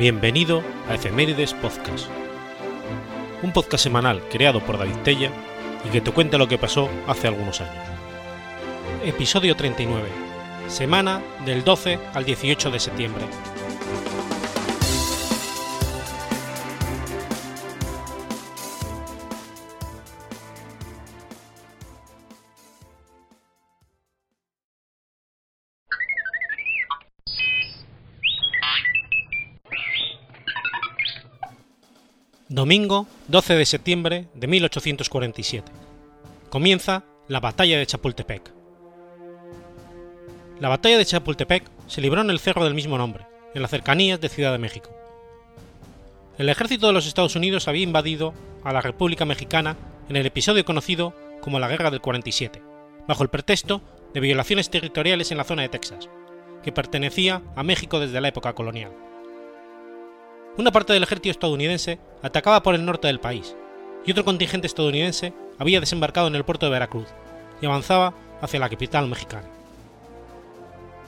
Bienvenido 0.00 0.62
a 0.88 0.94
Efemérides 0.94 1.52
Podcast, 1.52 2.06
un 3.42 3.52
podcast 3.52 3.84
semanal 3.84 4.22
creado 4.30 4.60
por 4.64 4.78
David 4.78 4.96
Tella 5.04 5.30
y 5.84 5.90
que 5.90 6.00
te 6.00 6.10
cuenta 6.10 6.38
lo 6.38 6.48
que 6.48 6.56
pasó 6.56 6.88
hace 7.06 7.28
algunos 7.28 7.60
años. 7.60 7.84
Episodio 9.04 9.54
39, 9.56 10.08
semana 10.68 11.20
del 11.44 11.64
12 11.64 11.98
al 12.14 12.24
18 12.24 12.70
de 12.70 12.80
septiembre. 12.80 13.26
Domingo 32.70 33.08
12 33.26 33.54
de 33.56 33.66
septiembre 33.66 34.26
de 34.32 34.46
1847. 34.46 35.72
Comienza 36.50 37.02
la 37.26 37.40
Batalla 37.40 37.76
de 37.76 37.84
Chapultepec. 37.84 38.52
La 40.60 40.68
Batalla 40.68 40.96
de 40.96 41.04
Chapultepec 41.04 41.64
se 41.88 42.00
libró 42.00 42.20
en 42.20 42.30
el 42.30 42.38
cerro 42.38 42.62
del 42.62 42.74
mismo 42.74 42.96
nombre, 42.96 43.26
en 43.56 43.62
las 43.62 43.72
cercanías 43.72 44.20
de 44.20 44.28
Ciudad 44.28 44.52
de 44.52 44.58
México. 44.58 44.88
El 46.38 46.48
ejército 46.48 46.86
de 46.86 46.92
los 46.92 47.08
Estados 47.08 47.34
Unidos 47.34 47.66
había 47.66 47.82
invadido 47.82 48.34
a 48.62 48.72
la 48.72 48.80
República 48.80 49.24
Mexicana 49.24 49.76
en 50.08 50.14
el 50.14 50.26
episodio 50.26 50.64
conocido 50.64 51.12
como 51.40 51.58
la 51.58 51.66
Guerra 51.66 51.90
del 51.90 52.00
47, 52.00 52.62
bajo 53.08 53.24
el 53.24 53.30
pretexto 53.30 53.80
de 54.14 54.20
violaciones 54.20 54.70
territoriales 54.70 55.32
en 55.32 55.38
la 55.38 55.44
zona 55.44 55.62
de 55.62 55.70
Texas, 55.70 56.08
que 56.62 56.70
pertenecía 56.70 57.42
a 57.56 57.64
México 57.64 57.98
desde 57.98 58.20
la 58.20 58.28
época 58.28 58.52
colonial. 58.52 58.92
Una 60.60 60.72
parte 60.72 60.92
del 60.92 61.04
ejército 61.04 61.30
estadounidense 61.30 61.98
atacaba 62.22 62.62
por 62.62 62.74
el 62.74 62.84
norte 62.84 63.06
del 63.06 63.18
país, 63.18 63.56
y 64.04 64.10
otro 64.10 64.26
contingente 64.26 64.66
estadounidense 64.66 65.32
había 65.58 65.80
desembarcado 65.80 66.26
en 66.26 66.34
el 66.34 66.44
puerto 66.44 66.66
de 66.66 66.72
Veracruz 66.72 67.06
y 67.62 67.64
avanzaba 67.64 68.12
hacia 68.42 68.60
la 68.60 68.68
capital 68.68 69.08
mexicana. 69.08 69.48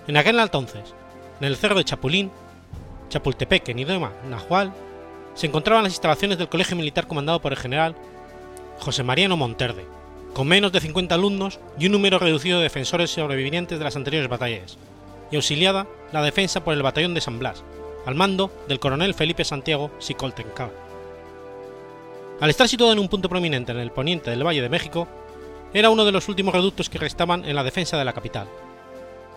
En 0.07 0.17
aquel 0.17 0.39
entonces, 0.39 0.95
en 1.39 1.47
el 1.47 1.57
cerro 1.57 1.77
de 1.77 1.85
Chapulín, 1.85 2.31
Chapultepec, 3.11 3.69
en 3.69 3.81
idioma 3.81 4.13
nahual, 4.27 4.73
se 5.35 5.49
encontraban 5.49 5.85
las 5.85 5.93
instalaciones 5.93 6.39
del 6.39 6.49
colegio 6.49 6.75
militar 6.75 7.07
comandado 7.07 7.43
por 7.43 7.53
el 7.53 7.59
general 7.59 7.95
José 8.79 9.03
Mariano 9.03 9.37
Monterde, 9.37 9.85
con 10.33 10.49
menos 10.49 10.73
de 10.73 10.81
50 10.81 11.15
alumnos 11.15 11.61
y 11.79 11.85
un 11.85 11.93
número 11.93 12.19
reducido 12.19 12.57
de 12.57 12.65
defensores 12.65 13.11
sobrevivientes 13.11 13.79
de 13.79 13.85
las 13.85 13.97
anteriores 13.97 14.31
batallas, 14.31 14.79
y 15.31 15.37
auxiliada 15.37 15.87
la 16.11 16.23
defensa 16.23 16.65
por 16.65 16.73
el 16.73 16.83
batallón 16.83 17.13
de 17.13 17.21
San 17.21 17.39
Blas, 17.39 17.63
al 18.07 18.15
mando 18.15 18.51
del 18.69 18.81
coronel 18.81 19.15
Felipe 19.15 19.45
Santiago 19.45 19.91
Sicoltencá. 19.99 20.71
Al 22.41 22.51
estar 22.51 22.69
situado 22.69 22.93
en 22.93 22.99
un 22.99 23.09
punto 23.09 23.29
prominente 23.29 23.73
en 23.73 23.79
el 23.79 23.93
poniente 23.93 24.31
del 24.31 24.45
Valle 24.45 24.63
de 24.63 24.69
México, 24.69 25.07
era 25.75 25.91
uno 25.91 26.05
de 26.05 26.13
los 26.13 26.29
últimos 26.29 26.55
reductos 26.55 26.91
que 26.91 26.99
restaban 26.99 27.45
en 27.45 27.55
la 27.55 27.65
defensa 27.65 27.97
de 27.97 28.05
la 28.05 28.13
capital. 28.13 28.49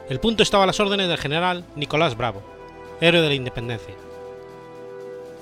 El 0.10 0.20
punto 0.20 0.44
estaba 0.44 0.64
a 0.64 0.68
las 0.68 0.80
órdenes 0.80 1.08
del 1.08 1.18
general 1.18 1.66
Nicolás 1.76 2.18
Bravo, 2.18 2.42
héroe 3.02 3.22
de 3.22 3.30
la 3.30 3.36
independencia. 3.36 3.94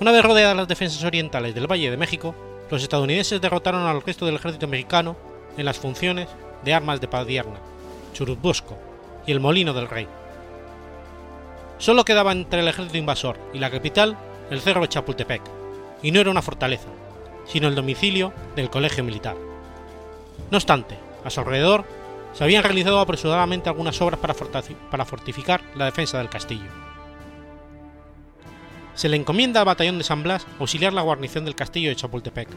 Una 0.00 0.12
vez 0.12 0.22
rodeadas 0.22 0.56
las 0.56 0.68
defensas 0.68 1.02
orientales 1.04 1.54
del 1.54 1.70
Valle 1.70 1.90
de 1.90 1.96
México, 1.96 2.34
los 2.70 2.82
estadounidenses 2.82 3.40
derrotaron 3.40 3.86
al 3.86 4.02
resto 4.02 4.26
del 4.26 4.36
ejército 4.36 4.68
mexicano 4.68 5.16
en 5.56 5.64
las 5.64 5.78
funciones 5.78 6.28
de 6.64 6.74
armas 6.74 7.00
de 7.00 7.08
Padierna, 7.08 7.60
Churubusco 8.12 8.76
y 9.26 9.32
el 9.32 9.40
Molino 9.40 9.72
del 9.72 9.88
Rey. 9.88 10.08
Solo 11.78 12.04
quedaba 12.04 12.32
entre 12.32 12.60
el 12.60 12.68
ejército 12.68 12.98
invasor 12.98 13.38
y 13.52 13.58
la 13.58 13.70
capital 13.70 14.16
el 14.50 14.60
cerro 14.60 14.82
de 14.82 14.88
Chapultepec, 14.88 15.42
y 16.02 16.10
no 16.10 16.20
era 16.20 16.30
una 16.30 16.42
fortaleza, 16.42 16.88
sino 17.46 17.68
el 17.68 17.74
domicilio 17.74 18.32
del 18.56 18.70
colegio 18.70 19.04
militar. 19.04 19.36
No 20.50 20.56
obstante, 20.56 20.96
a 21.24 21.30
su 21.30 21.40
alrededor 21.40 21.84
se 22.32 22.44
habían 22.44 22.62
realizado 22.62 22.98
apresuradamente 23.00 23.68
algunas 23.68 24.00
obras 24.00 24.20
para 24.20 25.04
fortificar 25.04 25.62
la 25.76 25.86
defensa 25.86 26.18
del 26.18 26.28
castillo. 26.28 26.70
Se 28.94 29.08
le 29.08 29.16
encomienda 29.16 29.60
al 29.60 29.66
batallón 29.66 29.98
de 29.98 30.04
San 30.04 30.22
Blas 30.22 30.46
auxiliar 30.60 30.92
la 30.92 31.02
guarnición 31.02 31.44
del 31.44 31.56
castillo 31.56 31.88
de 31.88 31.96
Chapultepec, 31.96 32.48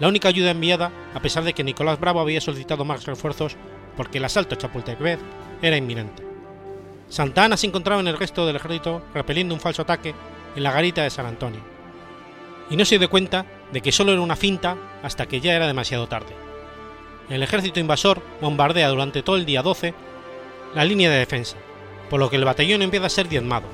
la 0.00 0.08
única 0.08 0.28
ayuda 0.28 0.50
enviada 0.50 0.90
a 1.14 1.20
pesar 1.20 1.44
de 1.44 1.54
que 1.54 1.64
Nicolás 1.64 1.98
Bravo 1.98 2.20
había 2.20 2.40
solicitado 2.40 2.84
más 2.84 3.06
refuerzos 3.06 3.56
porque 3.96 4.18
el 4.18 4.24
asalto 4.24 4.54
a 4.54 4.58
Chapultepec 4.58 5.18
era 5.62 5.76
inminente. 5.76 6.25
Santa 7.08 7.44
Ana 7.44 7.56
se 7.56 7.66
encontraba 7.66 8.00
en 8.00 8.08
el 8.08 8.18
resto 8.18 8.46
del 8.46 8.56
ejército 8.56 9.02
repeliendo 9.14 9.54
un 9.54 9.60
falso 9.60 9.82
ataque 9.82 10.14
en 10.56 10.62
la 10.62 10.72
garita 10.72 11.02
de 11.02 11.10
San 11.10 11.26
Antonio, 11.26 11.60
y 12.70 12.76
no 12.76 12.84
se 12.84 12.98
dio 12.98 13.08
cuenta 13.08 13.46
de 13.72 13.80
que 13.80 13.92
solo 13.92 14.12
era 14.12 14.20
una 14.20 14.36
finta 14.36 14.76
hasta 15.02 15.26
que 15.26 15.40
ya 15.40 15.54
era 15.54 15.66
demasiado 15.66 16.08
tarde. 16.08 16.34
El 17.28 17.42
ejército 17.42 17.80
invasor 17.80 18.22
bombardea 18.40 18.88
durante 18.88 19.22
todo 19.22 19.36
el 19.36 19.46
día 19.46 19.62
12 19.62 19.94
la 20.74 20.84
línea 20.84 21.10
de 21.10 21.18
defensa, 21.18 21.56
por 22.10 22.20
lo 22.20 22.30
que 22.30 22.36
el 22.36 22.44
batallón 22.44 22.82
empieza 22.82 23.06
a 23.06 23.10
ser 23.10 23.28
diezmado, 23.28 23.66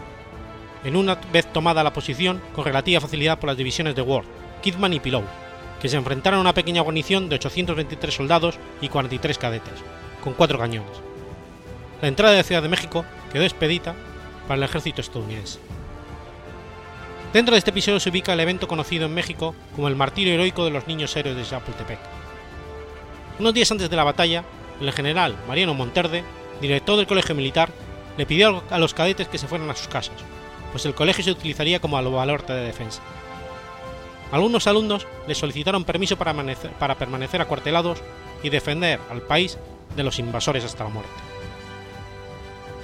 en 0.84 0.96
una 0.96 1.14
vez 1.32 1.50
tomada 1.52 1.84
la 1.84 1.92
posición 1.92 2.40
con 2.54 2.64
relativa 2.64 3.00
facilidad 3.00 3.38
por 3.38 3.48
las 3.48 3.56
divisiones 3.56 3.94
de 3.94 4.02
Ward, 4.02 4.26
Kidman 4.62 4.92
y 4.92 5.00
Pillow, 5.00 5.24
que 5.80 5.88
se 5.88 5.96
enfrentaron 5.96 6.38
a 6.38 6.42
una 6.42 6.54
pequeña 6.54 6.82
guarnición 6.82 7.28
de 7.28 7.36
823 7.36 8.14
soldados 8.14 8.58
y 8.80 8.88
43 8.88 9.38
cadetes, 9.38 9.74
con 10.22 10.34
cuatro 10.34 10.58
cañones. 10.58 11.11
La 12.02 12.08
entrada 12.08 12.34
de 12.34 12.42
Ciudad 12.42 12.62
de 12.62 12.68
México 12.68 13.04
quedó 13.32 13.44
expedita 13.44 13.94
para 14.48 14.56
el 14.56 14.64
ejército 14.64 15.00
estadounidense. 15.00 15.60
Dentro 17.32 17.54
de 17.54 17.60
este 17.60 17.70
episodio 17.70 18.00
se 18.00 18.10
ubica 18.10 18.32
el 18.32 18.40
evento 18.40 18.66
conocido 18.66 19.06
en 19.06 19.14
México 19.14 19.54
como 19.76 19.86
el 19.86 19.94
martirio 19.94 20.34
heroico 20.34 20.64
de 20.64 20.72
los 20.72 20.88
niños 20.88 21.14
héroes 21.16 21.36
de 21.36 21.44
Chapultepec. 21.44 22.00
Unos 23.38 23.54
días 23.54 23.70
antes 23.70 23.88
de 23.88 23.94
la 23.94 24.02
batalla, 24.02 24.42
el 24.80 24.92
general 24.92 25.36
Mariano 25.46 25.74
Monterde, 25.74 26.24
director 26.60 26.96
del 26.96 27.06
colegio 27.06 27.36
militar, 27.36 27.70
le 28.18 28.26
pidió 28.26 28.64
a 28.68 28.78
los 28.80 28.94
cadetes 28.94 29.28
que 29.28 29.38
se 29.38 29.46
fueran 29.46 29.70
a 29.70 29.76
sus 29.76 29.86
casas, 29.86 30.16
pues 30.72 30.84
el 30.84 30.96
colegio 30.96 31.22
se 31.22 31.30
utilizaría 31.30 31.78
como 31.78 32.02
baluarte 32.02 32.52
de 32.52 32.66
defensa. 32.66 33.00
Algunos 34.32 34.66
alumnos 34.66 35.06
le 35.28 35.36
solicitaron 35.36 35.84
permiso 35.84 36.16
para 36.16 36.34
para 36.80 36.98
permanecer 36.98 37.40
acuartelados 37.40 38.02
y 38.42 38.50
defender 38.50 38.98
al 39.08 39.22
país 39.22 39.56
de 39.94 40.02
los 40.02 40.18
invasores 40.18 40.64
hasta 40.64 40.82
la 40.82 40.90
muerte. 40.90 41.31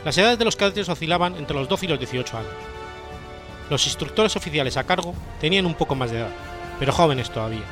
Las 0.04 0.16
edades 0.16 0.38
de 0.38 0.44
los 0.44 0.56
cadetes 0.56 0.88
oscilaban 0.88 1.36
entre 1.36 1.56
los 1.56 1.69
12 1.69 1.86
y 1.86 1.88
los 1.88 1.98
18 1.98 2.38
años. 2.38 2.53
Los 3.69 3.86
instructores 3.86 4.36
oficiales 4.36 4.76
a 4.76 4.84
cargo 4.84 5.14
tenían 5.41 5.66
un 5.66 5.75
poco 5.75 5.94
más 5.94 6.10
de 6.10 6.20
edad, 6.20 6.31
pero 6.78 6.92
jóvenes 6.92 7.31
todavía. 7.31 7.64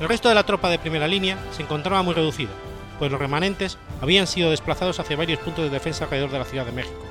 El 0.00 0.08
resto 0.08 0.28
de 0.28 0.34
la 0.34 0.44
tropa 0.44 0.70
de 0.70 0.78
primera 0.78 1.08
línea 1.08 1.38
se 1.50 1.62
encontraba 1.62 2.02
muy 2.02 2.14
reducido, 2.14 2.50
pues 2.98 3.10
los 3.10 3.20
remanentes 3.20 3.78
habían 4.00 4.26
sido 4.26 4.50
desplazados 4.50 5.00
hacia 5.00 5.16
varios 5.16 5.40
puntos 5.40 5.64
de 5.64 5.70
defensa 5.70 6.04
alrededor 6.04 6.30
de 6.30 6.38
la 6.38 6.44
Ciudad 6.44 6.66
de 6.66 6.72
México, 6.72 7.02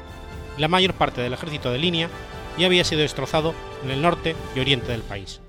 y 0.57 0.62
la 0.62 0.69
mayor 0.69 0.94
parte 0.94 1.22
del 1.22 1.34
ejército 1.34 1.72
de 1.72 1.79
línea 1.79 2.09
ya 2.57 2.68
había 2.68 2.85
sido 2.85 3.01
destrozado 3.01 3.53
en 3.84 3.91
el 3.91 4.01
norte 4.01 4.35
y 4.56 4.59
oriente 4.59 4.91
del 4.91 5.01
país. 5.01 5.41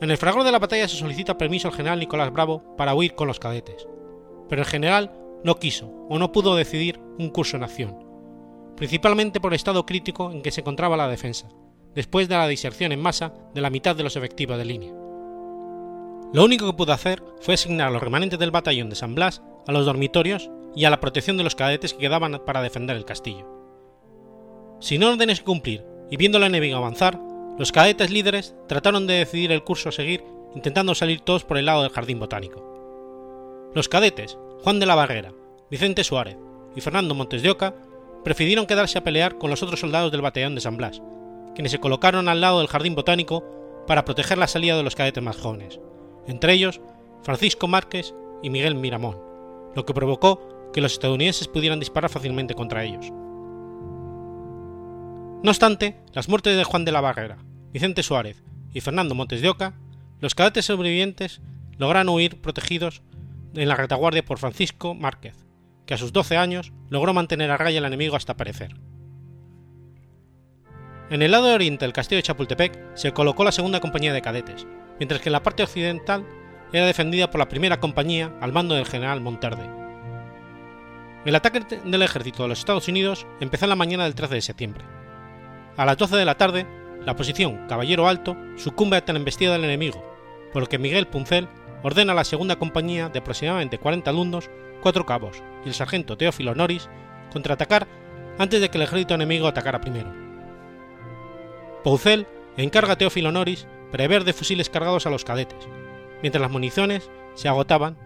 En 0.00 0.10
el 0.10 0.18
fragor 0.18 0.42
de 0.44 0.52
la 0.52 0.58
batalla 0.58 0.88
se 0.88 0.96
solicita 0.96 1.38
permiso 1.38 1.68
al 1.68 1.74
general 1.74 2.00
Nicolás 2.00 2.32
Bravo 2.32 2.76
para 2.76 2.94
huir 2.94 3.14
con 3.14 3.28
los 3.28 3.38
cadetes, 3.38 3.86
pero 4.48 4.62
el 4.62 4.68
general 4.68 5.12
no 5.46 5.60
quiso 5.60 5.86
o 6.08 6.18
no 6.18 6.32
pudo 6.32 6.56
decidir 6.56 6.98
un 7.18 7.30
curso 7.30 7.56
en 7.56 7.62
acción, 7.62 8.04
principalmente 8.76 9.40
por 9.40 9.52
el 9.52 9.56
estado 9.56 9.86
crítico 9.86 10.32
en 10.32 10.42
que 10.42 10.50
se 10.50 10.60
encontraba 10.60 10.96
la 10.96 11.06
defensa, 11.06 11.48
después 11.94 12.28
de 12.28 12.34
la 12.34 12.48
diserción 12.48 12.90
en 12.90 13.00
masa 13.00 13.32
de 13.54 13.60
la 13.60 13.70
mitad 13.70 13.94
de 13.94 14.02
los 14.02 14.16
efectivos 14.16 14.58
de 14.58 14.64
línea. 14.64 14.92
Lo 16.32 16.44
único 16.44 16.66
que 16.66 16.76
pudo 16.76 16.92
hacer 16.92 17.22
fue 17.40 17.54
asignar 17.54 17.86
a 17.86 17.90
los 17.92 18.02
remanentes 18.02 18.40
del 18.40 18.50
batallón 18.50 18.90
de 18.90 18.96
San 18.96 19.14
Blas 19.14 19.40
a 19.68 19.72
los 19.72 19.86
dormitorios 19.86 20.50
y 20.74 20.84
a 20.84 20.90
la 20.90 20.98
protección 20.98 21.36
de 21.36 21.44
los 21.44 21.54
cadetes 21.54 21.94
que 21.94 22.00
quedaban 22.00 22.42
para 22.44 22.60
defender 22.60 22.96
el 22.96 23.04
castillo. 23.04 23.46
Sin 24.80 25.04
órdenes 25.04 25.38
que 25.38 25.46
cumplir 25.46 25.84
y 26.10 26.16
viendo 26.16 26.38
al 26.38 26.44
enemigo 26.44 26.76
avanzar, 26.76 27.20
los 27.56 27.70
cadetes 27.70 28.10
líderes 28.10 28.56
trataron 28.66 29.06
de 29.06 29.14
decidir 29.14 29.52
el 29.52 29.62
curso 29.62 29.90
a 29.90 29.92
seguir 29.92 30.24
intentando 30.56 30.92
salir 30.96 31.20
todos 31.20 31.44
por 31.44 31.56
el 31.56 31.66
lado 31.66 31.82
del 31.82 31.92
jardín 31.92 32.18
botánico. 32.18 32.75
Los 33.74 33.88
cadetes, 33.88 34.38
Juan 34.62 34.80
de 34.80 34.86
la 34.86 34.94
Barrera, 34.94 35.32
Vicente 35.70 36.04
Suárez 36.04 36.36
y 36.74 36.80
Fernando 36.80 37.14
Montes 37.14 37.42
de 37.42 37.50
Oca 37.50 37.74
prefirieron 38.24 38.66
quedarse 38.66 38.98
a 38.98 39.04
pelear 39.04 39.38
con 39.38 39.50
los 39.50 39.62
otros 39.62 39.80
soldados 39.80 40.10
del 40.10 40.22
batallón 40.22 40.54
de 40.54 40.60
San 40.60 40.76
Blas, 40.76 41.02
quienes 41.54 41.72
se 41.72 41.78
colocaron 41.78 42.28
al 42.28 42.40
lado 42.40 42.58
del 42.58 42.68
jardín 42.68 42.94
botánico 42.94 43.44
para 43.86 44.04
proteger 44.04 44.38
la 44.38 44.48
salida 44.48 44.76
de 44.76 44.82
los 44.82 44.96
cadetes 44.96 45.22
más 45.22 45.36
jóvenes, 45.36 45.78
entre 46.26 46.52
ellos 46.52 46.80
Francisco 47.22 47.68
Márquez 47.68 48.14
y 48.42 48.50
Miguel 48.50 48.74
Miramón, 48.74 49.18
lo 49.74 49.84
que 49.86 49.94
provocó 49.94 50.70
que 50.72 50.80
los 50.80 50.92
estadounidenses 50.92 51.48
pudieran 51.48 51.80
disparar 51.80 52.10
fácilmente 52.10 52.54
contra 52.54 52.84
ellos. 52.84 53.10
No 55.42 55.50
obstante, 55.50 55.96
las 56.12 56.28
muertes 56.28 56.56
de 56.56 56.64
Juan 56.64 56.84
de 56.84 56.92
la 56.92 57.00
Barrera, 57.00 57.38
Vicente 57.72 58.02
Suárez 58.02 58.42
y 58.72 58.80
Fernando 58.80 59.14
Montes 59.14 59.40
de 59.40 59.48
Oca, 59.48 59.74
los 60.20 60.34
cadetes 60.34 60.64
sobrevivientes 60.64 61.40
lograron 61.78 62.08
huir 62.08 62.40
protegidos 62.40 63.02
en 63.56 63.68
la 63.68 63.76
retaguardia 63.76 64.24
por 64.24 64.38
Francisco 64.38 64.94
Márquez, 64.94 65.34
que 65.86 65.94
a 65.94 65.98
sus 65.98 66.12
12 66.12 66.36
años 66.36 66.72
logró 66.88 67.14
mantener 67.14 67.50
a 67.50 67.56
raya 67.56 67.78
al 67.78 67.86
enemigo 67.86 68.16
hasta 68.16 68.36
perecer. 68.36 68.76
En 71.08 71.22
el 71.22 71.30
lado 71.30 71.54
oriente 71.54 71.84
del 71.84 71.92
castillo 71.92 72.18
de 72.18 72.24
Chapultepec 72.24 72.96
se 72.96 73.12
colocó 73.12 73.44
la 73.44 73.52
segunda 73.52 73.80
compañía 73.80 74.12
de 74.12 74.22
cadetes, 74.22 74.66
mientras 74.98 75.20
que 75.20 75.28
en 75.28 75.34
la 75.34 75.42
parte 75.42 75.62
occidental 75.62 76.26
era 76.72 76.86
defendida 76.86 77.30
por 77.30 77.38
la 77.38 77.48
primera 77.48 77.78
compañía 77.78 78.32
al 78.40 78.52
mando 78.52 78.74
del 78.74 78.86
general 78.86 79.20
Monterde. 79.20 79.70
El 81.24 81.34
ataque 81.34 81.60
del 81.60 82.02
ejército 82.02 82.42
de 82.42 82.48
los 82.48 82.58
Estados 82.58 82.88
Unidos 82.88 83.26
empezó 83.40 83.64
en 83.64 83.70
la 83.70 83.76
mañana 83.76 84.04
del 84.04 84.14
13 84.14 84.34
de 84.34 84.42
septiembre. 84.42 84.84
A 85.76 85.84
las 85.84 85.96
12 85.96 86.16
de 86.16 86.24
la 86.24 86.36
tarde, 86.36 86.66
la 87.04 87.14
posición 87.14 87.66
Caballero 87.68 88.08
Alto 88.08 88.36
sucumbe 88.56 88.96
ante 88.96 89.12
la 89.12 89.18
embestida 89.18 89.52
del 89.52 89.64
enemigo, 89.64 90.04
por 90.52 90.62
lo 90.62 90.68
que 90.68 90.78
Miguel 90.78 91.06
Puncel 91.06 91.48
ordena 91.86 92.14
a 92.14 92.16
la 92.16 92.24
segunda 92.24 92.56
compañía 92.56 93.08
de 93.10 93.20
aproximadamente 93.20 93.78
40 93.78 94.10
alumnos, 94.10 94.50
cuatro 94.82 95.06
cabos 95.06 95.40
y 95.64 95.68
el 95.68 95.74
sargento 95.74 96.16
Teófilo 96.16 96.52
Norris 96.52 96.88
contraatacar 97.32 97.86
antes 98.38 98.60
de 98.60 98.68
que 98.68 98.78
el 98.78 98.82
ejército 98.82 99.14
enemigo 99.14 99.46
atacara 99.46 99.80
primero. 99.80 100.12
Poucel 101.84 102.26
encarga 102.56 102.94
a 102.94 102.98
Teófilo 102.98 103.30
Norris 103.30 103.68
prever 103.92 104.24
de 104.24 104.32
fusiles 104.32 104.68
cargados 104.68 105.06
a 105.06 105.10
los 105.10 105.24
cadetes. 105.24 105.68
Mientras 106.22 106.42
las 106.42 106.50
municiones 106.50 107.08
se 107.34 107.48
agotaban, 107.48 107.96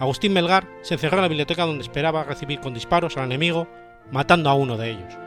Agustín 0.00 0.32
Melgar 0.32 0.66
se 0.80 0.94
encerró 0.94 1.18
en 1.18 1.22
la 1.24 1.28
biblioteca 1.28 1.66
donde 1.66 1.82
esperaba 1.82 2.24
recibir 2.24 2.60
con 2.60 2.72
disparos 2.72 3.18
al 3.18 3.24
enemigo, 3.24 3.68
matando 4.10 4.48
a 4.48 4.54
uno 4.54 4.78
de 4.78 4.92
ellos. 4.92 5.18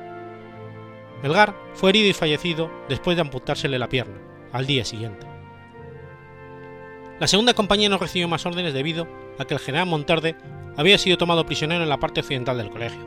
Melgar 1.22 1.54
fue 1.76 1.92
herido 1.92 2.10
y 2.10 2.14
fallecido 2.14 2.72
después 2.90 3.16
de 3.16 3.22
amputársele 3.22 3.78
la 3.78 3.90
pierna, 3.90 4.18
al 4.54 4.66
día 4.66 4.86
siguiente. 4.86 5.31
La 7.22 7.28
segunda 7.28 7.54
compañía 7.54 7.88
no 7.88 8.00
recibió 8.00 8.28
más 8.28 8.48
órdenes 8.48 8.74
debido 8.74 9.08
a 9.38 9.46
que 9.46 9.54
el 9.54 9.60
general 9.60 9.86
Montarde 9.86 10.36
había 10.76 10.98
sido 10.98 11.20
tomado 11.20 11.46
prisionero 11.46 11.84
en 11.84 11.90
la 11.90 12.00
parte 12.00 12.22
occidental 12.22 12.58
del 12.58 12.72
colegio. 12.72 13.00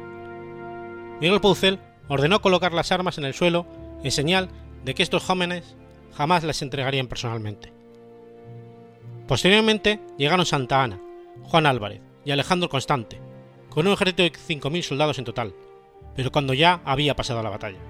Miguel 1.20 1.40
Poucel 1.40 1.80
ordenó 2.06 2.40
colocar 2.40 2.72
las 2.72 2.92
armas 2.92 3.18
en 3.18 3.24
el 3.24 3.34
suelo 3.34 3.66
en 4.04 4.12
señal 4.12 4.50
de 4.84 4.94
que 4.94 5.02
estos 5.02 5.24
jóvenes 5.24 5.74
jamás 6.16 6.44
las 6.44 6.62
entregarían 6.62 7.08
personalmente. 7.08 7.72
Posteriormente 9.26 9.98
llegaron 10.16 10.46
Santa 10.46 10.84
Ana, 10.84 11.00
Juan 11.42 11.66
Álvarez 11.66 12.00
y 12.24 12.30
Alejandro 12.30 12.68
Constante, 12.68 13.18
con 13.68 13.88
un 13.88 13.94
ejército 13.94 14.22
de 14.22 14.32
5.000 14.32 14.82
soldados 14.82 15.18
en 15.18 15.24
total, 15.24 15.54
pero 16.14 16.30
cuando 16.30 16.54
ya 16.54 16.82
había 16.84 17.16
pasado 17.16 17.42
la 17.42 17.50
batalla. 17.50 17.80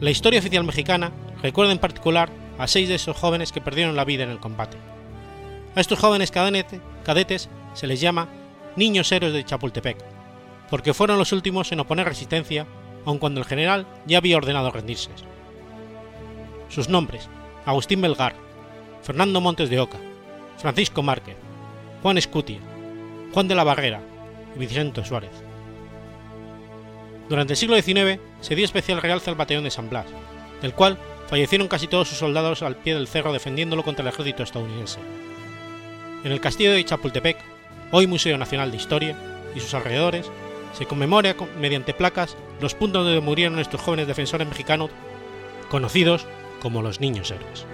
La 0.00 0.10
historia 0.10 0.40
oficial 0.40 0.64
mexicana 0.64 1.12
recuerda 1.40 1.72
en 1.72 1.78
particular 1.78 2.28
a 2.58 2.66
seis 2.66 2.88
de 2.88 2.94
esos 2.94 3.16
jóvenes 3.16 3.52
que 3.52 3.60
perdieron 3.60 3.96
la 3.96 4.04
vida 4.04 4.24
en 4.24 4.30
el 4.30 4.40
combate. 4.40 4.76
A 5.74 5.80
estos 5.80 5.98
jóvenes 5.98 6.30
cadetes 6.30 7.48
se 7.74 7.86
les 7.86 8.00
llama 8.00 8.28
niños 8.76 9.12
héroes 9.12 9.32
de 9.32 9.44
Chapultepec, 9.44 9.98
porque 10.70 10.94
fueron 10.94 11.18
los 11.18 11.32
últimos 11.32 11.70
en 11.72 11.80
oponer 11.80 12.06
resistencia, 12.06 12.66
aun 13.04 13.18
cuando 13.18 13.40
el 13.40 13.46
general 13.46 13.86
ya 14.06 14.18
había 14.18 14.36
ordenado 14.36 14.70
rendirse. 14.70 15.10
Sus 16.68 16.88
nombres, 16.88 17.28
Agustín 17.64 18.00
Belgar, 18.00 18.34
Fernando 19.02 19.40
Montes 19.40 19.70
de 19.70 19.78
Oca, 19.78 19.98
Francisco 20.58 21.02
Márquez, 21.02 21.36
Juan 22.02 22.18
Escutia, 22.18 22.58
Juan 23.32 23.48
de 23.48 23.54
la 23.54 23.64
Barrera 23.64 24.00
y 24.54 24.58
Vicente 24.58 25.04
Suárez. 25.04 25.30
Durante 27.28 27.52
el 27.52 27.56
siglo 27.56 27.76
XIX 27.76 28.20
se 28.40 28.54
dio 28.54 28.64
especial 28.64 29.02
realce 29.02 29.30
al 29.30 29.36
batallón 29.36 29.64
de 29.64 29.70
San 29.70 29.90
Blas, 29.90 30.06
del 30.62 30.72
cual 30.72 30.98
fallecieron 31.28 31.68
casi 31.68 31.88
todos 31.88 32.08
sus 32.08 32.18
soldados 32.18 32.62
al 32.62 32.76
pie 32.76 32.94
del 32.94 33.08
cerro 33.08 33.32
defendiéndolo 33.32 33.82
contra 33.82 34.02
el 34.02 34.08
ejército 34.08 34.42
estadounidense. 34.42 35.00
En 36.24 36.32
el 36.32 36.40
castillo 36.40 36.72
de 36.72 36.84
Chapultepec, 36.84 37.36
hoy 37.92 38.06
Museo 38.06 38.38
Nacional 38.38 38.70
de 38.70 38.76
Historia, 38.76 39.16
y 39.54 39.60
sus 39.60 39.74
alrededores, 39.74 40.30
se 40.76 40.86
conmemora 40.86 41.34
mediante 41.58 41.94
placas 41.94 42.36
los 42.60 42.74
puntos 42.74 43.04
donde 43.04 43.20
murieron 43.20 43.58
estos 43.58 43.80
jóvenes 43.80 44.06
defensores 44.06 44.46
mexicanos, 44.46 44.90
conocidos 45.70 46.26
como 46.60 46.82
los 46.82 47.00
niños 47.00 47.30
héroes. 47.30 47.66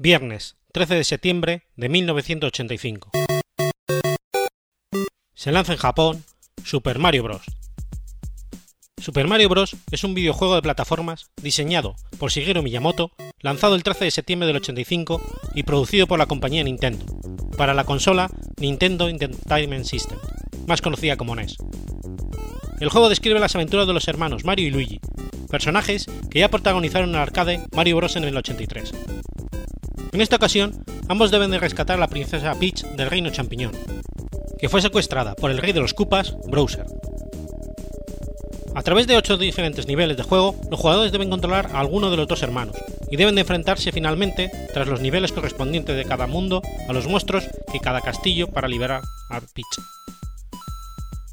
Viernes 0.00 0.54
13 0.70 0.94
de 0.94 1.02
septiembre 1.02 1.62
de 1.74 1.88
1985. 1.88 3.10
Se 5.34 5.50
lanza 5.50 5.72
en 5.72 5.78
Japón 5.80 6.24
Super 6.62 7.00
Mario 7.00 7.24
Bros. 7.24 7.42
Super 8.96 9.26
Mario 9.26 9.48
Bros. 9.48 9.74
es 9.90 10.04
un 10.04 10.14
videojuego 10.14 10.54
de 10.54 10.62
plataformas 10.62 11.32
diseñado 11.42 11.96
por 12.20 12.30
Shigeru 12.30 12.62
Miyamoto, 12.62 13.10
lanzado 13.40 13.74
el 13.74 13.82
13 13.82 14.04
de 14.04 14.10
septiembre 14.12 14.46
del 14.46 14.58
85 14.58 15.20
y 15.56 15.64
producido 15.64 16.06
por 16.06 16.20
la 16.20 16.26
compañía 16.26 16.62
Nintendo, 16.62 17.04
para 17.56 17.74
la 17.74 17.82
consola 17.82 18.30
Nintendo 18.56 19.08
Entertainment 19.08 19.84
System, 19.84 20.20
más 20.68 20.80
conocida 20.80 21.16
como 21.16 21.34
NES. 21.34 21.56
El 22.78 22.88
juego 22.88 23.08
describe 23.08 23.40
las 23.40 23.56
aventuras 23.56 23.88
de 23.88 23.94
los 23.94 24.06
hermanos 24.06 24.44
Mario 24.44 24.68
y 24.68 24.70
Luigi, 24.70 25.00
personajes 25.50 26.06
que 26.30 26.38
ya 26.38 26.50
protagonizaron 26.50 27.08
en 27.08 27.16
el 27.16 27.22
arcade 27.22 27.64
Mario 27.72 27.96
Bros. 27.96 28.14
en 28.14 28.22
el 28.22 28.36
83. 28.36 28.92
En 30.12 30.20
esta 30.22 30.36
ocasión, 30.36 30.84
ambos 31.08 31.30
deben 31.30 31.50
de 31.50 31.58
rescatar 31.58 31.96
a 31.96 32.00
la 32.00 32.08
princesa 32.08 32.54
Peach 32.54 32.82
del 32.96 33.10
reino 33.10 33.30
champiñón, 33.30 33.72
que 34.58 34.68
fue 34.68 34.80
secuestrada 34.80 35.34
por 35.34 35.50
el 35.50 35.58
rey 35.58 35.72
de 35.72 35.80
los 35.80 35.92
Koopas, 35.92 36.34
Browser. 36.46 36.86
A 38.74 38.82
través 38.82 39.06
de 39.06 39.16
ocho 39.16 39.36
diferentes 39.36 39.86
niveles 39.86 40.16
de 40.16 40.22
juego, 40.22 40.54
los 40.70 40.80
jugadores 40.80 41.12
deben 41.12 41.30
controlar 41.30 41.70
a 41.72 41.80
alguno 41.80 42.10
de 42.10 42.16
los 42.16 42.26
dos 42.26 42.42
hermanos, 42.42 42.76
y 43.10 43.16
deben 43.16 43.34
de 43.34 43.42
enfrentarse 43.42 43.92
finalmente, 43.92 44.50
tras 44.72 44.88
los 44.88 45.00
niveles 45.00 45.32
correspondientes 45.32 45.96
de 45.96 46.04
cada 46.04 46.26
mundo, 46.26 46.62
a 46.88 46.92
los 46.92 47.06
monstruos 47.06 47.48
y 47.74 47.80
cada 47.80 48.00
castillo 48.00 48.48
para 48.48 48.68
liberar 48.68 49.02
a 49.30 49.40
Peach. 49.40 49.80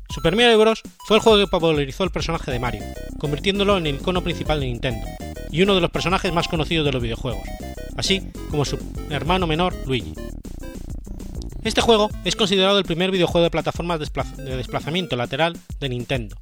Super 0.10 0.36
Mario 0.36 0.60
Bros. 0.60 0.82
fue 1.08 1.18
el 1.18 1.24
juego 1.24 1.40
que 1.40 1.48
popularizó 1.52 2.04
el 2.04 2.12
personaje 2.12 2.52
de 2.52 2.60
Mario, 2.60 2.84
convirtiéndolo 3.20 3.78
en 3.78 3.88
el 3.88 3.96
icono 3.96 4.24
principal 4.24 4.60
de 4.60 4.68
Nintendo, 4.68 5.06
y 5.52 5.62
uno 5.62 5.76
de 5.76 5.82
los 5.82 5.92
personajes 5.92 6.34
más 6.34 6.48
conocidos 6.48 6.86
de 6.86 6.92
los 6.92 7.04
videojuegos, 7.04 7.44
así 7.96 8.22
como 8.50 8.66
su 8.66 8.78
hermano 9.10 9.48
menor 9.48 9.76
Luigi. 9.86 10.14
Este 11.64 11.82
juego 11.82 12.10
es 12.24 12.36
considerado 12.36 12.78
el 12.78 12.86
primer 12.86 13.12
videojuego 13.12 13.44
de 13.44 13.52
plataformas 13.52 14.00
de 14.00 14.56
desplazamiento 14.56 15.16
lateral 15.16 15.58
de 15.80 15.90
Nintendo, 15.90 16.38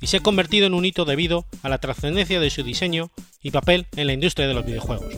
y 0.00 0.06
se 0.06 0.18
ha 0.18 0.20
convertido 0.20 0.66
en 0.66 0.74
un 0.74 0.84
hito 0.84 1.04
debido 1.04 1.46
a 1.62 1.68
la 1.68 1.78
trascendencia 1.78 2.40
de 2.40 2.50
su 2.50 2.62
diseño 2.62 3.10
y 3.42 3.50
papel 3.50 3.86
en 3.96 4.06
la 4.06 4.12
industria 4.12 4.46
de 4.46 4.54
los 4.54 4.64
videojuegos. 4.64 5.14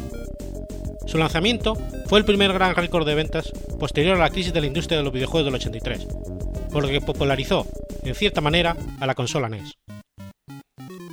Su 1.07 1.19
lanzamiento 1.19 1.77
fue 2.07 2.19
el 2.19 2.25
primer 2.25 2.53
gran 2.53 2.75
récord 2.75 3.07
de 3.07 3.15
ventas 3.15 3.53
posterior 3.79 4.17
a 4.17 4.21
la 4.21 4.31
crisis 4.31 4.53
de 4.53 4.61
la 4.61 4.67
industria 4.67 4.99
de 4.99 5.05
los 5.05 5.13
videojuegos 5.13 5.45
del 5.45 5.55
83, 5.55 6.07
por 6.73 6.83
lo 6.83 6.89
que 6.89 7.01
popularizó, 7.01 7.67
en 8.05 8.15
cierta 8.15 8.41
manera, 8.41 8.77
a 9.01 9.07
la 9.07 9.15
consola 9.15 9.49
NES. 9.49 9.75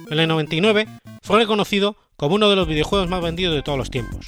En 0.10 0.20
el 0.20 0.28
99 0.28 0.88
fue 1.22 1.40
reconocido 1.40 1.98
como 2.16 2.36
uno 2.36 2.50
de 2.50 2.56
los 2.56 2.68
videojuegos 2.68 3.10
más 3.10 3.22
vendidos 3.22 3.56
de 3.56 3.64
todos 3.64 3.78
los 3.78 3.90
tiempos. 3.90 4.28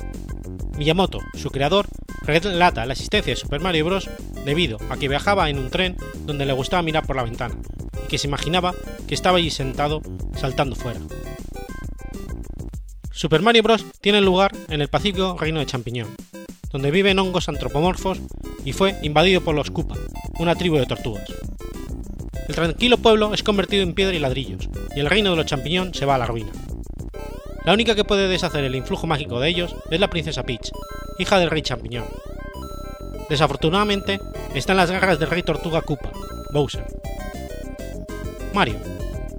Miyamoto, 0.80 1.20
su 1.36 1.50
creador, 1.50 1.88
relata 2.26 2.86
la 2.86 2.94
existencia 2.94 3.34
de 3.34 3.40
Super 3.40 3.60
Mario 3.60 3.84
Bros. 3.84 4.10
debido 4.46 4.78
a 4.90 4.96
que 4.96 5.10
viajaba 5.10 5.50
en 5.50 5.60
un 5.60 5.70
tren 5.70 5.98
donde 6.22 6.46
le 6.46 6.54
gustaba 6.54 6.82
mirar 6.82 7.06
por 7.06 7.18
la 7.18 7.24
ventana 7.24 7.54
y 8.06 8.08
que 8.08 8.18
se 8.18 8.28
imaginaba 8.28 8.74
que 9.06 9.14
estaba 9.14 9.40
allí 9.40 9.50
sentado 9.50 10.02
saltando 10.38 10.78
fuera. 10.78 11.02
Super 13.12 13.42
Mario 13.42 13.62
Bros. 13.62 13.86
tiene 14.00 14.22
lugar 14.22 14.56
en 14.70 14.80
el 14.80 14.88
pacífico 14.88 15.36
reino 15.38 15.60
de 15.60 15.66
Champiñón, 15.66 16.16
donde 16.72 16.92
viven 16.92 17.20
hongos 17.20 17.50
antropomorfos 17.50 18.22
y 18.64 18.72
fue 18.72 18.96
invadido 19.04 19.42
por 19.42 19.56
los 19.56 19.72
Koopa, 19.72 19.96
una 20.40 20.56
tribu 20.56 20.78
de 20.78 20.86
tortugas. 20.86 21.28
El 22.48 22.56
tranquilo 22.56 22.98
pueblo 22.98 23.34
es 23.34 23.44
convertido 23.44 23.84
en 23.84 23.94
piedra 23.94 24.16
y 24.16 24.20
ladrillos, 24.20 24.70
y 24.96 25.02
el 25.02 25.10
reino 25.10 25.32
de 25.32 25.36
los 25.36 25.46
champiñón 25.46 25.94
se 25.94 26.06
va 26.06 26.16
a 26.16 26.20
la 26.20 26.26
ruina. 26.26 26.54
La 27.66 27.74
única 27.74 27.96
que 27.96 28.04
puede 28.04 28.28
deshacer 28.28 28.63
el 28.63 28.75
influjo 28.75 29.06
mágico 29.06 29.39
de 29.39 29.50
ellos 29.50 29.75
es 29.92 30.00
la 30.00 30.10
princesa 30.10 30.44
Peach, 30.44 30.72
hija 31.18 31.39
del 31.39 31.50
rey 31.50 31.62
champiñón. 31.62 32.06
Desafortunadamente, 33.30 34.20
está 34.56 34.74
en 34.74 34.78
las 34.78 34.92
garras 34.92 35.20
del 35.20 35.30
rey 35.30 35.44
tortuga 35.44 35.82
Koopa, 35.82 36.12
Bowser. 36.51 36.86
Mario, 38.54 38.78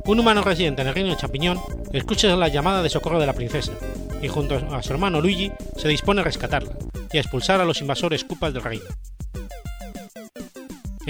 un 0.05 0.21
humano 0.21 0.43
residente 0.43 0.83
en 0.83 0.89
el 0.89 0.95
reino 0.95 1.11
de 1.11 1.17
champiñón, 1.17 1.61
escucha 1.93 2.35
la 2.37 2.49
llamada 2.49 2.83
de 2.83 2.91
socorro 2.91 3.19
de 3.19 3.27
la 3.27 3.33
princesa, 3.33 3.73
y 4.23 4.29
junto 4.29 4.55
a 4.55 4.83
su 4.83 4.93
hermano 4.93 5.21
Luigi 5.21 5.51
se 5.77 5.89
dispone 5.89 6.21
a 6.21 6.25
rescatarla 6.25 6.73
y 7.13 7.17
a 7.17 7.21
expulsar 7.21 7.61
a 7.61 7.65
los 7.65 7.81
invasores 7.81 8.25
Koopas 8.25 8.53
del 8.53 8.63
reino. 8.63 8.85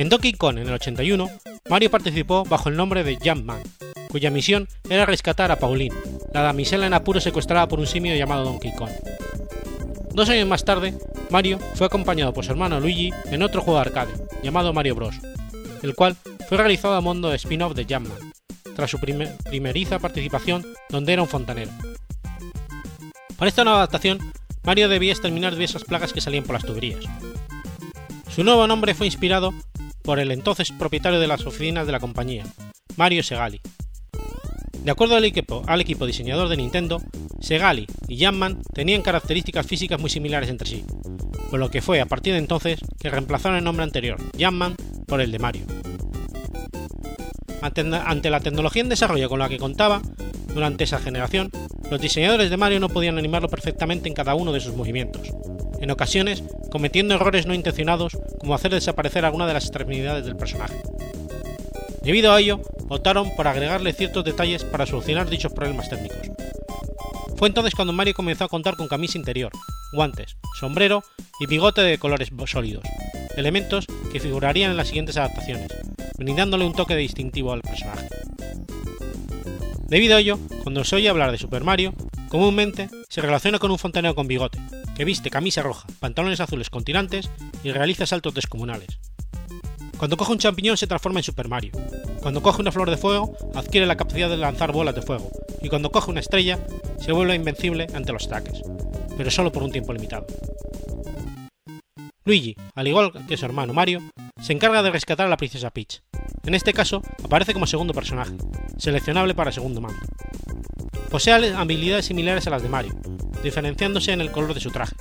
En 0.01 0.09
Donkey 0.09 0.33
Kong 0.33 0.57
en 0.57 0.67
el 0.67 0.73
81, 0.73 1.29
Mario 1.69 1.91
participó 1.91 2.43
bajo 2.47 2.71
el 2.71 2.77
nombre 2.77 3.05
de 3.05 3.19
Jumpman, 3.23 3.63
cuya 4.09 4.31
misión 4.31 4.67
era 4.89 5.05
rescatar 5.05 5.51
a 5.51 5.59
Pauline, 5.59 5.95
la 6.33 6.41
damisela 6.41 6.87
en 6.87 6.95
apuro 6.95 7.21
secuestrada 7.21 7.69
por 7.69 7.81
un 7.81 7.87
simio 7.87 8.17
llamado 8.17 8.45
Donkey 8.45 8.73
Kong. 8.75 8.89
Dos 10.15 10.31
años 10.31 10.49
más 10.49 10.65
tarde, 10.65 10.95
Mario 11.29 11.59
fue 11.75 11.87
acompañado 11.87 12.33
por 12.33 12.47
su 12.47 12.51
hermano 12.51 12.81
Luigi 12.81 13.13
en 13.31 13.43
otro 13.43 13.61
juego 13.61 13.79
de 13.79 13.89
arcade, 13.89 14.15
llamado 14.43 14.73
Mario 14.73 14.95
Bros., 14.95 15.17
el 15.83 15.95
cual 15.95 16.17
fue 16.49 16.57
realizado 16.57 16.95
a 16.95 17.03
modo 17.03 17.29
de 17.29 17.37
spin-off 17.37 17.75
de 17.75 17.85
Jamman, 17.85 18.33
tras 18.75 18.91
su 18.91 18.99
primeriza 18.99 19.99
participación 19.99 20.65
donde 20.89 21.13
era 21.13 21.21
un 21.21 21.29
fontanero. 21.29 21.73
Para 23.37 23.51
esta 23.51 23.65
nueva 23.65 23.81
adaptación, 23.81 24.33
Mario 24.63 24.89
debía 24.89 25.13
exterminar 25.13 25.53
diversas 25.53 25.85
plagas 25.85 26.15
que 26.15 26.23
salían 26.23 26.45
por 26.45 26.55
las 26.55 26.65
tuberías. 26.65 27.05
Su 28.31 28.45
nuevo 28.45 28.67
nombre 28.67 28.95
fue 28.95 29.05
inspirado 29.05 29.53
por 30.03 30.19
el 30.19 30.31
entonces 30.33 30.73
propietario 30.73 31.21
de 31.21 31.27
las 31.27 31.47
oficinas 31.47 31.87
de 31.87 31.93
la 31.93 32.01
compañía, 32.01 32.45
Mario 32.97 33.23
Segali. 33.23 33.61
De 34.83 34.91
acuerdo 34.91 35.17
al 35.17 35.25
equipo, 35.25 35.63
al 35.67 35.81
equipo 35.81 36.07
diseñador 36.07 36.49
de 36.49 36.57
Nintendo, 36.57 37.03
Segali 37.41 37.87
y 38.09 38.19
Jamman 38.19 38.63
tenían 38.73 39.03
características 39.03 39.67
físicas 39.67 40.01
muy 40.01 40.09
similares 40.09 40.49
entre 40.49 40.69
sí, 40.69 40.85
por 41.51 41.61
lo 41.61 41.71
que 41.71 41.83
fue 41.83 42.01
a 42.01 42.07
partir 42.07 42.33
de 42.33 42.39
entonces 42.39 42.81
que 42.99 43.11
reemplazaron 43.11 43.59
el 43.59 43.65
nombre 43.65 43.85
anterior, 43.85 44.19
Jamman, 44.39 44.77
por 45.07 45.21
el 45.21 45.33
de 45.33 45.39
Mario. 45.39 45.67
Ante 47.63 48.31
la 48.31 48.41
tecnología 48.41 48.83
en 48.83 48.89
desarrollo 48.89 49.29
con 49.29 49.39
la 49.39 49.49
que 49.49 49.59
contaba 49.59 50.01
durante 50.55 50.85
esa 50.85 50.99
generación, 50.99 51.51
los 51.91 52.01
diseñadores 52.01 52.51
de 52.51 52.57
Mario 52.57 52.81
no 52.81 52.89
podían 52.89 53.19
animarlo 53.19 53.49
perfectamente 53.49 54.09
en 54.09 54.15
cada 54.15 54.35
uno 54.35 54.53
de 54.53 54.61
sus 54.61 54.75
movimientos, 54.75 55.29
en 55.81 55.91
ocasiones 55.91 56.43
cometiendo 56.71 57.15
errores 57.15 57.47
no 57.47 57.55
intencionados 57.55 58.17
como 58.39 58.55
hacer 58.55 58.73
desaparecer 58.73 59.25
alguna 59.25 59.47
de 59.47 59.55
las 59.55 59.65
extremidades 59.65 60.25
del 60.25 60.37
personaje. 60.37 60.77
Debido 62.03 62.33
a 62.33 62.41
ello, 62.41 62.61
optaron 62.89 63.35
por 63.37 63.47
agregarle 63.47 63.93
ciertos 63.93 64.25
detalles 64.25 64.65
para 64.65 64.87
solucionar 64.87 65.29
dichos 65.29 65.53
problemas 65.53 65.91
técnicos. 65.91 66.31
Fue 67.41 67.49
entonces 67.49 67.75
cuando 67.75 67.95
Mario 67.95 68.13
comenzó 68.13 68.45
a 68.45 68.49
contar 68.49 68.77
con 68.77 68.87
camisa 68.87 69.17
interior, 69.17 69.51
guantes, 69.95 70.37
sombrero 70.61 71.03
y 71.41 71.47
bigote 71.47 71.81
de 71.81 71.97
colores 71.97 72.31
sólidos, 72.45 72.85
elementos 73.35 73.87
que 74.13 74.21
figurarían 74.21 74.73
en 74.73 74.77
las 74.77 74.89
siguientes 74.89 75.17
adaptaciones, 75.17 75.69
brindándole 76.19 76.67
un 76.67 76.75
toque 76.75 76.95
distintivo 76.97 77.55
al 77.55 77.63
personaje. 77.63 78.09
Debido 79.89 80.17
a 80.17 80.21
ello, 80.21 80.39
cuando 80.63 80.85
se 80.85 80.97
oye 80.97 81.09
hablar 81.09 81.33
de 81.33 81.39
Super 81.39 81.65
Mario, 81.65 81.95
comúnmente 82.29 82.91
se 83.09 83.23
relaciona 83.23 83.59
con 83.59 83.71
un 83.71 83.79
fontanero 83.79 84.15
con 84.15 84.29
bigote, 84.29 84.59
que 84.95 85.07
viste 85.07 85.31
camisa 85.31 85.63
roja, 85.63 85.89
pantalones 85.99 86.41
azules 86.41 86.69
con 86.69 86.85
tirantes 86.85 87.31
y 87.65 87.73
realiza 87.73 88.05
saltos 88.05 88.35
descomunales. 88.35 88.99
Cuando 89.97 90.19
coge 90.19 90.33
un 90.33 90.39
champiñón 90.39 90.77
se 90.77 90.87
transforma 90.87 91.21
en 91.21 91.25
Super 91.25 91.49
Mario. 91.49 91.73
Cuando 92.21 92.43
coge 92.43 92.61
una 92.61 92.73
flor 92.73 92.91
de 92.91 92.99
fuego 92.99 93.35
adquiere 93.55 93.87
la 93.87 93.97
capacidad 93.97 94.29
de 94.29 94.37
lanzar 94.37 94.73
bolas 94.73 94.95
de 94.95 95.01
fuego. 95.01 95.31
Y 95.63 95.69
cuando 95.69 95.91
coge 95.91 96.11
una 96.11 96.21
estrella 96.21 96.59
se 96.99 97.13
vuelve 97.13 97.35
invencible 97.35 97.87
ante 97.95 98.13
los 98.13 98.27
ataques, 98.27 98.63
pero 99.17 99.31
solo 99.31 99.53
por 99.53 99.63
un 99.63 99.73
tiempo 99.73 99.93
limitado. 99.93 100.27
Luigi, 102.25 102.57
al 102.75 102.89
igual 102.89 103.13
que 103.27 103.37
su 103.37 103.45
hermano 103.45 103.73
Mario, 103.73 104.01
se 104.41 104.53
encarga 104.53 104.83
de 104.83 104.91
rescatar 104.91 105.27
a 105.27 105.31
la 105.31 105.37
princesa 105.37 105.71
Peach. 105.71 106.03
En 106.45 106.55
este 106.55 106.73
caso, 106.73 107.03
aparece 107.25 107.53
como 107.53 107.67
segundo 107.67 107.93
personaje, 107.93 108.35
seleccionable 108.79 109.35
para 109.35 109.53
segundo 109.53 109.81
mando. 109.81 110.01
Posee 111.11 111.35
habilidades 111.55 112.07
similares 112.07 112.47
a 112.47 112.51
las 112.51 112.63
de 112.63 112.69
Mario, 112.69 112.93
diferenciándose 113.43 114.13
en 114.13 114.21
el 114.21 114.31
color 114.31 114.55
de 114.55 114.61
su 114.61 114.71
traje, 114.71 114.95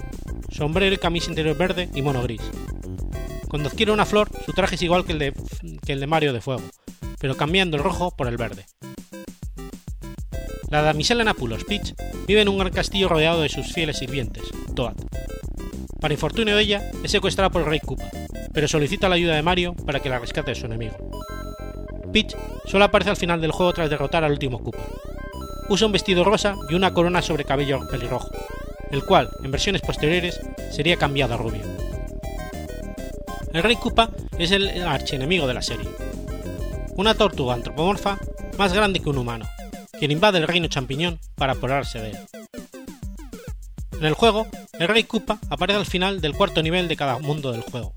sombrero 0.50 0.96
y 0.96 0.98
camisa 0.98 1.30
interior 1.30 1.56
verde 1.56 1.90
y 1.94 2.02
mono 2.02 2.24
gris, 2.24 2.42
cuando 3.50 3.68
adquiere 3.68 3.92
una 3.92 4.06
flor, 4.06 4.30
su 4.46 4.54
traje 4.54 4.76
es 4.76 4.82
igual 4.84 5.06
que 5.06 5.12
el, 5.14 5.20
de, 5.20 5.34
el 5.88 6.00
de 6.00 6.08
Mario 6.08 6.34
de 6.34 6.40
Fuego, 6.40 6.62
pero 7.20 7.36
cambiando 7.36 7.78
el 7.78 7.84
rojo 7.84 8.16
por 8.16 8.28
el 8.28 8.38
verde. 8.38 8.68
La 10.70 10.84
damisela 10.84 11.24
en 11.24 11.28
Apulos, 11.30 11.64
Peach, 11.64 11.96
vive 12.28 12.42
en 12.42 12.50
un 12.50 12.60
gran 12.60 12.72
castillo 12.72 13.10
rodeado 13.10 13.42
de 13.42 13.50
sus 13.50 13.74
fieles 13.74 13.98
sirvientes, 13.98 14.44
Toad. 14.76 14.94
Para 16.00 16.14
infortunio 16.14 16.56
de 16.56 16.62
ella, 16.62 16.92
es 17.04 17.10
secuestrada 17.10 17.50
por 17.50 17.62
el 17.62 17.68
rey 17.68 17.80
Koopa, 17.80 18.10
pero 18.54 18.68
solicita 18.68 19.10
la 19.10 19.16
ayuda 19.16 19.36
de 19.36 19.42
Mario 19.42 19.76
para 19.86 20.00
que 20.00 20.10
la 20.10 20.20
rescate 20.20 20.52
de 20.52 20.56
su 20.56 20.68
enemigo. 20.68 20.96
Peach 22.14 22.36
solo 22.66 22.86
aparece 22.86 23.10
al 23.10 23.18
final 23.18 23.42
del 23.42 23.52
juego 23.52 23.74
tras 23.74 23.90
derrotar 23.90 24.24
al 24.24 24.32
último 24.32 24.64
Koopa. 24.64 24.86
Usa 25.70 25.88
un 25.88 25.92
vestido 25.92 26.24
rosa 26.24 26.56
y 26.70 26.76
una 26.76 26.94
corona 26.94 27.24
sobre 27.24 27.46
cabello 27.46 27.88
pelirrojo, 27.90 28.30
el 28.92 29.04
cual, 29.04 29.30
en 29.44 29.50
versiones 29.50 29.82
posteriores, 29.82 30.40
sería 30.72 30.98
cambiado 30.98 31.34
a 31.34 31.38
rubio. 31.38 31.64
El 33.52 33.64
Rey 33.64 33.76
Koopa 33.76 34.12
es 34.38 34.52
el 34.52 34.84
archienemigo 34.84 35.48
de 35.48 35.54
la 35.56 35.64
serie. 35.64 35.90
Una 36.96 37.16
tortuga 37.16 37.56
antropomorfa 37.56 38.20
más 38.58 38.72
grande 38.74 39.00
que 39.00 39.10
un 39.10 39.18
humano, 39.18 39.46
quien 40.00 40.12
invade 40.12 40.40
el 40.40 40.48
reino 40.48 40.68
champiñón 40.68 41.20
para 41.36 41.54
apoderarse 41.54 42.00
de 42.00 42.10
él. 42.12 42.18
En 44.00 44.06
el 44.06 44.14
juego, 44.14 44.48
el 44.80 44.88
Rey 44.88 45.04
Koopa 45.04 45.40
aparece 45.50 45.78
al 45.78 45.86
final 45.86 46.22
del 46.22 46.34
cuarto 46.34 46.64
nivel 46.64 46.88
de 46.88 46.96
cada 46.96 47.20
mundo 47.20 47.52
del 47.52 47.62
juego. 47.62 47.94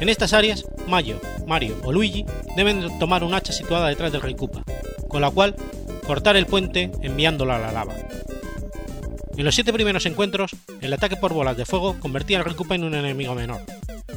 En 0.00 0.08
estas 0.08 0.32
áreas, 0.32 0.64
Mayo, 0.88 1.20
Mario 1.46 1.76
o 1.84 1.92
Luigi 1.92 2.26
deben 2.56 2.98
tomar 2.98 3.22
un 3.22 3.32
hacha 3.32 3.52
situada 3.52 3.88
detrás 3.88 4.10
del 4.10 4.22
Rey 4.22 4.34
Koopa, 4.34 4.64
con 5.08 5.20
la 5.20 5.30
cual 5.30 5.54
cortar 6.04 6.36
el 6.36 6.46
puente 6.46 6.90
enviándolo 7.00 7.52
a 7.52 7.58
la 7.58 7.70
lava. 7.70 7.94
En 9.36 9.44
los 9.44 9.54
siete 9.54 9.72
primeros 9.72 10.04
encuentros, 10.06 10.50
el 10.80 10.92
ataque 10.92 11.16
por 11.16 11.32
bolas 11.32 11.56
de 11.56 11.64
fuego 11.64 11.96
convertía 12.00 12.38
al 12.38 12.44
Rey 12.44 12.54
Koopa 12.54 12.74
en 12.74 12.84
un 12.84 12.94
enemigo 12.94 13.36
menor, 13.36 13.62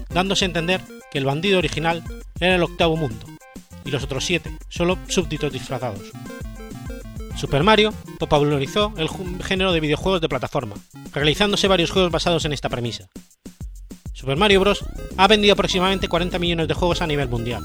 dándose 0.10 0.46
a 0.46 0.48
entender 0.48 0.82
que 1.12 1.20
el 1.20 1.26
bandido 1.26 1.60
original 1.60 2.04
era 2.40 2.56
el 2.56 2.64
octavo 2.64 2.98
mundo, 2.98 3.26
y 3.86 3.92
los 3.92 4.04
otros 4.04 4.26
siete 4.26 4.52
solo 4.68 4.98
súbditos 5.08 5.54
disfrazados. 5.54 6.12
Super 7.38 7.64
Mario 7.64 7.94
popularizó 8.18 8.94
el 8.98 9.10
género 9.44 9.72
de 9.72 9.80
videojuegos 9.80 10.22
de 10.22 10.28
plataforma, 10.28 10.76
realizándose 11.14 11.68
varios 11.68 11.92
juegos 11.92 12.12
basados 12.12 12.46
en 12.46 12.54
esta 12.54 12.68
premisa. 12.68 13.10
Super 14.14 14.38
Mario 14.38 14.60
Bros. 14.60 14.84
ha 15.18 15.28
vendido 15.28 15.54
aproximadamente 15.54 16.08
40 16.08 16.40
millones 16.40 16.68
de 16.68 16.74
juegos 16.74 17.04
a 17.04 17.08
nivel 17.08 17.30
mundial, 17.30 17.64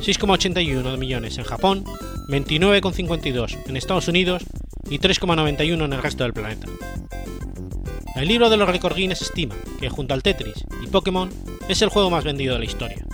6,81 0.00 0.96
millones 0.96 1.36
en 1.36 1.44
Japón, 1.44 1.84
29,52 2.28 3.58
en 3.68 3.76
Estados 3.76 4.08
Unidos 4.08 4.42
y 4.88 4.98
3,91 4.98 5.84
en 5.84 5.92
el 5.92 6.02
resto 6.02 6.24
del 6.24 6.32
planeta. 6.32 6.66
El 8.16 8.28
libro 8.28 8.48
de 8.48 8.56
los 8.56 8.68
récords 8.68 8.96
Guinness 8.96 9.20
estima 9.20 9.54
que, 9.80 9.90
junto 9.90 10.14
al 10.14 10.22
Tetris 10.22 10.64
y 10.82 10.86
Pokémon, 10.86 11.30
es 11.68 11.82
el 11.82 11.90
juego 11.90 12.08
más 12.08 12.24
vendido 12.24 12.54
de 12.54 12.58
la 12.60 12.64
historia. 12.64 13.04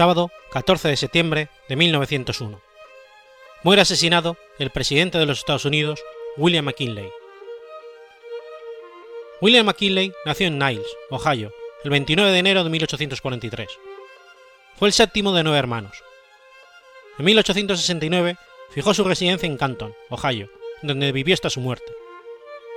Sábado 0.00 0.30
14 0.52 0.88
de 0.88 0.96
septiembre 0.96 1.50
de 1.68 1.76
1901. 1.76 2.58
Muere 3.62 3.82
asesinado 3.82 4.38
el 4.58 4.70
presidente 4.70 5.18
de 5.18 5.26
los 5.26 5.40
Estados 5.40 5.66
Unidos, 5.66 6.02
William 6.38 6.64
McKinley. 6.64 7.10
William 9.42 9.66
McKinley 9.66 10.14
nació 10.24 10.46
en 10.46 10.58
Niles, 10.58 10.86
Ohio, 11.10 11.52
el 11.84 11.90
29 11.90 12.32
de 12.32 12.38
enero 12.38 12.64
de 12.64 12.70
1843. 12.70 13.68
Fue 14.76 14.88
el 14.88 14.94
séptimo 14.94 15.34
de 15.34 15.42
nueve 15.42 15.58
hermanos. 15.58 16.02
En 17.18 17.26
1869 17.26 18.38
fijó 18.70 18.94
su 18.94 19.04
residencia 19.04 19.46
en 19.46 19.58
Canton, 19.58 19.94
Ohio, 20.08 20.48
donde 20.80 21.12
vivió 21.12 21.34
hasta 21.34 21.50
su 21.50 21.60
muerte. 21.60 21.92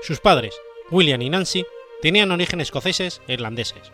Sus 0.02 0.20
padres, 0.20 0.54
William 0.92 1.22
y 1.22 1.30
Nancy, 1.30 1.66
tenían 2.02 2.34
origen 2.34 2.60
escoceses 2.60 3.22
e 3.30 3.34
irlandeses. 3.36 3.94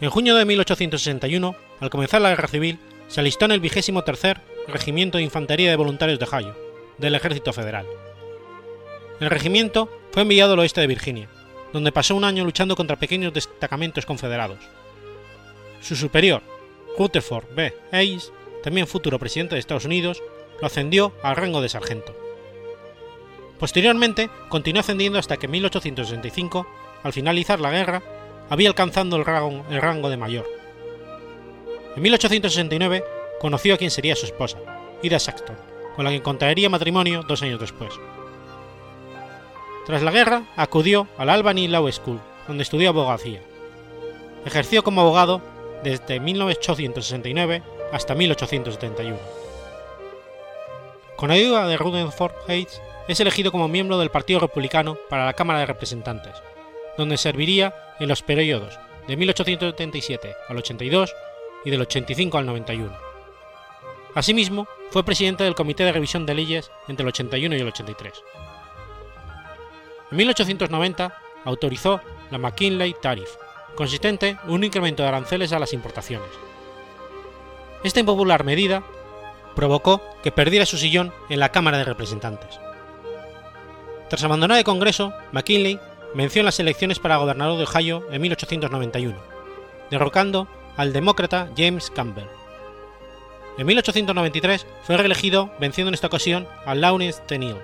En 0.00 0.08
junio 0.08 0.34
de 0.34 0.46
1861, 0.46 1.54
al 1.78 1.90
comenzar 1.90 2.22
la 2.22 2.30
guerra 2.30 2.48
civil, 2.48 2.78
se 3.08 3.20
alistó 3.20 3.44
en 3.44 3.52
el 3.52 3.60
vigésimo 3.60 4.02
tercer 4.02 4.40
Regimiento 4.66 5.18
de 5.18 5.24
Infantería 5.24 5.68
de 5.68 5.76
Voluntarios 5.76 6.18
de 6.18 6.24
Ohio, 6.24 6.56
del 6.96 7.14
Ejército 7.14 7.52
Federal. 7.52 7.86
El 9.20 9.28
regimiento 9.28 9.90
fue 10.12 10.22
enviado 10.22 10.54
al 10.54 10.60
oeste 10.60 10.80
de 10.80 10.86
Virginia, 10.86 11.28
donde 11.74 11.92
pasó 11.92 12.14
un 12.14 12.24
año 12.24 12.44
luchando 12.44 12.76
contra 12.76 12.96
pequeños 12.96 13.34
destacamentos 13.34 14.06
confederados. 14.06 14.58
Su 15.82 15.96
superior, 15.96 16.42
Rutherford 16.96 17.54
B. 17.54 17.74
Hayes, 17.92 18.32
también 18.62 18.86
futuro 18.86 19.18
presidente 19.18 19.54
de 19.54 19.60
Estados 19.60 19.84
Unidos, 19.84 20.22
lo 20.62 20.66
ascendió 20.66 21.12
al 21.22 21.36
rango 21.36 21.60
de 21.60 21.68
sargento. 21.68 22.16
Posteriormente, 23.58 24.30
continuó 24.48 24.80
ascendiendo 24.80 25.18
hasta 25.18 25.36
que 25.36 25.44
en 25.44 25.52
1865, 25.52 26.66
al 27.02 27.12
finalizar 27.12 27.60
la 27.60 27.70
guerra, 27.70 28.02
había 28.50 28.68
alcanzado 28.68 29.16
el 29.16 29.24
rango, 29.24 30.10
de 30.10 30.16
mayor. 30.16 30.46
En 31.96 32.02
1869 32.02 33.04
conoció 33.40 33.74
a 33.74 33.78
quien 33.78 33.90
sería 33.90 34.16
su 34.16 34.26
esposa, 34.26 34.58
Ida 35.02 35.18
Saxton, 35.18 35.56
con 35.96 36.04
la 36.04 36.10
que 36.10 36.22
contraería 36.22 36.68
matrimonio 36.68 37.22
dos 37.22 37.42
años 37.42 37.60
después. 37.60 37.94
Tras 39.86 40.02
la 40.02 40.10
guerra, 40.10 40.42
acudió 40.56 41.08
a 41.16 41.24
la 41.24 41.34
Albany 41.34 41.68
Law 41.68 41.90
School, 41.90 42.20
donde 42.46 42.64
estudió 42.64 42.90
abogacía. 42.90 43.40
Ejerció 44.44 44.82
como 44.82 45.00
abogado 45.00 45.40
desde 45.82 46.20
1869 46.20 47.62
hasta 47.92 48.14
1871. 48.14 49.16
Con 51.16 51.30
ayuda 51.30 51.66
de 51.66 51.76
Rutherford 51.76 52.32
Hayes, 52.48 52.80
es 53.08 53.20
elegido 53.20 53.52
como 53.52 53.68
miembro 53.68 53.98
del 53.98 54.10
Partido 54.10 54.40
Republicano 54.40 54.96
para 55.08 55.26
la 55.26 55.34
Cámara 55.34 55.60
de 55.60 55.66
Representantes, 55.66 56.34
donde 56.96 57.16
serviría 57.16 57.74
en 57.98 58.08
los 58.08 58.22
periodos 58.22 58.78
de 59.06 59.16
1877 59.16 60.34
al 60.48 60.56
82 60.58 61.14
y 61.64 61.70
del 61.70 61.80
85 61.82 62.38
al 62.38 62.46
91. 62.46 63.10
Asimismo, 64.14 64.66
fue 64.90 65.04
presidente 65.04 65.44
del 65.44 65.54
Comité 65.54 65.84
de 65.84 65.92
Revisión 65.92 66.26
de 66.26 66.34
Leyes 66.34 66.70
entre 66.88 67.04
el 67.04 67.08
81 67.08 67.56
y 67.56 67.60
el 67.60 67.68
83. 67.68 68.12
En 70.10 70.16
1890 70.16 71.16
autorizó 71.44 72.00
la 72.30 72.38
McKinley 72.38 72.94
Tariff, 73.00 73.30
consistente 73.76 74.36
en 74.44 74.50
un 74.50 74.64
incremento 74.64 75.02
de 75.02 75.08
aranceles 75.08 75.52
a 75.52 75.58
las 75.58 75.72
importaciones. 75.72 76.28
Esta 77.84 78.00
impopular 78.00 78.44
medida 78.44 78.82
provocó 79.54 80.02
que 80.22 80.32
perdiera 80.32 80.66
su 80.66 80.76
sillón 80.76 81.12
en 81.28 81.40
la 81.40 81.50
Cámara 81.50 81.78
de 81.78 81.84
Representantes. 81.84 82.58
Tras 84.08 84.24
abandonar 84.24 84.58
el 84.58 84.64
Congreso, 84.64 85.12
McKinley 85.32 85.78
venció 86.14 86.40
en 86.40 86.46
las 86.46 86.60
elecciones 86.60 86.98
para 86.98 87.16
gobernador 87.16 87.58
de 87.58 87.64
Ohio 87.64 88.06
en 88.10 88.20
1891, 88.20 89.16
derrocando 89.90 90.48
al 90.76 90.92
demócrata 90.92 91.50
James 91.56 91.90
Campbell. 91.90 92.26
En 93.58 93.66
1893 93.66 94.66
fue 94.84 94.96
reelegido 94.96 95.50
venciendo 95.60 95.88
en 95.88 95.94
esta 95.94 96.06
ocasión 96.06 96.48
a 96.64 96.74
Lawrence 96.74 97.20
Tennille. 97.26 97.60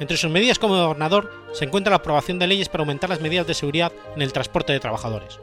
Entre 0.00 0.16
sus 0.16 0.30
medidas 0.30 0.58
como 0.58 0.76
gobernador 0.76 1.32
se 1.52 1.64
encuentra 1.64 1.90
la 1.90 1.96
aprobación 1.96 2.38
de 2.38 2.46
leyes 2.46 2.68
para 2.68 2.82
aumentar 2.82 3.10
las 3.10 3.20
medidas 3.20 3.46
de 3.46 3.54
seguridad 3.54 3.92
en 4.14 4.22
el 4.22 4.32
transporte 4.32 4.72
de 4.72 4.80
trabajadores. 4.80 5.40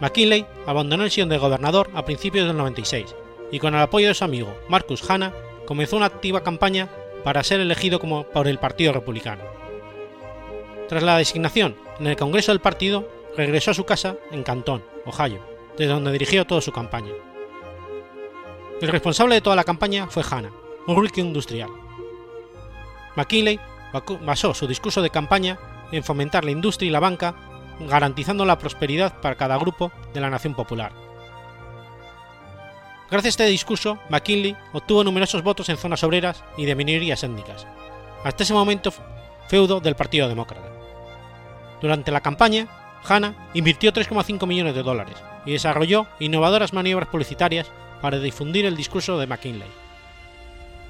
McKinley 0.00 0.46
abandonó 0.66 1.04
el 1.04 1.10
sillón 1.10 1.28
de 1.28 1.38
gobernador 1.38 1.90
a 1.94 2.04
principios 2.04 2.46
del 2.46 2.56
96 2.56 3.14
y 3.50 3.58
con 3.58 3.74
el 3.74 3.80
apoyo 3.80 4.08
de 4.08 4.14
su 4.14 4.24
amigo 4.24 4.54
Marcus 4.68 5.08
Hanna 5.08 5.32
comenzó 5.66 5.96
una 5.96 6.06
activa 6.06 6.42
campaña 6.42 6.88
para 7.24 7.42
ser 7.42 7.60
elegido 7.60 8.00
como 8.00 8.24
por 8.24 8.48
el 8.48 8.58
Partido 8.58 8.92
Republicano. 8.92 9.59
Tras 10.90 11.04
la 11.04 11.18
designación 11.18 11.76
en 12.00 12.08
el 12.08 12.16
Congreso 12.16 12.50
del 12.50 12.60
partido, 12.60 13.08
regresó 13.36 13.70
a 13.70 13.74
su 13.74 13.84
casa 13.84 14.16
en 14.32 14.42
Canton, 14.42 14.82
Ohio, 15.06 15.40
desde 15.78 15.92
donde 15.92 16.10
dirigió 16.10 16.44
toda 16.44 16.60
su 16.60 16.72
campaña. 16.72 17.12
El 18.80 18.88
responsable 18.88 19.36
de 19.36 19.40
toda 19.40 19.54
la 19.54 19.62
campaña 19.62 20.08
fue 20.08 20.24
Hanna, 20.28 20.50
un 20.88 21.00
rico 21.00 21.20
industrial. 21.20 21.70
McKinley 23.14 23.60
basó 24.22 24.52
su 24.52 24.66
discurso 24.66 25.00
de 25.00 25.10
campaña 25.10 25.60
en 25.92 26.02
fomentar 26.02 26.44
la 26.44 26.50
industria 26.50 26.88
y 26.88 26.90
la 26.90 26.98
banca, 26.98 27.36
garantizando 27.78 28.44
la 28.44 28.58
prosperidad 28.58 29.20
para 29.20 29.36
cada 29.36 29.58
grupo 29.58 29.92
de 30.12 30.20
la 30.20 30.28
nación 30.28 30.56
popular. 30.56 30.90
Gracias 33.08 33.26
a 33.26 33.44
este 33.44 33.46
discurso, 33.46 34.00
McKinley 34.08 34.56
obtuvo 34.72 35.04
numerosos 35.04 35.44
votos 35.44 35.68
en 35.68 35.76
zonas 35.76 36.02
obreras 36.02 36.42
y 36.56 36.64
de 36.64 36.74
minorías 36.74 37.22
étnicas, 37.22 37.64
hasta 38.24 38.42
ese 38.42 38.54
momento 38.54 38.92
feudo 39.46 39.78
del 39.78 39.94
Partido 39.94 40.26
Demócrata. 40.26 40.79
Durante 41.80 42.10
la 42.10 42.20
campaña, 42.20 42.68
Hanna 43.04 43.34
invirtió 43.54 43.92
3,5 43.92 44.46
millones 44.46 44.74
de 44.74 44.82
dólares 44.82 45.16
y 45.46 45.52
desarrolló 45.52 46.06
innovadoras 46.18 46.72
maniobras 46.72 47.08
publicitarias 47.08 47.70
para 48.00 48.18
difundir 48.18 48.66
el 48.66 48.76
discurso 48.76 49.18
de 49.18 49.26
McKinley. 49.26 49.68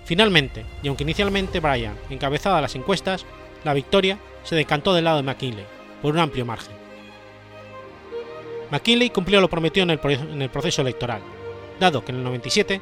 Finalmente, 0.04 0.64
y 0.82 0.88
aunque 0.88 1.04
inicialmente 1.04 1.60
Bryan 1.60 1.96
encabezaba 2.08 2.60
las 2.60 2.74
encuestas, 2.74 3.26
la 3.64 3.74
victoria 3.74 4.18
se 4.42 4.56
decantó 4.56 4.92
del 4.92 5.04
lado 5.04 5.18
de 5.18 5.22
McKinley, 5.22 5.64
por 6.02 6.14
un 6.14 6.20
amplio 6.20 6.44
margen. 6.44 6.74
McKinley 8.70 9.10
cumplió 9.10 9.40
lo 9.40 9.50
prometido 9.50 9.84
en 9.84 9.90
el, 9.90 10.00
en 10.02 10.42
el 10.42 10.50
proceso 10.50 10.82
electoral, 10.82 11.20
dado 11.78 12.04
que 12.04 12.12
en 12.12 12.18
el 12.18 12.24
97 12.24 12.80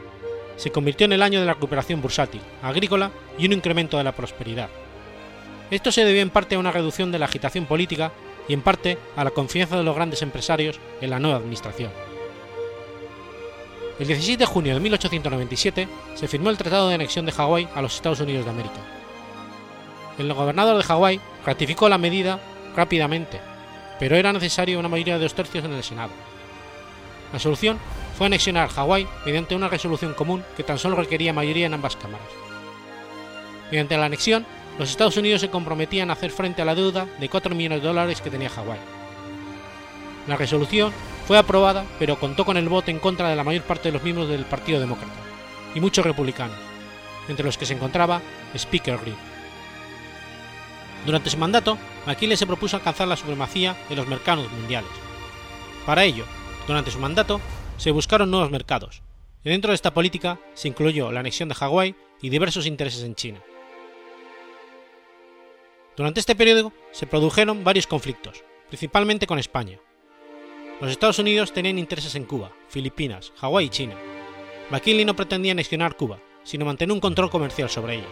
se 0.57 0.71
convirtió 0.71 1.05
en 1.05 1.13
el 1.13 1.23
año 1.23 1.41
de 1.41 1.47
la 1.47 1.55
recuperación 1.55 2.01
bursátil, 2.01 2.41
agrícola 2.63 3.11
y 3.39 3.47
un 3.47 3.53
incremento 3.53 3.97
de 3.97 4.05
la 4.05 4.13
prosperidad. 4.13 4.69
Esto 5.71 5.93
se 5.93 6.05
debió 6.05 6.23
en 6.23 6.31
parte 6.31 6.55
a 6.55 6.59
una 6.59 6.73
reducción 6.73 7.13
de 7.13 7.19
la 7.19 7.27
agitación 7.27 7.67
política 7.67 8.13
y 8.49 8.55
en 8.55 8.63
parte 8.63 8.99
a 9.17 9.25
la 9.25 9.31
confianza 9.31 9.77
de 9.77 9.83
los 9.83 9.95
grandes 9.95 10.23
empresarios 10.23 10.81
en 11.01 11.11
la 11.11 11.19
nueva 11.19 11.37
administración. 11.37 11.91
El 13.99 14.07
16 14.07 14.39
de 14.39 14.47
junio 14.47 14.75
de 14.75 14.81
1897 14.81 15.89
se 16.15 16.29
firmó 16.29 16.51
el 16.51 16.57
Tratado 16.57 16.89
de 16.89 16.95
Anexión 16.95 17.27
de 17.27 17.33
Hawái 17.33 17.69
a 17.75 17.83
los 17.83 17.97
Estados 17.97 18.21
Unidos 18.21 18.45
de 18.45 18.51
América. 18.53 18.81
El 20.19 20.33
gobernador 20.33 20.77
de 20.77 20.85
Hawái 20.85 21.21
ratificó 21.45 21.89
la 21.89 21.99
medida 21.99 22.41
rápidamente, 22.75 23.41
pero 23.99 24.17
era 24.17 24.33
necesaria 24.33 24.79
una 24.79 24.89
mayoría 24.89 25.15
de 25.19 25.25
dos 25.25 25.35
tercios 25.35 25.65
en 25.65 25.73
el 25.73 25.83
Senado. 25.83 26.13
La 27.33 27.39
solución 27.39 27.79
fue 28.17 28.29
anexionar 28.29 28.69
Hawái 28.69 29.07
mediante 29.27 29.55
una 29.55 29.69
resolución 29.69 30.15
común 30.15 30.45
que 30.57 30.63
tan 30.63 30.79
solo 30.79 30.97
requería 30.97 31.33
mayoría 31.33 31.67
en 31.67 31.75
ambas 31.75 31.97
cámaras. 31.97 32.27
Mediante 33.71 33.97
la 33.99 34.07
anexión, 34.07 34.47
los 34.79 34.91
Estados 34.91 35.17
Unidos 35.17 35.41
se 35.41 35.51
comprometían 35.51 36.11
a 36.11 36.13
hacer 36.13 36.31
frente 36.31 36.63
a 36.63 36.65
la 36.65 36.75
deuda 36.75 37.07
de 37.19 37.29
4 37.29 37.55
millones 37.55 37.83
de 37.83 37.89
dólares 37.89 38.21
que 38.21 38.31
tenía 38.31 38.49
Hawái. 38.49 38.79
La 40.29 40.37
resolución 40.37 40.93
fue 41.27 41.37
aprobada, 41.37 41.85
pero 41.99 42.19
contó 42.19 42.45
con 42.45 42.57
el 42.57 42.69
voto 42.69 42.91
en 42.91 43.01
contra 43.01 43.29
de 43.29 43.37
la 43.37 43.45
mayor 43.45 43.65
parte 43.65 43.89
de 43.89 43.93
los 43.93 44.03
miembros 44.03 44.29
del 44.29 44.45
Partido 44.45 44.79
Demócrata 44.79 45.13
y 45.75 45.81
muchos 45.81 46.05
republicanos, 46.05 46.57
entre 47.29 47.45
los 47.45 47.59
que 47.59 47.67
se 47.67 47.75
encontraba 47.75 48.23
Speaker 48.55 49.01
Reed. 49.01 49.15
Durante 51.07 51.31
su 51.31 51.39
mandato, 51.39 51.79
McKinley 52.07 52.37
se 52.37 52.47
propuso 52.47 52.77
alcanzar 52.77 53.09
la 53.09 53.17
supremacía 53.17 53.77
en 53.91 53.97
los 53.97 54.07
mercados 54.07 54.51
mundiales. 54.53 54.91
Para 55.87 56.05
ello, 56.05 56.25
durante 56.67 56.91
su 56.91 56.99
mandato, 56.99 57.41
se 57.79 57.91
buscaron 57.91 58.31
nuevos 58.31 58.51
mercados, 58.51 59.03
y 59.43 59.51
dentro 59.51 59.71
de 59.71 59.77
esta 59.77 59.95
política 59.95 60.39
se 60.55 60.69
incluyó 60.69 61.11
la 61.11 61.21
anexión 61.21 61.49
de 61.49 61.55
Hawái 61.55 61.97
y 62.21 62.29
diversos 62.29 62.67
intereses 62.67 63.03
en 63.03 63.15
China. 63.15 63.41
Durante 65.99 66.21
este 66.21 66.37
periodo 66.37 66.73
se 66.93 67.09
produjeron 67.09 67.65
varios 67.65 67.89
conflictos, 67.89 68.45
principalmente 68.69 69.27
con 69.27 69.41
España. 69.41 69.81
Los 70.81 70.93
Estados 70.93 71.19
Unidos 71.19 71.53
tenían 71.53 71.77
intereses 71.77 72.15
en 72.15 72.25
Cuba, 72.25 72.53
Filipinas, 72.69 73.33
Hawái 73.39 73.67
y 73.67 73.69
China. 73.69 73.97
McKinley 74.71 75.05
no 75.05 75.17
pretendía 75.17 75.51
anexionar 75.51 75.97
Cuba, 75.97 76.21
sino 76.45 76.65
mantener 76.65 76.93
un 76.93 77.01
control 77.01 77.31
comercial 77.31 77.69
sobre 77.69 77.97
ella. 77.97 78.07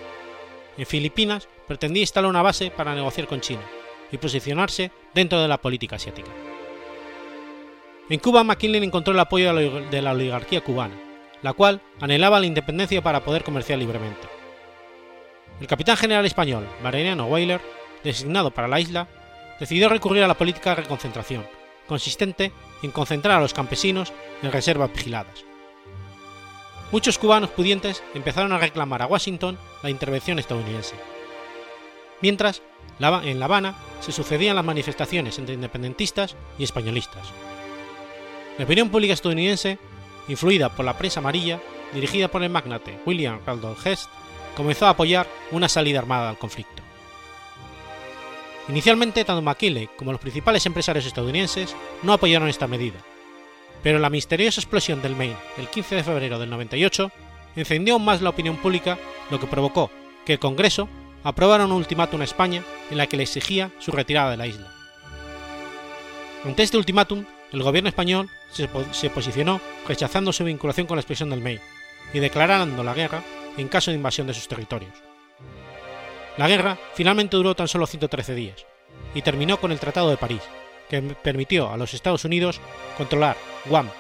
En 0.76 0.84
Filipinas 0.84 1.48
pretendía 1.68 2.00
instalar 2.00 2.28
una 2.28 2.42
base 2.42 2.72
para 2.72 2.92
negociar 2.92 3.28
con 3.28 3.40
China 3.40 3.62
y 4.10 4.18
posicionarse 4.18 4.90
dentro 5.14 5.40
de 5.40 5.46
la 5.46 5.60
política 5.60 5.94
asiática. 5.94 6.32
En 8.10 8.18
Cuba, 8.18 8.42
McKinley 8.42 8.82
encontró 8.82 9.14
el 9.14 9.20
apoyo 9.20 9.54
de 9.54 10.02
la 10.02 10.10
oligarquía 10.10 10.60
cubana, 10.60 10.96
la 11.40 11.52
cual 11.52 11.80
anhelaba 12.00 12.40
la 12.40 12.46
independencia 12.46 13.00
para 13.00 13.24
poder 13.24 13.44
comerciar 13.44 13.78
libremente. 13.78 14.35
El 15.60 15.66
capitán 15.66 15.96
general 15.96 16.26
español, 16.26 16.68
Mariano 16.82 17.26
Weyler, 17.26 17.60
designado 18.04 18.50
para 18.50 18.68
la 18.68 18.78
isla, 18.78 19.08
decidió 19.58 19.88
recurrir 19.88 20.22
a 20.22 20.28
la 20.28 20.34
política 20.34 20.70
de 20.70 20.82
reconcentración, 20.82 21.46
consistente 21.86 22.52
en 22.82 22.90
concentrar 22.90 23.38
a 23.38 23.40
los 23.40 23.54
campesinos 23.54 24.12
en 24.42 24.52
reservas 24.52 24.92
vigiladas. 24.92 25.44
Muchos 26.92 27.18
cubanos 27.18 27.50
pudientes 27.50 28.02
empezaron 28.14 28.52
a 28.52 28.58
reclamar 28.58 29.02
a 29.02 29.06
Washington 29.06 29.58
la 29.82 29.90
intervención 29.90 30.38
estadounidense. 30.38 30.94
Mientras, 32.20 32.62
en 32.98 33.40
La 33.40 33.44
Habana 33.46 33.74
se 34.00 34.12
sucedían 34.12 34.56
las 34.56 34.64
manifestaciones 34.64 35.38
entre 35.38 35.54
independentistas 35.54 36.36
y 36.58 36.64
españolistas. 36.64 37.28
La 38.58 38.64
opinión 38.64 38.90
pública 38.90 39.14
estadounidense, 39.14 39.78
influida 40.28 40.68
por 40.68 40.84
la 40.84 40.96
prensa 40.96 41.20
amarilla, 41.20 41.60
dirigida 41.92 42.28
por 42.28 42.42
el 42.42 42.50
magnate 42.50 42.98
William 43.04 43.40
Randolph 43.44 43.84
Hearst, 43.84 44.08
comenzó 44.56 44.86
a 44.86 44.90
apoyar 44.90 45.28
una 45.52 45.68
salida 45.68 46.00
armada 46.00 46.30
al 46.30 46.38
conflicto. 46.38 46.82
Inicialmente, 48.68 49.24
tanto 49.24 49.42
McKinley 49.42 49.88
como 49.96 50.10
los 50.10 50.20
principales 50.20 50.66
empresarios 50.66 51.06
estadounidenses 51.06 51.76
no 52.02 52.12
apoyaron 52.12 52.48
esta 52.48 52.66
medida, 52.66 52.98
pero 53.84 54.00
la 54.00 54.10
misteriosa 54.10 54.60
explosión 54.60 55.00
del 55.02 55.14
Maine 55.14 55.36
el 55.58 55.68
15 55.68 55.94
de 55.94 56.02
febrero 56.02 56.40
del 56.40 56.50
98 56.50 57.12
encendió 57.54 57.94
aún 57.94 58.04
más 58.04 58.22
la 58.22 58.30
opinión 58.30 58.56
pública, 58.56 58.98
lo 59.30 59.38
que 59.38 59.46
provocó 59.46 59.90
que 60.24 60.32
el 60.32 60.38
Congreso 60.40 60.88
aprobara 61.22 61.64
un 61.64 61.72
ultimátum 61.72 62.20
a 62.22 62.24
España 62.24 62.64
en 62.90 62.96
la 62.98 63.06
que 63.06 63.16
le 63.16 63.22
exigía 63.22 63.70
su 63.78 63.92
retirada 63.92 64.32
de 64.32 64.36
la 64.36 64.48
isla. 64.48 64.72
Ante 66.44 66.64
este 66.64 66.76
ultimátum, 66.76 67.24
el 67.52 67.62
gobierno 67.62 67.88
español 67.88 68.28
se, 68.50 68.68
se 68.92 69.10
posicionó 69.10 69.60
rechazando 69.86 70.32
su 70.32 70.44
vinculación 70.44 70.86
con 70.86 70.96
la 70.96 71.00
expresión 71.02 71.30
del 71.30 71.40
Maine 71.40 71.62
y 72.12 72.18
declarando 72.18 72.82
la 72.82 72.94
guerra 72.94 73.22
en 73.56 73.68
caso 73.68 73.90
de 73.90 73.96
invasión 73.96 74.26
de 74.26 74.34
sus 74.34 74.48
territorios. 74.48 74.92
La 76.36 76.48
guerra 76.48 76.78
finalmente 76.94 77.36
duró 77.36 77.54
tan 77.54 77.68
solo 77.68 77.86
113 77.86 78.34
días 78.34 78.66
y 79.14 79.22
terminó 79.22 79.58
con 79.58 79.72
el 79.72 79.80
Tratado 79.80 80.10
de 80.10 80.16
París, 80.16 80.42
que 80.88 81.00
permitió 81.00 81.70
a 81.70 81.76
los 81.76 81.94
Estados 81.94 82.24
Unidos 82.24 82.60
controlar 82.96 83.36
Guam, 83.64 83.90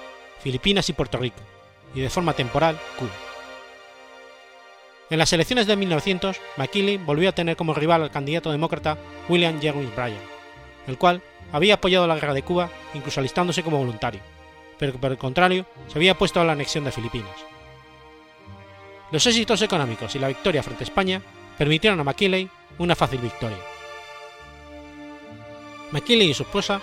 Filipinas 0.40 0.88
y 0.88 0.92
Puerto 0.92 1.18
Rico, 1.18 1.40
y 1.94 2.00
de 2.00 2.10
forma 2.10 2.34
temporal 2.34 2.78
Cuba. 2.98 3.10
En 5.08 5.18
las 5.18 5.32
elecciones 5.32 5.66
de 5.66 5.76
1900, 5.76 6.40
McKinley 6.56 6.98
volvió 6.98 7.28
a 7.28 7.34
tener 7.34 7.56
como 7.56 7.74
rival 7.74 8.02
al 8.02 8.10
candidato 8.10 8.50
demócrata 8.50 8.98
William 9.28 9.60
Jennings 9.60 9.94
Bryan, 9.94 10.20
el 10.88 10.98
cual 10.98 11.22
había 11.52 11.74
apoyado 11.74 12.06
la 12.06 12.16
guerra 12.16 12.34
de 12.34 12.42
Cuba 12.42 12.68
incluso 12.92 13.20
alistándose 13.20 13.62
como 13.62 13.78
voluntario, 13.78 14.20
pero 14.78 14.92
que 14.92 14.98
por 14.98 15.12
el 15.12 15.18
contrario 15.18 15.64
se 15.86 15.98
había 15.98 16.18
puesto 16.18 16.40
a 16.40 16.44
la 16.44 16.52
anexión 16.52 16.84
de 16.84 16.92
Filipinas. 16.92 17.55
Los 19.12 19.26
éxitos 19.26 19.62
económicos 19.62 20.14
y 20.16 20.18
la 20.18 20.28
victoria 20.28 20.62
frente 20.62 20.82
a 20.82 20.86
España 20.86 21.22
permitieron 21.56 22.00
a 22.00 22.04
McKinley 22.04 22.50
una 22.78 22.96
fácil 22.96 23.20
victoria. 23.20 23.58
McKinley 25.92 26.30
y 26.30 26.34
su 26.34 26.42
esposa 26.42 26.80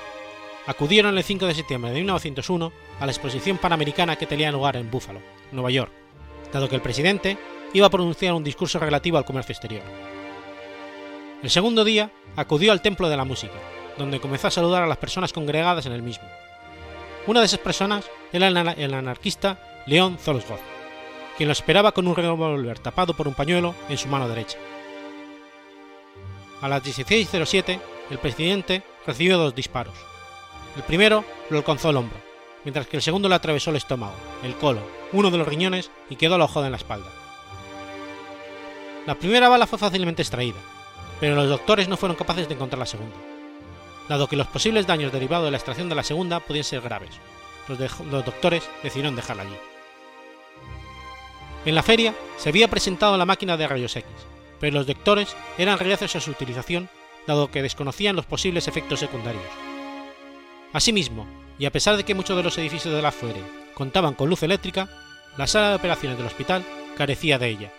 acudieron 0.65 1.17
el 1.17 1.23
5 1.23 1.45
de 1.45 1.55
septiembre 1.55 1.91
de 1.91 1.97
1901 1.97 2.71
a 2.99 3.05
la 3.05 3.11
exposición 3.11 3.57
panamericana 3.57 4.15
que 4.15 4.25
tenía 4.25 4.51
lugar 4.51 4.77
en 4.77 4.89
Buffalo, 4.89 5.21
Nueva 5.51 5.69
York, 5.71 5.91
dado 6.53 6.69
que 6.69 6.75
el 6.75 6.81
presidente 6.81 7.37
iba 7.73 7.87
a 7.87 7.91
pronunciar 7.91 8.33
un 8.33 8.43
discurso 8.43 8.79
relativo 8.79 9.17
al 9.17 9.25
comercio 9.25 9.51
exterior. 9.51 9.83
El 11.41 11.49
segundo 11.49 11.83
día 11.83 12.09
acudió 12.37 12.71
al 12.71 12.81
Templo 12.81 13.09
de 13.09 13.17
la 13.17 13.25
Música, 13.25 13.59
donde 13.97 14.21
comenzó 14.21 14.47
a 14.47 14.51
saludar 14.51 14.83
a 14.83 14.87
las 14.87 14.97
personas 14.97 15.33
congregadas 15.33 15.85
en 15.85 15.91
el 15.91 16.01
mismo. 16.01 16.23
Una 17.27 17.41
de 17.41 17.47
esas 17.47 17.59
personas 17.59 18.09
era 18.31 18.47
el 18.47 18.93
anarquista 18.93 19.83
León 19.85 20.17
Zolsgoth, 20.17 20.72
quien 21.37 21.47
lo 21.47 21.53
esperaba 21.53 21.91
con 21.91 22.07
un 22.07 22.15
revólver 22.15 22.79
tapado 22.79 23.13
por 23.13 23.27
un 23.27 23.33
pañuelo 23.33 23.75
en 23.89 23.97
su 23.97 24.07
mano 24.07 24.27
derecha. 24.27 24.57
A 26.61 26.69
las 26.69 26.83
16.07, 26.83 27.79
el 28.09 28.17
presidente 28.19 28.83
recibió 29.05 29.37
dos 29.37 29.55
disparos. 29.55 29.95
El 30.75 30.83
primero 30.83 31.25
lo 31.49 31.57
alcanzó 31.57 31.89
el 31.89 31.97
hombro, 31.97 32.17
mientras 32.63 32.87
que 32.87 32.97
el 32.97 33.03
segundo 33.03 33.29
le 33.29 33.35
atravesó 33.35 33.69
el 33.69 33.75
estómago, 33.75 34.13
el 34.43 34.55
colon, 34.55 34.83
uno 35.11 35.29
de 35.29 35.37
los 35.37 35.47
riñones 35.47 35.91
y 36.09 36.15
quedó 36.15 36.35
alojado 36.35 36.65
en 36.65 36.71
la 36.71 36.77
espalda. 36.77 37.09
La 39.05 39.15
primera 39.15 39.49
bala 39.49 39.67
fue 39.67 39.77
fácilmente 39.77 40.21
extraída, 40.21 40.59
pero 41.19 41.35
los 41.35 41.49
doctores 41.49 41.89
no 41.89 41.97
fueron 41.97 42.15
capaces 42.15 42.47
de 42.47 42.53
encontrar 42.53 42.79
la 42.79 42.85
segunda. 42.85 43.17
Dado 44.07 44.27
que 44.27 44.35
los 44.35 44.47
posibles 44.47 44.87
daños 44.87 45.11
derivados 45.11 45.45
de 45.45 45.51
la 45.51 45.57
extracción 45.57 45.89
de 45.89 45.95
la 45.95 46.03
segunda 46.03 46.39
podían 46.39 46.63
ser 46.63 46.81
graves, 46.81 47.19
los, 47.67 47.79
los 47.79 48.25
doctores 48.25 48.63
decidieron 48.81 49.15
dejarla 49.15 49.43
allí. 49.43 49.72
En 51.65 51.75
la 51.75 51.83
feria 51.83 52.13
se 52.37 52.49
había 52.49 52.67
presentado 52.67 53.17
la 53.17 53.25
máquina 53.25 53.55
de 53.55 53.67
rayos 53.67 53.95
X, 53.95 54.09
pero 54.59 54.77
los 54.77 54.87
doctores 54.87 55.35
eran 55.57 55.79
reacios 55.79 56.15
a 56.15 56.19
su 56.19 56.31
utilización 56.31 56.89
dado 57.25 57.49
que 57.51 57.61
desconocían 57.61 58.15
los 58.15 58.25
posibles 58.25 58.67
efectos 58.67 58.99
secundarios. 58.99 59.43
Asimismo, 60.73 61.25
y 61.57 61.65
a 61.65 61.71
pesar 61.71 61.95
de 61.95 62.03
que 62.03 62.15
muchos 62.15 62.35
de 62.35 62.43
los 62.43 62.57
edificios 62.57 62.93
de 62.93 63.01
la 63.01 63.11
FUERE 63.11 63.41
contaban 63.73 64.13
con 64.13 64.29
luz 64.29 64.43
eléctrica, 64.43 64.89
la 65.37 65.47
sala 65.47 65.69
de 65.69 65.75
operaciones 65.75 66.17
del 66.17 66.27
hospital 66.27 66.65
carecía 66.97 67.39
de 67.39 67.47
ella, 67.47 67.71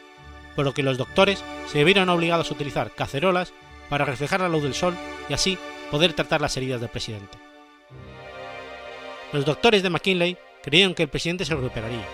por 0.57 0.65
lo 0.65 0.73
que 0.73 0.83
los 0.83 0.97
doctores 0.97 1.45
se 1.67 1.85
vieron 1.85 2.09
obligados 2.09 2.51
a 2.51 2.55
utilizar 2.55 2.93
cacerolas 2.93 3.53
para 3.91 4.05
reflejar 4.05 4.41
la 4.41 4.49
luz 4.49 4.63
del 4.63 4.75
sol 4.75 4.97
y 5.29 5.35
así 5.35 5.59
poder 5.91 6.15
tratar 6.15 6.41
las 6.41 6.57
heridas 6.57 6.81
del 6.81 6.89
presidente. 6.89 7.37
Los 9.33 9.45
doctores 9.45 9.83
de 9.83 9.91
McKinley 9.91 10.39
creían 10.63 10.95
que 10.95 11.03
el 11.03 11.09
presidente 11.09 11.45
se 11.45 11.55
recuperaría, 11.55 12.07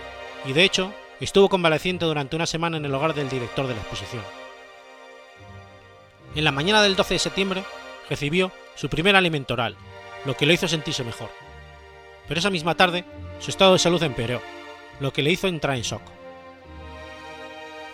y 0.46 0.52
de 0.52 0.64
hecho 0.64 0.92
estuvo 1.24 1.48
convaleciente 1.48 2.04
durante 2.04 2.36
una 2.36 2.46
semana 2.46 2.78
en 2.78 2.84
el 2.84 2.94
hogar 2.94 3.14
del 3.14 3.28
director 3.28 3.66
de 3.66 3.74
la 3.74 3.80
exposición. 3.80 4.22
En 6.34 6.44
la 6.44 6.52
mañana 6.52 6.82
del 6.82 6.96
12 6.96 7.14
de 7.14 7.18
septiembre 7.18 7.64
recibió 8.08 8.52
su 8.74 8.88
primer 8.88 9.16
alimento 9.16 9.54
oral, 9.54 9.76
lo 10.24 10.36
que 10.36 10.46
lo 10.46 10.52
hizo 10.52 10.68
sentirse 10.68 11.04
mejor. 11.04 11.30
Pero 12.28 12.38
esa 12.38 12.50
misma 12.50 12.74
tarde 12.74 13.04
su 13.40 13.50
estado 13.50 13.72
de 13.72 13.78
salud 13.78 14.02
empeoró, 14.02 14.40
lo 15.00 15.12
que 15.12 15.22
le 15.22 15.30
hizo 15.32 15.48
entrar 15.48 15.76
en 15.76 15.82
shock. 15.82 16.02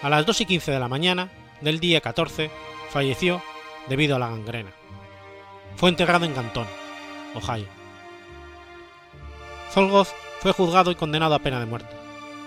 A 0.02 0.10
las 0.10 0.26
2 0.26 0.42
y 0.42 0.46
15 0.46 0.72
de 0.72 0.80
la 0.80 0.88
mañana 0.88 1.30
del 1.60 1.80
día 1.80 2.00
14 2.00 2.50
falleció 2.90 3.42
debido 3.88 4.16
a 4.16 4.18
la 4.18 4.28
gangrena. 4.28 4.72
Fue 5.76 5.88
enterrado 5.88 6.24
en 6.24 6.34
Canton, 6.34 6.66
Ohio. 7.34 7.66
Zolgoth 9.72 10.08
fue 10.40 10.52
juzgado 10.52 10.90
y 10.90 10.94
condenado 10.94 11.34
a 11.34 11.38
pena 11.38 11.58
de 11.60 11.66
muerte. 11.66 11.95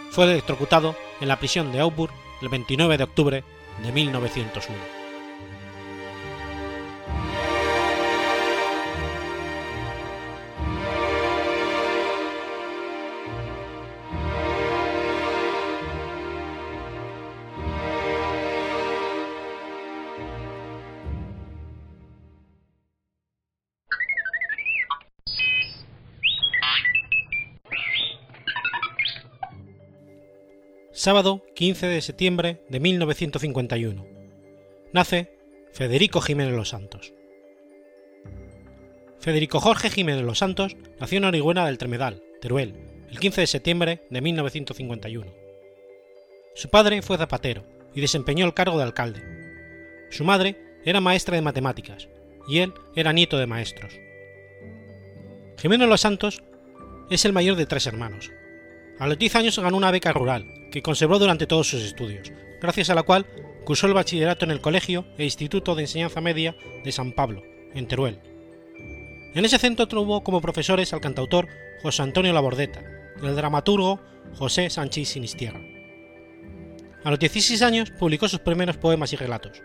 Fue 0.10 0.26
electrocutado 0.26 0.96
en 1.22 1.28
la 1.28 1.38
prisión 1.38 1.72
de 1.72 1.80
Auburn 1.80 2.14
el 2.42 2.50
29 2.50 2.98
de 2.98 3.04
octubre 3.04 3.44
de 3.84 3.92
1901. 3.92 4.99
Sábado 31.10 31.44
15 31.56 31.88
de 31.88 32.02
septiembre 32.04 32.62
de 32.70 32.80
1951. 32.80 34.06
Nace 34.94 35.32
Federico 35.74 36.22
Jiménez 36.22 36.54
Los 36.54 36.70
Santos. 36.70 37.14
Federico 39.20 39.60
Jorge 39.60 39.90
Jiménez 39.90 40.24
Los 40.24 40.38
Santos 40.38 40.78
nació 41.00 41.18
en 41.18 41.26
Orihuela 41.26 41.66
del 41.66 41.80
Tremedal, 41.80 42.22
Teruel, 42.42 42.76
el 43.10 43.18
15 43.18 43.42
de 43.42 43.48
septiembre 43.48 44.02
de 44.12 44.22
1951. 44.22 45.34
Su 46.54 46.70
padre 46.70 47.02
fue 47.02 47.18
zapatero 47.18 47.64
y 47.96 48.02
desempeñó 48.02 48.46
el 48.46 48.54
cargo 48.54 48.78
de 48.78 48.84
alcalde. 48.84 49.24
Su 50.12 50.24
madre 50.24 50.62
era 50.86 51.02
maestra 51.02 51.36
de 51.36 51.42
matemáticas 51.42 52.08
y 52.48 52.60
él 52.60 52.72
era 52.96 53.14
nieto 53.14 53.40
de 53.40 53.48
maestros. 53.48 54.00
Jiménez 55.58 55.90
Los 55.90 56.02
Santos 56.02 56.44
es 57.10 57.26
el 57.26 57.34
mayor 57.34 57.56
de 57.56 57.66
tres 57.66 57.88
hermanos. 57.88 58.30
A 59.00 59.08
los 59.08 59.18
10 59.18 59.36
años 59.38 59.58
ganó 59.58 59.76
una 59.76 59.90
beca 59.90 60.14
rural 60.14 60.59
que 60.72 60.82
conservó 60.82 61.20
durante 61.20 61.48
todos 61.48 61.68
sus 61.68 61.82
estudios, 61.82 62.32
gracias 62.62 62.90
a 62.90 62.96
la 62.96 63.04
cual 63.04 63.26
cursó 63.66 63.88
el 63.88 63.94
bachillerato 63.94 64.46
en 64.46 64.52
el 64.52 64.62
Colegio 64.62 65.06
e 65.18 65.24
Instituto 65.24 65.76
de 65.76 65.84
Enseñanza 65.84 66.22
Media 66.22 66.56
de 66.84 66.92
San 66.92 67.12
Pablo, 67.12 67.44
en 67.74 67.88
Teruel. 67.88 68.20
En 69.34 69.46
ese 69.46 69.60
centro 69.60 69.88
tuvo 69.88 70.24
como 70.24 70.42
profesores 70.42 70.94
al 70.94 71.02
cantautor 71.02 71.48
José 71.82 72.02
Antonio 72.02 72.34
Labordeta 72.34 72.82
y 73.22 73.26
al 73.26 73.36
dramaturgo 73.36 74.00
José 74.38 74.70
Sánchez 74.70 75.10
Sinistierra. 75.10 75.62
A 77.04 77.12
los 77.12 77.20
16 77.20 77.62
años 77.62 77.92
publicó 77.92 78.28
sus 78.28 78.40
primeros 78.40 78.78
poemas 78.78 79.14
y 79.14 79.16
relatos. 79.16 79.62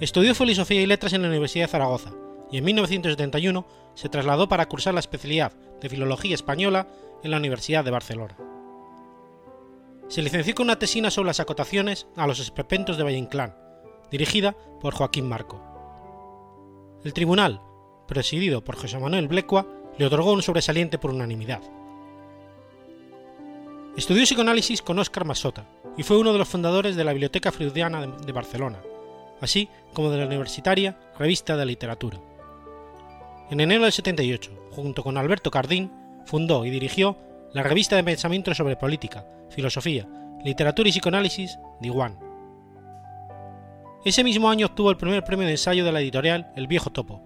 Estudió 0.00 0.34
filosofía 0.34 0.82
y 0.82 0.86
letras 0.86 1.12
en 1.12 1.22
la 1.22 1.28
Universidad 1.28 1.66
de 1.66 1.72
Zaragoza 1.72 2.12
y 2.50 2.58
en 2.58 2.64
1971 2.64 3.66
se 3.94 4.08
trasladó 4.08 4.48
para 4.48 4.66
cursar 4.66 4.94
la 4.94 5.00
especialidad 5.00 5.52
de 5.80 5.88
Filología 5.88 6.34
Española 6.34 6.88
en 7.22 7.30
la 7.30 7.38
Universidad 7.38 7.84
de 7.84 7.90
Barcelona 7.90 8.45
se 10.08 10.22
licenció 10.22 10.54
con 10.54 10.66
una 10.66 10.78
tesina 10.78 11.10
sobre 11.10 11.28
las 11.28 11.40
acotaciones 11.40 12.06
a 12.16 12.26
los 12.26 12.38
esperpentos 12.38 12.96
de 12.96 13.02
Valle 13.02 13.16
Inclán, 13.16 13.56
dirigida 14.10 14.56
por 14.80 14.94
Joaquín 14.94 15.28
Marco. 15.28 15.60
El 17.04 17.12
tribunal, 17.12 17.60
presidido 18.06 18.62
por 18.62 18.76
José 18.76 18.98
Manuel 18.98 19.28
Blecua, 19.28 19.66
le 19.98 20.06
otorgó 20.06 20.32
un 20.32 20.42
sobresaliente 20.42 20.98
por 20.98 21.10
unanimidad. 21.10 21.60
Estudió 23.96 24.24
psicoanálisis 24.24 24.82
con 24.82 24.98
Óscar 24.98 25.24
Masota 25.24 25.66
y 25.96 26.02
fue 26.02 26.18
uno 26.18 26.32
de 26.32 26.38
los 26.38 26.48
fundadores 26.48 26.96
de 26.96 27.04
la 27.04 27.12
Biblioteca 27.12 27.50
Freudiana 27.50 28.06
de 28.06 28.32
Barcelona, 28.32 28.82
así 29.40 29.68
como 29.94 30.10
de 30.10 30.18
la 30.18 30.26
universitaria 30.26 30.98
Revista 31.18 31.56
de 31.56 31.66
Literatura. 31.66 32.20
En 33.50 33.60
enero 33.60 33.84
del 33.84 33.92
78, 33.92 34.50
junto 34.72 35.02
con 35.02 35.16
Alberto 35.16 35.50
Cardín, 35.50 35.90
fundó 36.26 36.64
y 36.64 36.70
dirigió 36.70 37.16
la 37.52 37.62
revista 37.62 37.96
de 37.96 38.04
pensamiento 38.04 38.54
sobre 38.54 38.76
política, 38.76 39.24
filosofía, 39.50 40.08
literatura 40.44 40.88
y 40.88 40.92
psicoanálisis, 40.92 41.58
Diwan. 41.80 42.18
Ese 44.04 44.22
mismo 44.22 44.48
año 44.48 44.66
obtuvo 44.66 44.90
el 44.90 44.96
primer 44.96 45.24
premio 45.24 45.46
de 45.46 45.52
ensayo 45.52 45.84
de 45.84 45.92
la 45.92 46.00
editorial 46.00 46.52
El 46.56 46.66
Viejo 46.68 46.90
Topo, 46.90 47.22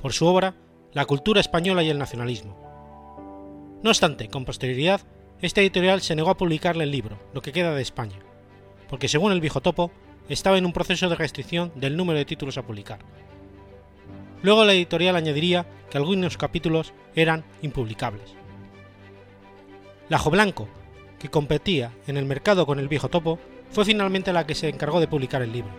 por 0.00 0.12
su 0.12 0.26
obra 0.26 0.54
La 0.92 1.04
cultura 1.04 1.40
española 1.40 1.82
y 1.82 1.90
el 1.90 1.98
nacionalismo. 1.98 2.56
No 3.82 3.90
obstante, 3.90 4.28
con 4.28 4.44
posterioridad, 4.44 5.00
esta 5.40 5.60
editorial 5.60 6.02
se 6.02 6.14
negó 6.14 6.30
a 6.30 6.36
publicarle 6.36 6.84
el 6.84 6.90
libro 6.90 7.18
Lo 7.32 7.42
que 7.42 7.52
queda 7.52 7.74
de 7.74 7.82
España, 7.82 8.18
porque 8.88 9.08
según 9.08 9.32
el 9.32 9.40
Viejo 9.40 9.60
Topo, 9.60 9.90
estaba 10.28 10.58
en 10.58 10.66
un 10.66 10.72
proceso 10.72 11.08
de 11.08 11.16
restricción 11.16 11.72
del 11.74 11.96
número 11.96 12.18
de 12.18 12.24
títulos 12.24 12.58
a 12.58 12.62
publicar. 12.62 13.00
Luego 14.42 14.64
la 14.64 14.72
editorial 14.72 15.16
añadiría 15.16 15.66
que 15.90 15.98
algunos 15.98 16.36
capítulos 16.36 16.92
eran 17.14 17.44
impublicables. 17.62 18.34
Lajo 20.08 20.30
Blanco, 20.30 20.68
que 21.20 21.28
competía 21.28 21.92
en 22.08 22.16
el 22.16 22.24
mercado 22.24 22.66
con 22.66 22.80
el 22.80 22.88
viejo 22.88 23.08
topo, 23.08 23.38
fue 23.70 23.84
finalmente 23.84 24.32
la 24.32 24.46
que 24.46 24.56
se 24.56 24.68
encargó 24.68 24.98
de 24.98 25.06
publicar 25.06 25.42
el 25.42 25.52
libro. 25.52 25.70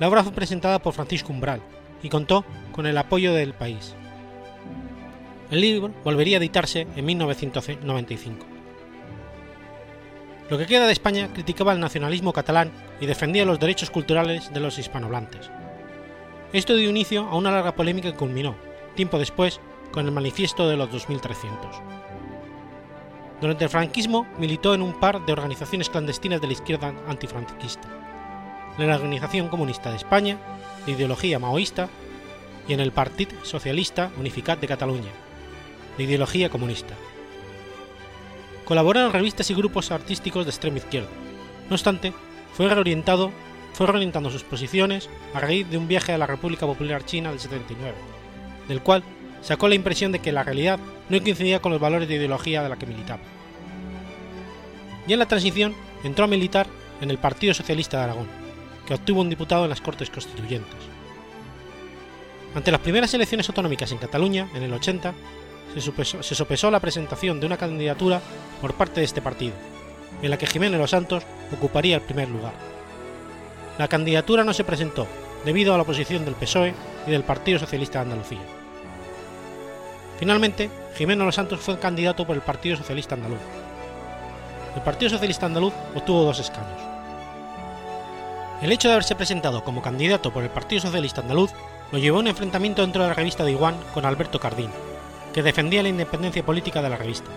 La 0.00 0.08
obra 0.08 0.24
fue 0.24 0.32
presentada 0.32 0.80
por 0.80 0.92
Francisco 0.92 1.32
Umbral 1.32 1.62
y 2.02 2.08
contó 2.08 2.44
con 2.72 2.86
el 2.86 2.98
apoyo 2.98 3.32
del 3.32 3.54
país. 3.54 3.94
El 5.50 5.60
libro 5.60 5.92
volvería 6.02 6.36
a 6.36 6.40
editarse 6.40 6.86
en 6.96 7.04
1995. 7.04 8.46
Lo 10.50 10.58
que 10.58 10.66
queda 10.66 10.86
de 10.86 10.92
España 10.92 11.32
criticaba 11.32 11.72
el 11.72 11.80
nacionalismo 11.80 12.32
catalán 12.32 12.72
y 13.00 13.06
defendía 13.06 13.46
los 13.46 13.60
derechos 13.60 13.90
culturales 13.90 14.52
de 14.52 14.60
los 14.60 14.78
hispanohablantes. 14.78 15.50
Esto 16.52 16.76
dio 16.76 16.90
inicio 16.90 17.22
a 17.22 17.36
una 17.36 17.50
larga 17.50 17.74
polémica 17.74 18.10
que 18.10 18.18
culminó, 18.18 18.56
tiempo 18.94 19.18
después, 19.18 19.60
con 19.90 20.06
el 20.06 20.12
Manifiesto 20.12 20.68
de 20.68 20.76
los 20.76 20.90
2300. 20.90 21.76
Durante 23.44 23.64
el 23.64 23.70
franquismo 23.70 24.26
militó 24.38 24.72
en 24.72 24.80
un 24.80 24.98
par 24.98 25.26
de 25.26 25.32
organizaciones 25.34 25.90
clandestinas 25.90 26.40
de 26.40 26.46
la 26.46 26.54
izquierda 26.54 26.94
antifranquista, 27.06 27.86
en 28.78 28.88
la 28.88 28.96
Organización 28.96 29.48
Comunista 29.48 29.90
de 29.90 29.96
España, 29.96 30.38
de 30.86 30.92
ideología 30.92 31.38
maoísta, 31.38 31.90
y 32.66 32.72
en 32.72 32.80
el 32.80 32.90
Partit 32.90 33.28
Socialista 33.42 34.10
Unificat 34.18 34.58
de 34.60 34.66
Cataluña, 34.66 35.10
de 35.98 36.04
ideología 36.04 36.48
comunista. 36.48 36.94
Colaboró 38.64 39.04
en 39.04 39.12
revistas 39.12 39.50
y 39.50 39.54
grupos 39.54 39.90
artísticos 39.90 40.46
de 40.46 40.50
extrema 40.50 40.78
izquierda. 40.78 41.10
No 41.68 41.74
obstante, 41.74 42.14
fue 42.54 42.66
fue 43.74 43.86
reorientando 43.86 44.30
sus 44.30 44.42
posiciones 44.42 45.10
a 45.34 45.40
raíz 45.40 45.68
de 45.68 45.76
un 45.76 45.86
viaje 45.86 46.14
a 46.14 46.18
la 46.18 46.26
República 46.26 46.64
Popular 46.64 47.04
China 47.04 47.28
del 47.28 47.40
79, 47.40 47.94
del 48.68 48.80
cual 48.80 49.04
sacó 49.42 49.68
la 49.68 49.74
impresión 49.74 50.12
de 50.12 50.20
que 50.20 50.32
la 50.32 50.44
realidad 50.44 50.80
no 51.10 51.20
coincidía 51.20 51.60
con 51.60 51.72
los 51.72 51.80
valores 51.82 52.08
de 52.08 52.14
ideología 52.14 52.62
de 52.62 52.70
la 52.70 52.78
que 52.78 52.86
militaba. 52.86 53.33
Y 55.06 55.12
en 55.12 55.18
la 55.18 55.28
transición 55.28 55.74
entró 56.02 56.24
a 56.24 56.28
militar 56.28 56.66
en 57.00 57.10
el 57.10 57.18
Partido 57.18 57.54
Socialista 57.54 57.98
de 57.98 58.04
Aragón, 58.04 58.28
que 58.86 58.94
obtuvo 58.94 59.20
un 59.20 59.30
diputado 59.30 59.64
en 59.64 59.70
las 59.70 59.80
Cortes 59.80 60.10
Constituyentes. 60.10 60.94
Ante 62.54 62.70
las 62.70 62.80
primeras 62.80 63.12
elecciones 63.14 63.48
autonómicas 63.48 63.90
en 63.92 63.98
Cataluña, 63.98 64.48
en 64.54 64.62
el 64.62 64.72
80, 64.72 65.12
se 65.74 66.34
sopesó, 66.34 66.70
la 66.70 66.80
presentación 66.80 67.40
de 67.40 67.46
una 67.46 67.56
candidatura 67.56 68.20
por 68.60 68.74
parte 68.74 69.00
de 69.00 69.06
este 69.06 69.20
partido, 69.20 69.54
en 70.22 70.30
la 70.30 70.38
que 70.38 70.46
Jiménez 70.46 70.78
Los 70.78 70.90
Santos 70.90 71.24
ocuparía 71.52 71.96
el 71.96 72.02
primer 72.02 72.28
lugar. 72.28 72.52
La 73.76 73.88
candidatura 73.88 74.44
no 74.44 74.54
se 74.54 74.62
presentó 74.62 75.08
debido 75.44 75.74
a 75.74 75.76
la 75.76 75.82
oposición 75.82 76.24
del 76.24 76.36
PSOE 76.36 76.74
y 77.06 77.10
del 77.10 77.24
Partido 77.24 77.58
Socialista 77.58 77.98
de 77.98 78.04
Andalucía. 78.04 78.42
Finalmente, 80.20 80.70
Jiménez 80.96 81.26
Los 81.26 81.34
Santos 81.34 81.58
fue 81.58 81.78
candidato 81.80 82.24
por 82.24 82.36
el 82.36 82.42
Partido 82.42 82.76
Socialista 82.76 83.16
Andaluz. 83.16 83.40
El 84.74 84.82
Partido 84.82 85.10
Socialista 85.10 85.46
Andaluz 85.46 85.72
obtuvo 85.94 86.24
dos 86.24 86.40
escaños. 86.40 86.80
El 88.60 88.72
hecho 88.72 88.88
de 88.88 88.94
haberse 88.94 89.14
presentado 89.14 89.62
como 89.62 89.82
candidato 89.82 90.32
por 90.32 90.42
el 90.42 90.50
Partido 90.50 90.82
Socialista 90.82 91.20
Andaluz 91.20 91.52
lo 91.92 91.98
llevó 91.98 92.16
a 92.16 92.20
un 92.20 92.28
enfrentamiento 92.28 92.82
dentro 92.82 93.02
de 93.02 93.08
la 93.08 93.14
revista 93.14 93.44
de 93.44 93.52
Iguán 93.52 93.76
con 93.92 94.04
Alberto 94.04 94.40
Cardín, 94.40 94.70
que 95.32 95.42
defendía 95.42 95.82
la 95.82 95.90
independencia 95.90 96.44
política 96.44 96.82
de 96.82 96.88
la 96.88 96.96
revista. 96.96 97.30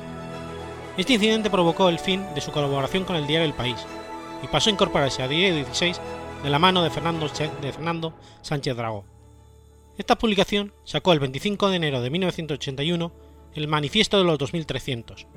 Este 0.97 1.13
incidente 1.13 1.51
provocó 1.51 1.89
el 1.89 1.99
fin 1.99 2.25
de 2.33 2.41
su 2.41 2.51
colaboración 2.51 3.03
con 3.03 3.15
el 3.15 3.27
diario 3.27 3.45
El 3.45 3.53
País 3.53 3.77
y 4.41 4.47
pasó 4.47 4.69
a 4.69 4.73
incorporarse 4.73 5.21
a 5.21 5.27
Diario 5.27 5.55
16 5.57 6.01
de 6.43 6.49
la 6.49 6.59
mano 6.59 6.83
de 6.83 6.89
Fernando, 6.89 7.27
de 7.27 7.71
Fernando 7.71 8.13
Sánchez 8.41 8.75
Dragó. 8.75 9.05
Esta 9.97 10.17
publicación 10.17 10.73
sacó 10.83 11.13
el 11.13 11.19
25 11.19 11.69
de 11.69 11.75
enero 11.75 12.01
de 12.01 12.09
1981 12.09 13.11
el 13.53 13.67
Manifiesto 13.67 14.17
de 14.17 14.23
los 14.23 14.37
2300, 14.37 15.27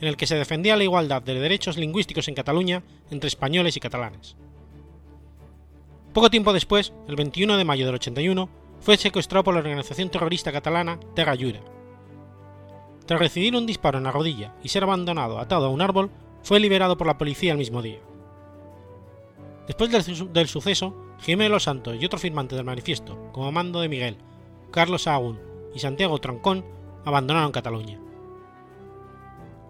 en 0.00 0.08
el 0.08 0.16
que 0.16 0.26
se 0.26 0.36
defendía 0.36 0.76
la 0.76 0.84
igualdad 0.84 1.22
de 1.22 1.38
derechos 1.38 1.76
lingüísticos 1.76 2.28
en 2.28 2.34
Cataluña 2.34 2.82
entre 3.10 3.28
españoles 3.28 3.76
y 3.76 3.80
catalanes. 3.80 4.36
Poco 6.12 6.30
tiempo 6.30 6.52
después, 6.52 6.92
el 7.06 7.16
21 7.16 7.56
de 7.56 7.64
mayo 7.64 7.86
del 7.86 7.94
81, 7.94 8.48
fue 8.80 8.96
secuestrado 8.96 9.44
por 9.44 9.54
la 9.54 9.60
organización 9.60 10.08
terrorista 10.08 10.50
catalana 10.50 10.98
Terra 11.14 11.34
Llura. 11.34 11.60
Tras 13.06 13.20
recibir 13.20 13.54
un 13.54 13.66
disparo 13.66 13.98
en 13.98 14.04
la 14.04 14.12
rodilla 14.12 14.54
y 14.62 14.68
ser 14.70 14.82
abandonado 14.82 15.38
atado 15.38 15.66
a 15.66 15.70
un 15.70 15.82
árbol, 15.82 16.10
fue 16.42 16.58
liberado 16.58 16.96
por 16.96 17.06
la 17.06 17.18
policía 17.18 17.52
el 17.52 17.58
mismo 17.58 17.82
día. 17.82 17.98
Después 19.66 19.90
del, 19.90 20.48
suceso, 20.48 20.96
Jiménez 21.20 21.50
Los 21.50 21.62
Santos 21.64 21.96
y 22.00 22.04
otro 22.04 22.18
firmante 22.18 22.56
del 22.56 22.64
manifiesto, 22.64 23.30
como 23.32 23.46
Amando 23.46 23.80
de 23.80 23.88
Miguel, 23.88 24.16
Carlos 24.72 25.02
Sahagún 25.02 25.38
y 25.74 25.78
Santiago 25.78 26.18
Troncón, 26.18 26.64
abandonaron 27.04 27.52
Cataluña. 27.52 28.00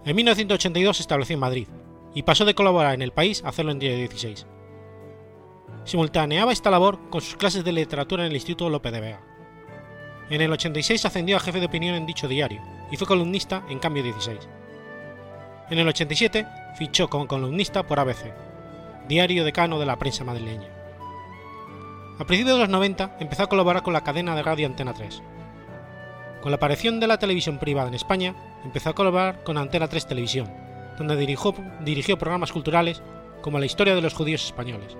En 0.04 0.16
1982 0.16 0.96
se 0.96 1.02
estableció 1.02 1.34
en 1.34 1.40
Madrid 1.40 1.68
y 2.14 2.22
pasó 2.22 2.46
de 2.46 2.54
colaborar 2.54 2.94
en 2.94 3.02
el 3.02 3.12
país 3.12 3.44
a 3.44 3.50
hacerlo 3.50 3.72
en 3.72 3.78
día 3.78 3.94
16. 3.94 4.46
Simultaneaba 5.84 6.52
esta 6.52 6.70
labor 6.70 7.10
con 7.10 7.20
sus 7.20 7.36
clases 7.36 7.64
de 7.64 7.72
literatura 7.72 8.24
en 8.24 8.30
el 8.30 8.36
Instituto 8.36 8.70
Lope 8.70 8.90
de 8.90 9.00
Vega. 9.00 9.20
En 10.30 10.40
el 10.40 10.52
86 10.52 11.04
ascendió 11.04 11.36
a 11.36 11.40
jefe 11.40 11.60
de 11.60 11.66
opinión 11.66 11.94
en 11.94 12.06
dicho 12.06 12.28
diario 12.28 12.62
y 12.90 12.96
fue 12.96 13.06
columnista 13.06 13.62
en 13.68 13.78
Cambio 13.78 14.02
16. 14.02 14.38
En 15.68 15.78
el 15.78 15.88
87 15.88 16.46
fichó 16.78 17.10
como 17.10 17.26
columnista 17.26 17.86
por 17.86 18.00
ABC, 18.00 18.32
diario 19.06 19.44
decano 19.44 19.78
de 19.78 19.86
la 19.86 19.98
prensa 19.98 20.24
madrileña. 20.24 20.68
A 22.18 22.24
principios 22.24 22.56
de 22.56 22.62
los 22.62 22.68
90 22.70 23.18
empezó 23.20 23.42
a 23.42 23.48
colaborar 23.48 23.82
con 23.82 23.92
la 23.92 24.04
cadena 24.04 24.34
de 24.34 24.42
radio 24.42 24.66
Antena 24.66 24.94
3. 24.94 25.22
Con 26.40 26.52
la 26.52 26.56
aparición 26.56 27.00
de 27.00 27.06
la 27.06 27.18
televisión 27.18 27.58
privada 27.58 27.88
en 27.88 27.94
España, 27.94 28.34
empezó 28.64 28.90
a 28.90 28.94
colaborar 28.94 29.44
con 29.44 29.58
Antena 29.58 29.88
3 29.88 30.06
Televisión, 30.06 30.50
donde 30.96 31.16
dirigió, 31.16 32.18
programas 32.18 32.50
culturales 32.50 33.02
como 33.42 33.58
La 33.58 33.66
historia 33.66 33.94
de 33.94 34.00
los 34.00 34.14
judíos 34.14 34.44
españoles. 34.46 34.96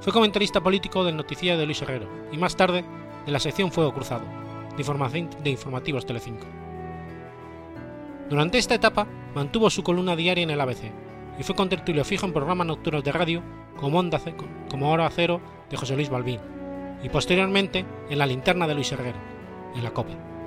Fue 0.00 0.12
comentarista 0.12 0.62
político 0.62 1.04
del 1.04 1.16
noticiero 1.16 1.58
de 1.58 1.66
Luis 1.66 1.82
Herrero 1.82 2.08
y 2.32 2.38
más 2.38 2.56
tarde 2.56 2.82
de 3.26 3.32
la 3.32 3.40
sección 3.40 3.72
Fuego 3.72 3.92
Cruzado, 3.92 4.24
de, 4.76 5.28
de 5.42 5.50
Informativos 5.50 6.06
Telecinco. 6.06 6.46
Durante 8.30 8.56
esta 8.56 8.74
etapa 8.74 9.06
mantuvo 9.34 9.68
su 9.68 9.82
columna 9.82 10.16
diaria 10.16 10.44
en 10.44 10.50
el 10.50 10.60
ABC 10.60 10.92
y 11.38 11.42
fue 11.42 11.56
contertulio 11.56 12.04
fijo 12.06 12.24
en 12.24 12.32
programas 12.32 12.66
nocturnos 12.66 13.04
de 13.04 13.12
radio 13.12 13.42
como, 13.76 13.98
Onda, 13.98 14.18
como 14.70 14.90
Hora 14.90 15.10
Cero 15.10 15.42
de 15.68 15.76
José 15.76 15.94
Luis 15.94 16.08
Balbín 16.08 16.40
y 17.02 17.10
posteriormente 17.10 17.84
en 18.08 18.18
La 18.18 18.26
Linterna 18.26 18.66
de 18.66 18.74
Luis 18.74 18.90
Herrero, 18.92 19.18
en 19.74 19.84
la 19.84 19.90
COPE. 19.90 20.37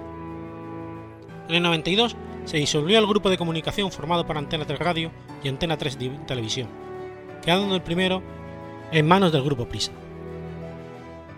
En 1.52 1.58
el 1.58 1.64
92 1.64 2.16
se 2.46 2.56
disolvió 2.56 2.98
el 2.98 3.06
grupo 3.06 3.30
de 3.30 3.38
comunicación 3.38 3.92
formado 3.92 4.26
por 4.26 4.38
Antena 4.38 4.64
3 4.64 4.80
Radio 4.80 5.12
y 5.44 5.50
Antena 5.50 5.78
3 5.78 5.98
Televisión, 6.26 6.70
quedando 7.44 7.76
el 7.76 7.82
primero 7.82 8.24
en 8.94 9.06
manos 9.06 9.34
del 9.34 9.44
grupo 9.44 9.66
Prisa. 9.66 9.92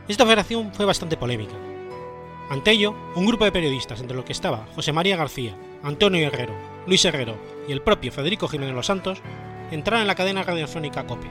Esta 0.08 0.24
operación 0.24 0.72
fue 0.72 0.86
bastante 0.86 1.18
polémica. 1.18 1.56
Ante 2.52 2.70
ello, 2.70 2.96
un 3.16 3.26
grupo 3.26 3.44
de 3.44 3.52
periodistas, 3.52 4.02
entre 4.02 4.16
los 4.16 4.24
que 4.24 4.34
estaba 4.34 4.68
José 4.76 4.94
María 4.94 5.18
García, 5.18 5.56
Antonio 5.82 6.28
Herrero, 6.28 6.54
Luis 6.86 7.04
Herrero 7.06 7.36
y 7.68 7.72
el 7.72 7.82
propio 7.82 8.12
Federico 8.12 8.48
Jiménez 8.48 8.76
Los 8.76 8.86
Santos, 8.86 9.20
entraron 9.72 10.02
en 10.02 10.08
la 10.08 10.14
cadena 10.14 10.44
radiofónica 10.44 11.08
COPE. 11.08 11.28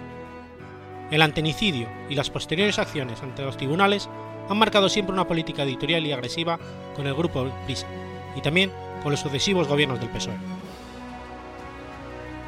El 1.12 1.22
antenicidio 1.22 1.86
y 2.10 2.16
las 2.16 2.30
posteriores 2.30 2.80
acciones 2.80 3.22
ante 3.22 3.44
los 3.44 3.56
tribunales 3.56 4.08
han 4.48 4.58
marcado 4.58 4.88
siempre 4.88 5.12
una 5.12 5.28
política 5.28 5.62
editorial 5.62 6.04
y 6.04 6.10
agresiva 6.10 6.58
con 6.96 7.06
el 7.06 7.14
grupo 7.14 7.48
Prisa, 7.64 7.86
y 8.36 8.40
también 8.40 8.72
con 9.02 9.10
los 9.10 9.20
sucesivos 9.20 9.68
gobiernos 9.68 10.00
del 10.00 10.08
PSOE. 10.10 10.36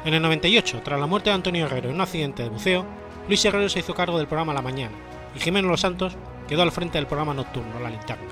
En 0.05 0.13
el 0.13 0.21
98, 0.21 0.81
tras 0.83 0.99
la 0.99 1.07
muerte 1.07 1.29
de 1.29 1.35
Antonio 1.35 1.65
Herrero 1.65 1.89
en 1.89 1.95
un 1.95 2.01
accidente 2.01 2.43
de 2.43 2.49
buceo, 2.49 2.85
Luis 3.27 3.43
Herrero 3.43 3.67
se 3.69 3.79
hizo 3.79 3.95
cargo 3.95 4.17
del 4.17 4.27
programa 4.27 4.53
La 4.53 4.61
Mañana 4.61 4.95
y 5.35 5.39
Jiménez 5.39 5.69
Los 5.69 5.81
Santos 5.81 6.15
quedó 6.47 6.61
al 6.61 6.71
frente 6.71 6.97
del 6.97 7.07
programa 7.07 7.33
nocturno 7.33 7.79
La 7.79 7.89
Linterna. 7.89 8.23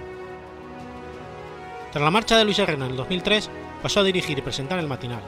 Tras 1.92 2.04
la 2.04 2.12
marcha 2.12 2.38
de 2.38 2.46
Luis 2.46 2.60
Herrero 2.60 2.86
en 2.86 2.92
el 2.92 2.98
2003, 2.98 3.50
pasó 3.82 4.00
a 4.00 4.04
dirigir 4.04 4.38
y 4.38 4.42
presentar 4.42 4.80
el 4.80 4.88
matinal, 4.88 5.22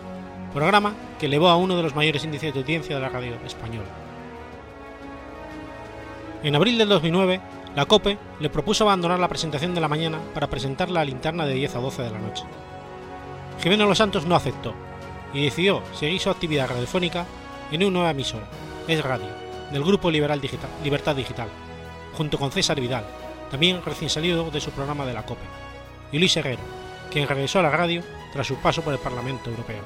programa 0.53 0.93
que 1.19 1.25
elevó 1.25 1.49
a 1.49 1.57
uno 1.57 1.75
de 1.75 1.83
los 1.83 1.95
mayores 1.95 2.23
índices 2.23 2.53
de 2.53 2.59
audiencia 2.59 2.95
de 2.95 3.01
la 3.01 3.09
radio 3.09 3.35
española. 3.45 3.89
En 6.43 6.55
abril 6.55 6.77
del 6.77 6.89
2009, 6.89 7.41
la 7.75 7.85
COPE 7.85 8.17
le 8.39 8.49
propuso 8.49 8.85
abandonar 8.85 9.19
la 9.19 9.27
presentación 9.27 9.75
de 9.75 9.81
la 9.81 9.89
mañana 9.89 10.19
para 10.33 10.49
presentar 10.49 10.89
la 10.89 11.03
linterna 11.03 11.45
de 11.45 11.55
10 11.55 11.75
a 11.75 11.79
12 11.79 12.03
de 12.03 12.09
la 12.09 12.19
noche. 12.19 12.43
Jiménez 13.61 13.87
Los 13.87 13.97
Santos 13.97 14.25
no 14.25 14.35
aceptó 14.35 14.73
y 15.33 15.43
decidió 15.43 15.83
seguir 15.93 16.21
su 16.21 16.29
actividad 16.29 16.69
radiofónica 16.69 17.25
en 17.71 17.83
una 17.83 17.91
nueva 17.91 18.11
emisora, 18.11 18.47
Es 18.87 19.03
Radio, 19.03 19.27
del 19.73 19.83
grupo 19.83 20.09
liberal 20.09 20.39
digital, 20.39 20.69
Libertad 20.83 21.15
Digital, 21.15 21.49
junto 22.13 22.37
con 22.37 22.51
César 22.51 22.79
Vidal, 22.79 23.03
también 23.51 23.81
recién 23.85 24.09
salido 24.09 24.49
de 24.51 24.61
su 24.61 24.71
programa 24.71 25.05
de 25.05 25.13
la 25.13 25.25
COPE, 25.25 25.43
y 26.13 26.19
Luis 26.19 26.37
Herrero, 26.37 26.61
quien 27.11 27.27
regresó 27.27 27.59
a 27.59 27.63
la 27.63 27.71
radio 27.71 28.01
tras 28.31 28.47
su 28.47 28.55
paso 28.55 28.83
por 28.83 28.93
el 28.93 28.99
Parlamento 28.99 29.49
Europeo. 29.49 29.81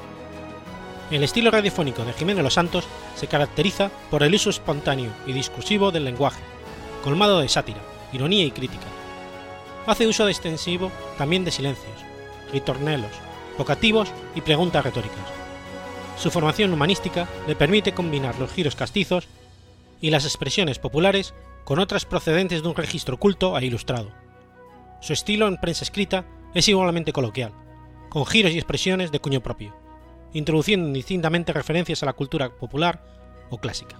El 1.09 1.23
estilo 1.23 1.49
radiofónico 1.49 2.05
de 2.05 2.13
Jiménez 2.13 2.43
Los 2.43 2.53
Santos 2.53 2.87
se 3.15 3.25
caracteriza 3.25 3.89
por 4.11 4.21
el 4.21 4.35
uso 4.35 4.51
espontáneo 4.51 5.11
y 5.25 5.33
discursivo 5.33 5.89
del 5.91 6.05
lenguaje, 6.05 6.41
colmado 7.03 7.39
de 7.39 7.49
sátira, 7.49 7.81
ironía 8.13 8.45
y 8.45 8.51
crítica. 8.51 8.85
Hace 9.85 10.07
uso 10.07 10.25
de 10.25 10.31
extensivo 10.31 10.91
también 11.17 11.45
de 11.45 11.51
silencios, 11.51 11.95
ritornelos, 12.51 13.11
vocativos 13.57 14.09
y 14.35 14.41
preguntas 14.41 14.83
retóricas. 14.83 15.17
Su 16.17 16.31
formación 16.31 16.73
humanística 16.73 17.27
le 17.47 17.55
permite 17.55 17.93
combinar 17.93 18.37
los 18.39 18.51
giros 18.51 18.75
castizos 18.75 19.27
y 20.01 20.09
las 20.09 20.25
expresiones 20.25 20.79
populares 20.79 21.33
con 21.63 21.79
otras 21.79 22.05
procedentes 22.05 22.61
de 22.61 22.67
un 22.67 22.75
registro 22.75 23.17
culto 23.17 23.57
e 23.57 23.65
ilustrado. 23.65 24.11
Su 25.01 25.13
estilo 25.13 25.47
en 25.47 25.57
prensa 25.57 25.83
escrita 25.83 26.25
es 26.53 26.67
igualmente 26.67 27.13
coloquial, 27.13 27.53
con 28.09 28.25
giros 28.25 28.51
y 28.51 28.57
expresiones 28.57 29.11
de 29.11 29.19
cuño 29.19 29.41
propio, 29.41 29.75
introduciendo 30.33 30.87
indistintamente 30.87 31.53
referencias 31.53 32.03
a 32.03 32.05
la 32.05 32.13
cultura 32.13 32.49
popular 32.49 33.03
o 33.49 33.57
clásica. 33.57 33.97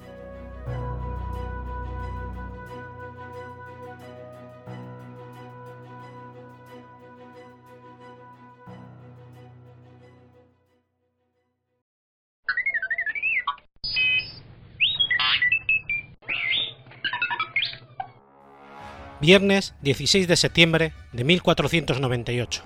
Viernes 19.22 19.76
16 19.82 20.30
de 20.30 20.38
septiembre 20.38 20.94
de 21.12 21.26
1498. 21.26 22.64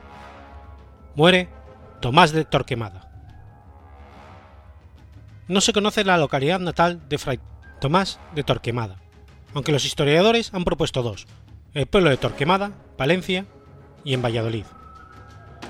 Muere 1.16 1.50
Tomás 2.00 2.32
de 2.32 2.46
Torquemada. 2.46 3.10
No 5.48 5.62
se 5.62 5.74
conoce 5.74 6.04
la 6.04 6.20
localidad 6.20 6.60
natal 6.60 7.10
de 7.10 7.18
Fray 7.18 7.40
Tomás 7.82 8.20
de 8.36 8.44
Torquemada, 8.44 8.98
aunque 9.56 9.72
los 9.72 9.84
historiadores 9.84 10.54
han 10.54 10.64
propuesto 10.64 11.02
dos, 11.02 11.26
el 11.74 11.88
pueblo 11.88 12.12
de 12.12 12.18
Torquemada, 12.18 12.72
Palencia 12.98 13.48
y 14.04 14.14
en 14.14 14.22
Valladolid. 14.22 14.66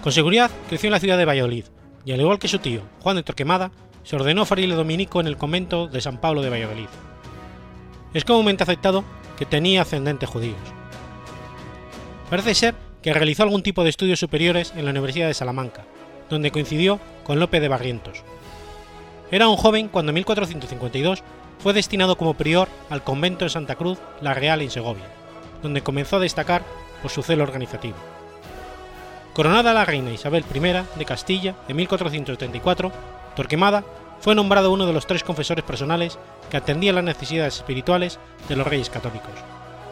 Con 0.03 0.11
seguridad 0.11 0.51
creció 0.67 0.87
en 0.87 0.93
la 0.93 0.99
ciudad 0.99 1.17
de 1.17 1.25
Valladolid, 1.25 1.65
y 2.03 2.11
al 2.11 2.19
igual 2.19 2.39
que 2.39 2.49
su 2.49 2.59
tío, 2.59 2.81
Juan 2.99 3.15
de 3.15 3.23
Torquemada, 3.23 3.71
se 4.03 4.17
ordenó 4.17 4.43
fraile 4.43 4.75
dominico 4.75 5.21
en 5.21 5.27
el 5.27 5.37
convento 5.37 5.87
de 5.87 6.01
San 6.01 6.19
Pablo 6.19 6.41
de 6.41 6.49
Valladolid. 6.49 6.89
Es 8.13 8.25
comúnmente 8.25 8.63
aceptado 8.63 9.05
que 9.37 9.45
tenía 9.45 9.81
ascendentes 9.81 10.29
judíos. 10.29 10.59
Parece 12.29 12.55
ser 12.55 12.75
que 13.01 13.13
realizó 13.13 13.43
algún 13.43 13.63
tipo 13.63 13.83
de 13.83 13.89
estudios 13.89 14.19
superiores 14.19 14.73
en 14.75 14.85
la 14.85 14.91
Universidad 14.91 15.27
de 15.27 15.33
Salamanca, 15.33 15.85
donde 16.29 16.51
coincidió 16.51 16.99
con 17.23 17.39
Lope 17.39 17.59
de 17.59 17.67
Barrientos. 17.67 18.23
Era 19.29 19.47
un 19.47 19.57
joven 19.57 19.87
cuando 19.87 20.11
en 20.11 20.15
1452 20.15 21.23
fue 21.59 21.73
destinado 21.73 22.17
como 22.17 22.33
prior 22.33 22.67
al 22.89 23.03
convento 23.03 23.45
de 23.45 23.49
Santa 23.49 23.75
Cruz 23.75 23.97
la 24.21 24.33
Real 24.33 24.61
en 24.61 24.69
Segovia, 24.69 25.05
donde 25.61 25.81
comenzó 25.81 26.17
a 26.17 26.19
destacar 26.19 26.63
por 27.01 27.11
su 27.11 27.23
celo 27.23 27.43
organizativo. 27.43 27.95
Coronada 29.33 29.73
la 29.73 29.85
reina 29.85 30.11
Isabel 30.11 30.45
I 30.53 30.59
de 30.99 31.05
Castilla 31.05 31.55
en 31.67 31.75
1434, 31.75 32.91
Torquemada 33.35 33.83
fue 34.23 34.35
nombrado 34.35 34.71
uno 34.71 34.85
de 34.85 34.93
los 34.93 35.05
tres 35.05 35.21
confesores 35.21 35.65
personales 35.65 36.17
que 36.49 36.55
atendían 36.55 36.95
las 36.95 37.03
necesidades 37.03 37.57
espirituales 37.57 38.19
de 38.47 38.55
los 38.55 38.65
reyes 38.65 38.89
católicos, 38.89 39.33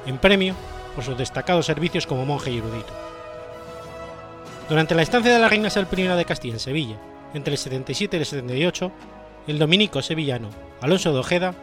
en 0.05 0.17
premio 0.19 0.55
por 0.95 1.03
sus 1.03 1.17
destacados 1.17 1.65
servicios 1.65 2.07
como 2.07 2.25
monje 2.25 2.49
y 2.49 2.59
erudito. 2.59 2.93
Durante 4.69 4.95
la 4.95 5.01
estancia 5.01 5.33
de 5.33 5.39
la 5.39 5.49
reina 5.49 5.67
Isabel 5.67 5.99
I 5.99 6.03
de 6.03 6.23
Castilla 6.23 6.53
en 6.53 6.61
Sevilla, 6.61 6.95
entre 7.33 7.55
el 7.55 7.57
77 7.57 8.15
y 8.15 8.19
el 8.21 8.25
78, 8.25 8.91
el 9.47 9.59
dominico 9.59 10.01
sevillano 10.01 10.49
Alonso 10.79 11.11
de 11.11 11.19
Ojeda, 11.19 11.53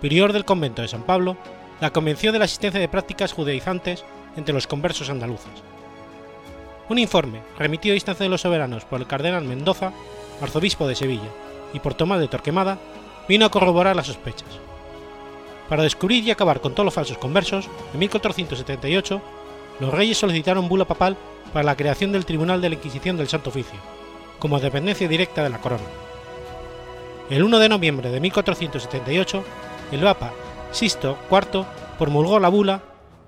prior 0.00 0.32
del 0.32 0.44
convento 0.44 0.82
de 0.82 0.88
San 0.88 1.04
Pablo, 1.04 1.36
la 1.80 1.92
convenció 1.92 2.32
de 2.32 2.40
la 2.40 2.46
existencia 2.46 2.80
de 2.80 2.88
prácticas 2.88 3.32
judaizantes 3.32 4.04
entre 4.36 4.52
los 4.52 4.66
conversos 4.66 5.10
andaluces. 5.10 5.62
Un 6.88 6.98
informe, 6.98 7.40
remitido 7.56 7.92
a 7.92 7.96
instancia 7.96 8.24
de 8.24 8.30
los 8.30 8.40
soberanos 8.40 8.84
por 8.84 9.00
el 9.00 9.06
cardenal 9.06 9.44
Mendoza, 9.44 9.92
arzobispo 10.42 10.88
de 10.88 10.96
Sevilla, 10.96 11.30
y 11.72 11.80
por 11.80 11.94
Tomás 11.94 12.20
de 12.20 12.28
Torquemada, 12.28 12.78
vino 13.28 13.46
a 13.46 13.50
corroborar 13.50 13.96
las 13.96 14.06
sospechas. 14.06 14.48
Para 15.68 15.82
descubrir 15.82 16.24
y 16.24 16.30
acabar 16.30 16.60
con 16.60 16.72
todos 16.72 16.84
los 16.84 16.94
falsos 16.94 17.18
conversos, 17.18 17.68
en 17.92 17.98
1478, 17.98 19.20
los 19.80 19.92
reyes 19.92 20.18
solicitaron 20.18 20.68
bula 20.68 20.84
papal 20.84 21.16
para 21.52 21.64
la 21.64 21.76
creación 21.76 22.12
del 22.12 22.24
Tribunal 22.24 22.60
de 22.60 22.68
la 22.68 22.74
Inquisición 22.76 23.16
del 23.16 23.28
Santo 23.28 23.50
Oficio, 23.50 23.78
como 24.38 24.60
dependencia 24.60 25.08
directa 25.08 25.42
de 25.42 25.50
la 25.50 25.60
corona. 25.60 25.84
El 27.28 27.42
1 27.42 27.58
de 27.58 27.68
noviembre 27.68 28.10
de 28.10 28.20
1478, 28.20 29.44
el 29.92 30.00
Papa 30.00 30.32
Sisto 30.70 31.18
IV 31.30 31.64
promulgó 31.98 32.38
la 32.38 32.48
bula 32.48 32.82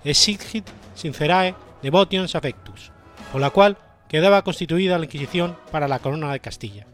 Exigit 0.04 0.68
Sincerae 0.94 1.54
Devotions 1.82 2.34
Affectus, 2.34 2.92
por 3.32 3.40
la 3.40 3.50
cual 3.50 3.76
quedaba 4.08 4.42
constituida 4.42 4.98
la 4.98 5.04
Inquisición 5.06 5.56
para 5.72 5.88
la 5.88 5.98
corona 5.98 6.32
de 6.32 6.40
Castilla. 6.40 6.86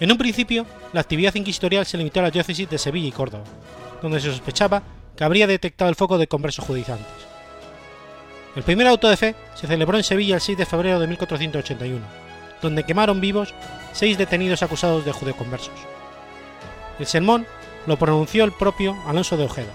En 0.00 0.10
un 0.10 0.18
principio, 0.18 0.66
la 0.92 1.00
actividad 1.00 1.34
inquisitorial 1.34 1.86
se 1.86 1.96
limitó 1.96 2.20
a 2.20 2.24
la 2.24 2.30
diócesis 2.30 2.68
de 2.68 2.78
Sevilla 2.78 3.08
y 3.08 3.12
Córdoba, 3.12 3.44
donde 4.00 4.20
se 4.20 4.30
sospechaba 4.30 4.82
que 5.16 5.24
habría 5.24 5.46
detectado 5.46 5.88
el 5.88 5.96
foco 5.96 6.18
de 6.18 6.26
conversos 6.26 6.64
judizantes. 6.64 7.06
El 8.56 8.62
primer 8.62 8.86
auto 8.86 9.08
de 9.08 9.16
fe 9.16 9.34
se 9.54 9.66
celebró 9.66 9.96
en 9.96 10.04
Sevilla 10.04 10.34
el 10.34 10.40
6 10.40 10.58
de 10.58 10.66
febrero 10.66 11.00
de 11.00 11.06
1481, 11.06 12.04
donde 12.60 12.84
quemaron 12.84 13.20
vivos 13.20 13.54
seis 13.92 14.18
detenidos 14.18 14.62
acusados 14.62 15.04
de 15.04 15.12
judeoconversos. 15.12 15.74
El 16.98 17.06
sermón 17.06 17.46
lo 17.86 17.96
pronunció 17.98 18.44
el 18.44 18.52
propio 18.52 18.96
Alonso 19.06 19.36
de 19.36 19.44
Ojeda, 19.44 19.72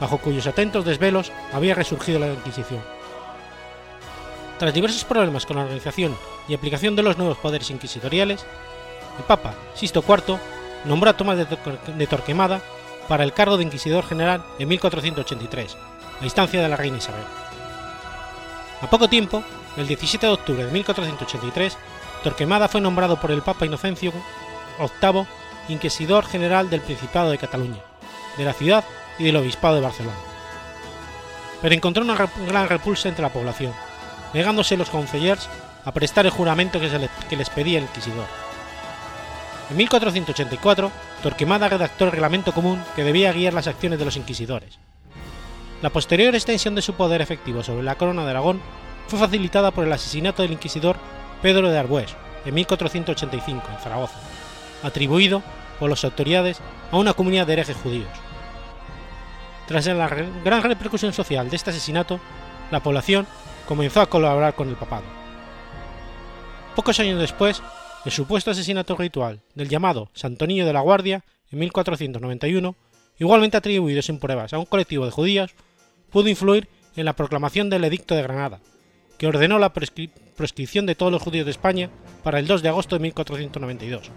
bajo 0.00 0.18
cuyos 0.18 0.46
atentos 0.46 0.84
desvelos 0.84 1.32
había 1.52 1.74
resurgido 1.74 2.18
la 2.18 2.32
Inquisición. 2.32 2.80
Tras 4.58 4.74
diversos 4.74 5.04
problemas 5.04 5.44
con 5.44 5.56
la 5.56 5.62
organización 5.62 6.16
y 6.48 6.54
aplicación 6.54 6.96
de 6.96 7.02
los 7.02 7.18
nuevos 7.18 7.38
poderes 7.38 7.70
inquisitoriales, 7.70 8.46
el 9.18 9.24
Papa 9.24 9.54
Sisto 9.74 10.04
IV 10.06 10.38
nombró 10.84 11.10
a 11.10 11.16
Tomás 11.16 11.38
de 11.38 12.06
Torquemada 12.06 12.60
para 13.08 13.24
el 13.24 13.32
cargo 13.32 13.56
de 13.56 13.64
Inquisidor 13.64 14.06
General 14.06 14.42
en 14.58 14.68
1483, 14.68 15.76
a 16.20 16.24
instancia 16.24 16.62
de 16.62 16.68
la 16.68 16.76
reina 16.76 16.98
Isabel. 16.98 17.24
A 18.80 18.88
poco 18.88 19.08
tiempo, 19.08 19.42
el 19.76 19.86
17 19.86 20.26
de 20.26 20.32
octubre 20.32 20.64
de 20.64 20.72
1483, 20.72 21.76
Torquemada 22.22 22.68
fue 22.68 22.80
nombrado 22.80 23.20
por 23.20 23.30
el 23.30 23.42
Papa 23.42 23.66
Inocencio 23.66 24.12
VIII 24.78 25.26
Inquisidor 25.68 26.24
General 26.26 26.68
del 26.70 26.80
Principado 26.80 27.30
de 27.30 27.38
Cataluña, 27.38 27.80
de 28.36 28.44
la 28.44 28.52
ciudad 28.52 28.84
y 29.18 29.24
del 29.24 29.36
Obispado 29.36 29.76
de 29.76 29.82
Barcelona. 29.82 30.16
Pero 31.60 31.74
encontró 31.74 32.02
una 32.02 32.16
gran 32.46 32.68
repulsa 32.68 33.08
entre 33.08 33.22
la 33.22 33.32
población, 33.32 33.72
negándose 34.34 34.76
los 34.76 34.90
concellers 34.90 35.48
a 35.84 35.92
prestar 35.92 36.26
el 36.26 36.32
juramento 36.32 36.80
que, 36.80 37.36
les 37.36 37.50
pedía 37.50 37.78
el 37.78 37.84
inquisidor 37.84 38.41
en 39.72 39.78
1484, 39.78 40.92
Torquemada 41.22 41.66
redactó 41.66 42.04
el 42.04 42.12
reglamento 42.12 42.52
común 42.52 42.82
que 42.94 43.04
debía 43.04 43.32
guiar 43.32 43.54
las 43.54 43.66
acciones 43.66 43.98
de 43.98 44.04
los 44.04 44.18
inquisidores. 44.18 44.78
La 45.80 45.88
posterior 45.88 46.34
extensión 46.34 46.74
de 46.74 46.82
su 46.82 46.92
poder 46.92 47.22
efectivo 47.22 47.62
sobre 47.62 47.82
la 47.82 47.94
corona 47.96 48.22
de 48.24 48.30
Aragón 48.30 48.60
fue 49.08 49.18
facilitada 49.18 49.70
por 49.70 49.86
el 49.86 49.92
asesinato 49.92 50.42
del 50.42 50.52
inquisidor 50.52 50.96
Pedro 51.40 51.70
de 51.70 51.78
Arbués 51.78 52.14
en 52.44 52.54
1485 52.54 53.66
en 53.72 53.78
Zaragoza, 53.78 54.18
atribuido 54.82 55.42
por 55.80 55.88
las 55.88 56.04
autoridades 56.04 56.60
a 56.90 56.98
una 56.98 57.14
comunidad 57.14 57.46
de 57.46 57.54
herejes 57.54 57.76
judíos. 57.78 58.10
Tras 59.66 59.86
la 59.86 60.08
gran 60.44 60.62
repercusión 60.62 61.14
social 61.14 61.48
de 61.48 61.56
este 61.56 61.70
asesinato, 61.70 62.20
la 62.70 62.80
población 62.80 63.26
comenzó 63.66 64.02
a 64.02 64.06
colaborar 64.06 64.54
con 64.54 64.68
el 64.68 64.76
papado. 64.76 65.04
Pocos 66.76 67.00
años 67.00 67.18
después, 67.18 67.62
el 68.04 68.12
supuesto 68.12 68.50
asesinato 68.50 68.96
ritual 68.96 69.42
del 69.54 69.68
llamado 69.68 70.10
Santo 70.12 70.46
Niño 70.46 70.66
de 70.66 70.72
la 70.72 70.80
Guardia 70.80 71.24
en 71.50 71.60
1491, 71.60 72.74
igualmente 73.18 73.56
atribuido 73.56 74.02
sin 74.02 74.18
pruebas 74.18 74.52
a 74.52 74.58
un 74.58 74.66
colectivo 74.66 75.04
de 75.04 75.12
judíos, 75.12 75.54
pudo 76.10 76.28
influir 76.28 76.68
en 76.96 77.04
la 77.04 77.14
proclamación 77.14 77.70
del 77.70 77.84
Edicto 77.84 78.14
de 78.14 78.22
Granada, 78.22 78.60
que 79.18 79.26
ordenó 79.26 79.58
la 79.58 79.72
proscripción 79.72 80.84
de 80.86 80.94
todos 80.94 81.12
los 81.12 81.22
judíos 81.22 81.44
de 81.44 81.52
España 81.52 81.90
para 82.24 82.38
el 82.38 82.46
2 82.46 82.62
de 82.62 82.68
agosto 82.68 82.96
de 82.96 83.02
1492, 83.02 84.10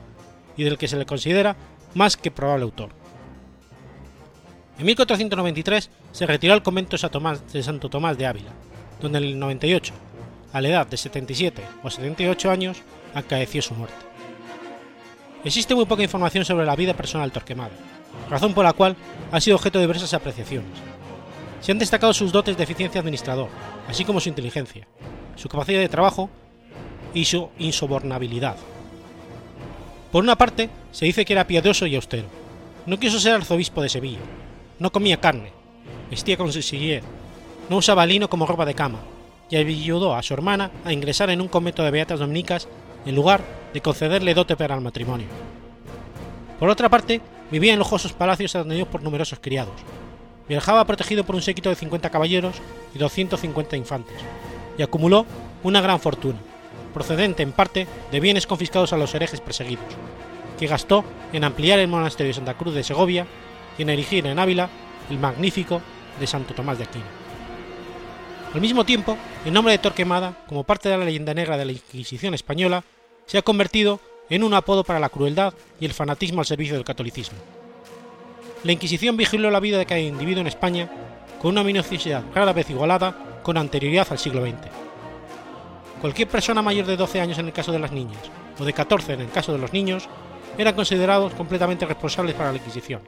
y 0.57 0.63
del 0.63 0.77
que 0.77 0.87
se 0.87 0.97
le 0.97 1.05
considera 1.05 1.55
más 1.93 2.17
que 2.17 2.31
probable 2.31 2.63
autor. 2.63 2.89
En 4.79 4.85
1493 4.85 5.89
se 6.11 6.25
retiró 6.25 6.53
al 6.53 6.63
convento 6.63 6.97
de 6.97 7.63
Santo 7.63 7.89
Tomás 7.89 8.17
de 8.17 8.25
Ávila, 8.25 8.51
donde 9.01 9.19
en 9.19 9.23
el 9.25 9.39
98, 9.39 9.93
a 10.55 10.61
la 10.61 10.69
edad 10.69 10.87
de 10.87 10.95
77 10.95 11.61
o 11.83 11.89
78 11.89 12.49
años, 12.49 12.77
acaeció 13.13 13.61
su 13.61 13.73
muerte. 13.73 13.97
Existe 15.43 15.75
muy 15.75 15.83
poca 15.83 16.01
información 16.01 16.45
sobre 16.45 16.65
la 16.65 16.77
vida 16.77 16.93
personal 16.93 17.27
de 17.27 17.33
Torquemada, 17.33 17.73
razón 18.29 18.53
por 18.53 18.63
la 18.63 18.71
cual 18.71 18.95
ha 19.33 19.41
sido 19.41 19.57
objeto 19.57 19.79
de 19.79 19.83
diversas 19.83 20.13
apreciaciones. 20.13 20.71
Se 21.59 21.73
han 21.73 21.77
destacado 21.77 22.13
sus 22.13 22.31
dotes 22.31 22.55
de 22.55 22.63
eficiencia 22.63 23.01
administrador, 23.01 23.49
así 23.89 24.05
como 24.05 24.21
su 24.21 24.29
inteligencia, 24.29 24.87
su 25.35 25.49
capacidad 25.49 25.81
de 25.81 25.89
trabajo 25.89 26.29
y 27.13 27.25
su 27.25 27.49
insobornabilidad. 27.59 28.55
Por 30.09 30.23
una 30.23 30.37
parte, 30.37 30.69
se 30.93 31.03
dice 31.03 31.25
que 31.25 31.33
era 31.33 31.47
piadoso 31.47 31.85
y 31.85 31.97
austero. 31.97 32.27
No 32.85 32.97
quiso 32.97 33.19
ser 33.19 33.33
arzobispo 33.33 33.81
de 33.81 33.89
Sevilla. 33.89 34.19
No 34.79 34.89
comía 34.89 35.19
carne. 35.19 35.51
Vestía 36.09 36.37
con 36.37 36.53
sencillez. 36.53 37.03
No 37.69 37.75
usaba 37.75 38.05
lino 38.05 38.29
como 38.29 38.45
ropa 38.45 38.63
de 38.63 38.73
cama. 38.73 38.99
Y 39.49 39.57
ayudó 39.57 40.15
a 40.15 40.23
su 40.23 40.33
hermana 40.33 40.71
a 40.83 40.91
ingresar 40.91 41.29
en 41.29 41.41
un 41.41 41.47
convento 41.47 41.83
de 41.83 41.91
beatas 41.91 42.19
dominicas 42.19 42.67
en 43.05 43.15
lugar 43.15 43.41
de 43.73 43.81
concederle 43.81 44.33
dote 44.33 44.55
para 44.55 44.75
el 44.75 44.81
matrimonio. 44.81 45.27
Por 46.59 46.69
otra 46.69 46.89
parte, 46.89 47.21
vivía 47.51 47.73
en 47.73 47.79
lujosos 47.79 48.13
palacios 48.13 48.55
atendidos 48.55 48.87
por 48.87 49.03
numerosos 49.03 49.39
criados. 49.39 49.75
Viajaba 50.47 50.85
protegido 50.85 51.23
por 51.23 51.35
un 51.35 51.41
séquito 51.41 51.69
de 51.69 51.75
50 51.75 52.09
caballeros 52.09 52.55
y 52.93 52.99
250 52.99 53.75
infantes, 53.77 54.15
y 54.77 54.81
acumuló 54.81 55.25
una 55.63 55.81
gran 55.81 55.99
fortuna, 55.99 56.39
procedente 56.93 57.43
en 57.43 57.51
parte 57.51 57.87
de 58.11 58.19
bienes 58.19 58.47
confiscados 58.47 58.93
a 58.93 58.97
los 58.97 59.13
herejes 59.15 59.41
perseguidos, 59.41 59.85
que 60.59 60.67
gastó 60.67 61.03
en 61.33 61.43
ampliar 61.43 61.79
el 61.79 61.87
monasterio 61.87 62.29
de 62.29 62.35
Santa 62.35 62.53
Cruz 62.53 62.73
de 62.73 62.83
Segovia 62.83 63.25
y 63.77 63.81
en 63.81 63.89
erigir 63.89 64.25
en 64.27 64.39
Ávila 64.39 64.69
el 65.09 65.19
magnífico 65.19 65.81
de 66.19 66.27
Santo 66.27 66.53
Tomás 66.53 66.77
de 66.77 66.85
Aquino. 66.85 67.24
Al 68.55 68.61
mismo 68.61 68.85
tiempo, 68.85 69.17
el 69.43 69.51
nombre 69.51 69.73
de 69.73 69.79
Torquemada, 69.79 70.33
como 70.47 70.63
parte 70.63 70.87
de 70.87 70.97
la 70.97 71.03
leyenda 71.03 71.33
negra 71.33 71.57
de 71.57 71.65
la 71.65 71.73
Inquisición 71.73 72.33
española, 72.33 72.85
se 73.25 73.37
ha 73.37 73.41
convertido 73.41 73.99
en 74.29 74.45
un 74.45 74.53
apodo 74.53 74.85
para 74.85 75.01
la 75.01 75.09
crueldad 75.09 75.53
y 75.77 75.83
el 75.83 75.91
fanatismo 75.91 76.39
al 76.39 76.45
servicio 76.45 76.75
del 76.75 76.85
catolicismo. 76.85 77.37
La 78.63 78.71
Inquisición 78.71 79.17
vigiló 79.17 79.51
la 79.51 79.59
vida 79.59 79.77
de 79.77 79.85
cada 79.85 79.99
individuo 79.99 80.39
en 80.39 80.47
España 80.47 80.89
con 81.41 81.51
una 81.51 81.65
minuciosidad 81.65 82.23
rara 82.33 82.53
vez 82.53 82.69
igualada 82.69 83.41
con 83.43 83.57
anterioridad 83.57 84.07
al 84.09 84.19
siglo 84.19 84.41
XX. 84.41 84.71
Cualquier 85.99 86.29
persona 86.29 86.61
mayor 86.61 86.85
de 86.85 86.95
12 86.95 87.19
años 87.19 87.37
en 87.37 87.47
el 87.47 87.53
caso 87.53 87.73
de 87.73 87.79
las 87.79 87.91
niñas, 87.91 88.21
o 88.57 88.63
de 88.63 88.71
14 88.71 89.15
en 89.15 89.21
el 89.21 89.31
caso 89.31 89.51
de 89.51 89.59
los 89.59 89.73
niños, 89.73 90.07
eran 90.57 90.75
considerados 90.75 91.33
completamente 91.33 91.85
responsables 91.85 92.35
para 92.35 92.51
la 92.51 92.57
Inquisición. 92.57 93.01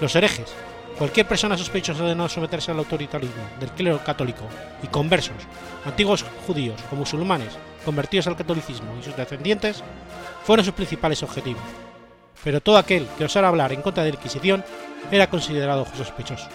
Los 0.00 0.14
herejes, 0.14 0.54
cualquier 0.98 1.26
persona 1.26 1.58
sospechosa 1.58 2.04
de 2.04 2.14
no 2.14 2.28
someterse 2.28 2.70
al 2.70 2.78
autoritarismo 2.78 3.42
del 3.60 3.70
clero 3.70 4.02
católico 4.04 4.44
y 4.82 4.86
conversos, 4.86 5.36
antiguos 5.84 6.24
judíos 6.46 6.80
o 6.90 6.96
musulmanes 6.96 7.56
convertidos 7.84 8.26
al 8.26 8.36
catolicismo 8.36 8.96
y 8.98 9.04
sus 9.04 9.16
descendientes, 9.16 9.82
fueron 10.44 10.64
sus 10.64 10.74
principales 10.74 11.22
objetivos, 11.22 11.62
pero 12.42 12.60
todo 12.60 12.78
aquel 12.78 13.06
que 13.18 13.24
osara 13.24 13.48
hablar 13.48 13.72
en 13.72 13.82
contra 13.82 14.04
de 14.04 14.10
la 14.10 14.16
Inquisición 14.16 14.64
era 15.10 15.28
considerado 15.28 15.86
sospechoso. 15.96 16.48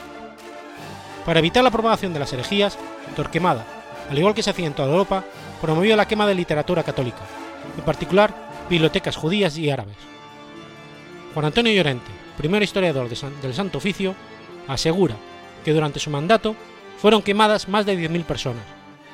Para 1.26 1.40
evitar 1.40 1.64
la 1.64 1.72
propagación 1.72 2.14
de 2.14 2.20
las 2.20 2.34
herejías, 2.34 2.78
Torquemada, 3.16 3.66
al 4.10 4.18
igual 4.18 4.34
que 4.34 4.44
se 4.44 4.50
hacía 4.50 4.68
en 4.68 4.74
toda 4.74 4.90
Europa, 4.90 5.24
promovió 5.62 5.96
la 5.96 6.08
quema 6.08 6.28
de 6.28 6.36
literatura 6.36 6.84
católica, 6.84 7.22
en 7.78 7.84
particular 7.84 8.34
bibliotecas 8.70 9.16
judías 9.16 9.58
y 9.58 9.70
árabes. 9.70 9.98
Juan 11.34 11.46
Antonio 11.46 11.72
Llorente, 11.72 12.12
primer 12.38 12.64
historiador 12.64 13.08
del 13.08 13.54
Santo 13.54 13.78
Oficio, 13.78 14.16
asegura 14.68 15.16
que 15.64 15.74
durante 15.74 16.00
su 16.00 16.10
mandato 16.10 16.56
fueron 16.98 17.22
quemadas 17.22 17.68
más 17.68 17.86
de 17.86 17.98
10.000 17.98 18.24
personas 18.24 18.64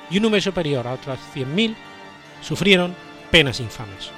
y 0.09 0.17
un 0.17 0.23
número 0.23 0.41
superior 0.41 0.87
a 0.87 0.93
otras 0.93 1.19
100.000 1.35 1.75
sufrieron 2.41 2.95
penas 3.31 3.59
infames. 3.59 4.11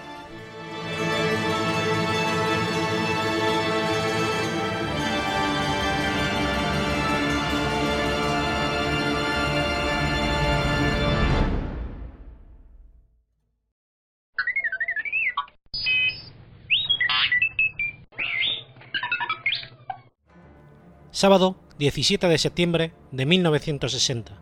Sábado 21.20 21.57
17 21.80 22.30
de 22.30 22.38
septiembre 22.38 22.93
de 23.11 23.26
1960. 23.26 24.39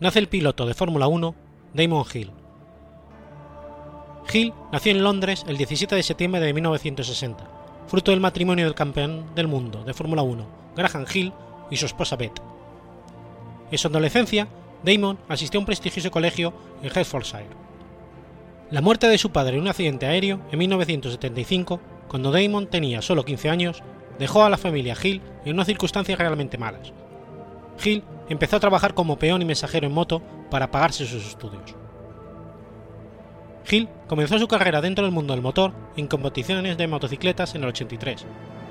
Nace 0.00 0.18
el 0.18 0.28
piloto 0.28 0.64
de 0.64 0.72
Fórmula 0.72 1.08
1 1.08 1.34
Damon 1.74 2.06
Hill. 2.14 2.30
Hill 4.32 4.54
nació 4.72 4.92
en 4.92 5.02
Londres 5.02 5.44
el 5.46 5.58
17 5.58 5.94
de 5.94 6.02
septiembre 6.02 6.40
de 6.40 6.54
1960, 6.54 7.44
fruto 7.86 8.12
del 8.12 8.20
matrimonio 8.20 8.64
del 8.64 8.74
campeón 8.74 9.26
del 9.34 9.46
mundo 9.46 9.84
de 9.84 9.92
Fórmula 9.92 10.22
1 10.22 10.46
Graham 10.74 11.04
Hill 11.12 11.34
y 11.70 11.76
su 11.76 11.84
esposa 11.84 12.16
Beth. 12.16 12.40
En 13.70 13.76
su 13.76 13.88
adolescencia, 13.88 14.48
Damon 14.82 15.18
asistió 15.28 15.58
a 15.58 15.60
un 15.60 15.66
prestigioso 15.66 16.10
colegio 16.10 16.54
en 16.82 16.96
Hertfordshire. 16.96 17.44
La 18.70 18.80
muerte 18.80 19.06
de 19.06 19.18
su 19.18 19.32
padre 19.32 19.56
en 19.56 19.60
un 19.60 19.68
accidente 19.68 20.06
aéreo 20.06 20.40
en 20.50 20.60
1975, 20.60 21.78
cuando 22.08 22.32
Damon 22.32 22.68
tenía 22.68 23.02
solo 23.02 23.26
15 23.26 23.50
años, 23.50 23.82
dejó 24.20 24.44
a 24.44 24.50
la 24.50 24.58
familia 24.58 24.94
Hill 25.02 25.22
en 25.46 25.54
unas 25.54 25.66
circunstancias 25.66 26.18
realmente 26.18 26.58
malas. 26.58 26.92
Hill 27.82 28.04
empezó 28.28 28.56
a 28.56 28.60
trabajar 28.60 28.92
como 28.92 29.18
peón 29.18 29.40
y 29.40 29.46
mensajero 29.46 29.86
en 29.86 29.94
moto 29.94 30.22
para 30.50 30.70
pagarse 30.70 31.06
sus 31.06 31.26
estudios. 31.26 31.74
Hill 33.68 33.88
comenzó 34.06 34.38
su 34.38 34.46
carrera 34.46 34.82
dentro 34.82 35.04
del 35.04 35.14
mundo 35.14 35.32
del 35.32 35.42
motor 35.42 35.72
en 35.96 36.06
competiciones 36.06 36.76
de 36.76 36.86
motocicletas 36.86 37.54
en 37.54 37.62
el 37.62 37.70
83, 37.70 38.26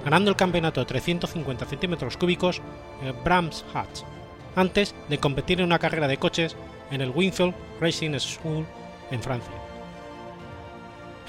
ganando 0.05 0.29
el 0.29 0.37
campeonato 0.37 0.81
de 0.81 0.85
350 0.85 1.65
centímetros 1.65 2.15
cúbicos 2.15 2.61
en 3.01 3.15
Brams 3.23 3.65
Hatch, 3.73 4.01
antes 4.55 4.93
de 5.09 5.17
competir 5.17 5.59
en 5.59 5.65
una 5.65 5.79
carrera 5.79 6.07
de 6.07 6.17
coches 6.17 6.55
en 6.91 7.01
el 7.01 7.09
Winfield 7.09 7.55
Racing 7.81 8.19
School 8.19 8.67
en 9.09 9.23
Francia. 9.23 9.53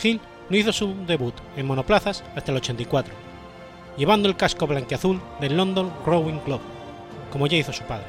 Hill 0.03 0.21
no 0.51 0.57
hizo 0.59 0.73
su 0.73 0.95
debut 1.07 1.35
en 1.57 1.67
monoplazas 1.67 2.23
hasta 2.37 2.53
el 2.53 2.59
84, 2.59 3.30
llevando 4.01 4.31
el 4.31 4.37
casco 4.37 4.67
blanqueazul 4.67 5.21
del 5.43 5.59
London 5.59 5.93
Rowing 6.07 6.39
Club, 6.39 6.63
como 7.31 7.47
ya 7.47 7.59
hizo 7.59 7.71
su 7.71 7.85
padre. 7.85 8.07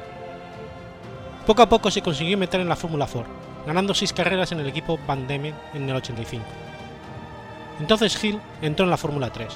Poco 1.46 1.60
a 1.60 1.68
poco 1.68 1.90
se 1.90 2.00
consiguió 2.00 2.38
meter 2.38 2.62
en 2.62 2.68
la 2.70 2.76
Fórmula 2.76 3.06
4, 3.06 3.30
ganando 3.66 3.92
seis 3.92 4.10
carreras 4.14 4.52
en 4.52 4.60
el 4.60 4.68
equipo 4.68 4.98
Van 5.06 5.28
Diemen 5.28 5.54
en 5.74 5.86
el 5.86 5.96
85. 5.96 6.42
Entonces 7.78 8.24
Hill 8.24 8.40
entró 8.62 8.84
en 8.86 8.90
la 8.90 8.96
Fórmula 8.96 9.30
3, 9.30 9.48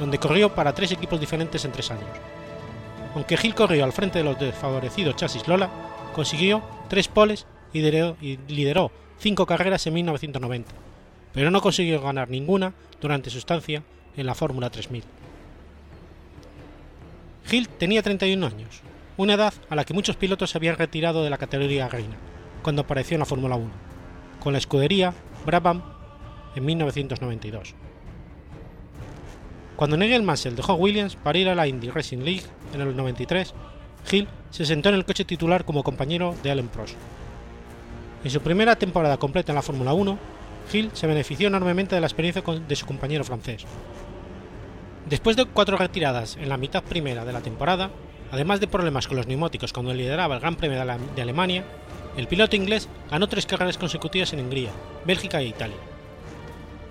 donde 0.00 0.18
corrió 0.18 0.52
para 0.52 0.74
tres 0.74 0.90
equipos 0.90 1.20
diferentes 1.20 1.64
en 1.64 1.70
tres 1.70 1.92
años. 1.92 2.10
Aunque 3.14 3.38
Hill 3.40 3.54
corrió 3.54 3.84
al 3.84 3.92
frente 3.92 4.18
de 4.18 4.24
los 4.24 4.40
desfavorecidos 4.40 5.14
chasis 5.14 5.46
Lola, 5.46 5.70
consiguió 6.16 6.64
tres 6.88 7.06
poles 7.06 7.46
y 7.72 7.78
lideró, 7.78 8.16
y 8.20 8.38
lideró 8.48 8.90
cinco 9.20 9.46
carreras 9.46 9.86
en 9.86 9.94
1990, 9.94 10.72
pero 11.32 11.52
no 11.52 11.60
consiguió 11.60 12.02
ganar 12.02 12.28
ninguna 12.28 12.72
durante 13.00 13.30
su 13.30 13.38
estancia 13.38 13.84
en 14.16 14.26
la 14.26 14.34
Fórmula 14.34 14.68
3000. 14.68 15.04
Hill 17.50 17.68
tenía 17.68 18.02
31 18.02 18.44
años, 18.44 18.82
una 19.16 19.34
edad 19.34 19.54
a 19.70 19.76
la 19.76 19.84
que 19.84 19.94
muchos 19.94 20.16
pilotos 20.16 20.50
se 20.50 20.58
habían 20.58 20.76
retirado 20.76 21.22
de 21.22 21.30
la 21.30 21.38
categoría 21.38 21.88
reina, 21.88 22.16
cuando 22.62 22.82
apareció 22.82 23.14
en 23.14 23.20
la 23.20 23.26
Fórmula 23.26 23.54
1, 23.54 23.70
con 24.40 24.52
la 24.52 24.58
escudería 24.58 25.14
Brabham 25.44 25.82
en 26.56 26.64
1992. 26.64 27.74
Cuando 29.76 29.96
Nigel 29.96 30.24
Mansell 30.24 30.56
dejó 30.56 30.74
Williams 30.74 31.14
para 31.14 31.38
ir 31.38 31.48
a 31.48 31.54
la 31.54 31.68
Indy 31.68 31.90
Racing 31.90 32.24
League 32.24 32.42
en 32.74 32.80
el 32.80 32.96
93, 32.96 33.54
Hill 34.10 34.26
se 34.50 34.66
sentó 34.66 34.88
en 34.88 34.96
el 34.96 35.04
coche 35.04 35.24
titular 35.24 35.64
como 35.64 35.84
compañero 35.84 36.34
de 36.42 36.50
Alain 36.50 36.68
Prost. 36.68 36.94
En 38.24 38.30
su 38.30 38.40
primera 38.40 38.74
temporada 38.74 39.18
completa 39.18 39.52
en 39.52 39.56
la 39.56 39.62
Fórmula 39.62 39.92
1, 39.92 40.18
Hill 40.72 40.90
se 40.94 41.06
benefició 41.06 41.46
enormemente 41.46 41.94
de 41.94 42.00
la 42.00 42.08
experiencia 42.08 42.42
de 42.42 42.76
su 42.76 42.86
compañero 42.86 43.22
francés, 43.22 43.64
Después 45.08 45.36
de 45.36 45.44
cuatro 45.44 45.76
retiradas 45.76 46.36
en 46.36 46.48
la 46.48 46.56
mitad 46.56 46.82
primera 46.82 47.24
de 47.24 47.32
la 47.32 47.40
temporada, 47.40 47.90
además 48.32 48.58
de 48.58 48.66
problemas 48.66 49.06
con 49.06 49.16
los 49.16 49.28
neumáticos 49.28 49.72
cuando 49.72 49.94
lideraba 49.94 50.34
el 50.34 50.40
Gran 50.40 50.56
Premio 50.56 50.84
de 51.14 51.22
Alemania, 51.22 51.64
el 52.16 52.26
piloto 52.26 52.56
inglés 52.56 52.88
ganó 53.08 53.28
tres 53.28 53.46
carreras 53.46 53.78
consecutivas 53.78 54.32
en 54.32 54.40
Hungría, 54.40 54.70
Bélgica 55.04 55.40
e 55.40 55.46
Italia. 55.46 55.76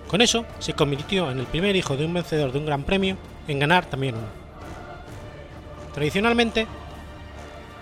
Con 0.08 0.22
eso, 0.22 0.46
se 0.60 0.72
convirtió 0.72 1.30
en 1.30 1.40
el 1.40 1.46
primer 1.46 1.76
hijo 1.76 1.94
de 1.94 2.06
un 2.06 2.14
vencedor 2.14 2.52
de 2.52 2.58
un 2.58 2.64
Gran 2.64 2.84
Premio 2.84 3.18
en 3.48 3.58
ganar 3.58 3.84
también 3.84 4.14
uno. 4.14 4.28
Tradicionalmente, 5.92 6.66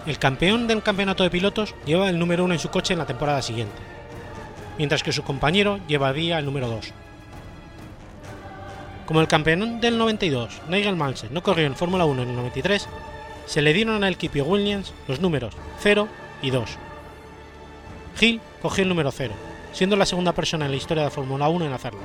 el 0.05 0.19
campeón 0.19 0.67
del 0.67 0.83
campeonato 0.83 1.23
de 1.23 1.31
pilotos 1.31 1.77
llevaba 1.87 2.11
el 2.11 2.19
número 2.19 2.45
uno 2.45 2.55
en 2.55 2.61
su 2.61 2.71
coche 2.71 2.93
en 2.93 2.99
la 2.99 3.07
temporada 3.07 3.41
siguiente, 3.41 3.77
mientras 4.79 5.05
que 5.05 5.13
su 5.13 5.23
compañero 5.23 5.79
llevaría 5.87 6.41
el 6.41 6.45
número 6.45 6.67
2. 6.67 7.04
Como 9.07 9.21
el 9.21 9.29
campeón 9.29 9.81
del 9.81 9.99
92, 9.99 10.63
Nigel 10.69 10.97
Mansell, 10.97 11.33
no 11.33 11.43
corrió 11.43 11.67
en 11.67 11.77
Fórmula 11.77 12.07
1 12.07 12.23
en 12.23 12.29
el 12.31 12.37
93, 12.37 12.89
se 13.47 13.61
le 13.61 13.75
dieron 13.75 14.03
al 14.03 14.15
equipo 14.15 14.43
Williams 14.43 14.95
los 15.07 15.21
números 15.21 15.55
0 15.81 16.09
y 16.41 16.51
2. 16.51 16.71
Hill 18.19 18.41
cogió 18.63 18.83
el 18.83 18.89
número 18.89 19.11
0, 19.11 19.35
siendo 19.73 19.97
la 19.97 20.07
segunda 20.07 20.33
persona 20.33 20.65
en 20.65 20.71
la 20.71 20.77
historia 20.77 21.05
de 21.05 21.11
Fórmula 21.11 21.49
1 21.49 21.67
en 21.67 21.73
hacerlo. 21.73 22.01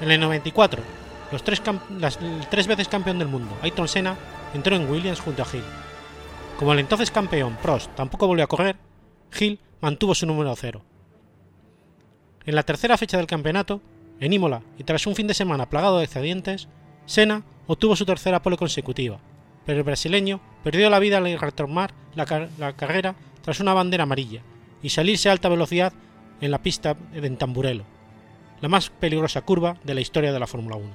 En 0.00 0.10
el 0.10 0.20
94, 0.20 0.82
los 1.32 1.42
tres 1.42 1.60
el 1.66 2.46
tres 2.48 2.66
veces 2.66 2.88
campeón 2.88 3.18
del 3.18 3.28
mundo, 3.28 3.56
Ayrton 3.62 3.88
Senna, 3.88 4.16
entró 4.54 4.76
en 4.76 4.88
Williams 4.88 5.20
junto 5.20 5.42
a 5.42 5.46
Hill. 5.52 5.64
Como 6.58 6.72
el 6.72 6.78
entonces 6.78 7.10
campeón 7.10 7.56
Prost 7.60 7.90
tampoco 7.94 8.26
volvió 8.26 8.44
a 8.44 8.48
correr, 8.48 8.76
Hill 9.38 9.58
mantuvo 9.80 10.14
su 10.14 10.26
número 10.26 10.54
0. 10.54 10.82
En 12.46 12.54
la 12.54 12.62
tercera 12.62 12.96
fecha 12.96 13.16
del 13.16 13.26
campeonato, 13.26 13.80
en 14.20 14.32
Imola, 14.32 14.62
y 14.78 14.84
tras 14.84 15.06
un 15.06 15.14
fin 15.14 15.26
de 15.26 15.34
semana 15.34 15.68
plagado 15.68 15.98
de 15.98 16.04
excedientes, 16.04 16.68
Senna 17.06 17.42
obtuvo 17.66 17.96
su 17.96 18.04
tercera 18.04 18.42
pole 18.42 18.56
consecutiva, 18.56 19.18
pero 19.64 19.78
el 19.78 19.84
brasileño 19.84 20.40
perdió 20.62 20.90
la 20.90 20.98
vida 20.98 21.18
al 21.18 21.40
retomar 21.40 21.92
la, 22.14 22.26
carrera 22.74 23.14
tras 23.42 23.60
una 23.60 23.74
bandera 23.74 24.04
amarilla 24.04 24.42
y 24.82 24.90
salirse 24.90 25.28
a 25.28 25.32
alta 25.32 25.48
velocidad 25.48 25.92
en 26.40 26.50
la 26.50 26.62
pista 26.62 26.94
de 26.94 27.30
Tamburello, 27.30 27.84
la 28.60 28.68
más 28.68 28.90
peligrosa 28.90 29.42
curva 29.42 29.76
de 29.84 29.94
la 29.94 30.00
historia 30.00 30.32
de 30.32 30.40
la 30.40 30.46
Fórmula 30.46 30.76
1. 30.76 30.88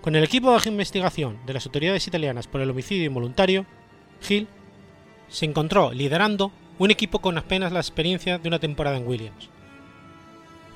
Con 0.00 0.16
el 0.16 0.24
equipo 0.24 0.58
de 0.58 0.68
investigación 0.68 1.38
de 1.46 1.54
las 1.54 1.66
autoridades 1.66 2.06
italianas 2.06 2.46
por 2.46 2.60
el 2.60 2.70
homicidio 2.70 3.06
involuntario, 3.06 3.64
Hill 4.28 4.48
se 5.28 5.46
encontró 5.46 5.92
liderando 5.92 6.52
un 6.78 6.90
equipo 6.90 7.20
con 7.20 7.38
apenas 7.38 7.72
la 7.72 7.80
experiencia 7.80 8.38
de 8.38 8.48
una 8.48 8.58
temporada 8.58 8.96
en 8.96 9.06
Williams. 9.06 9.48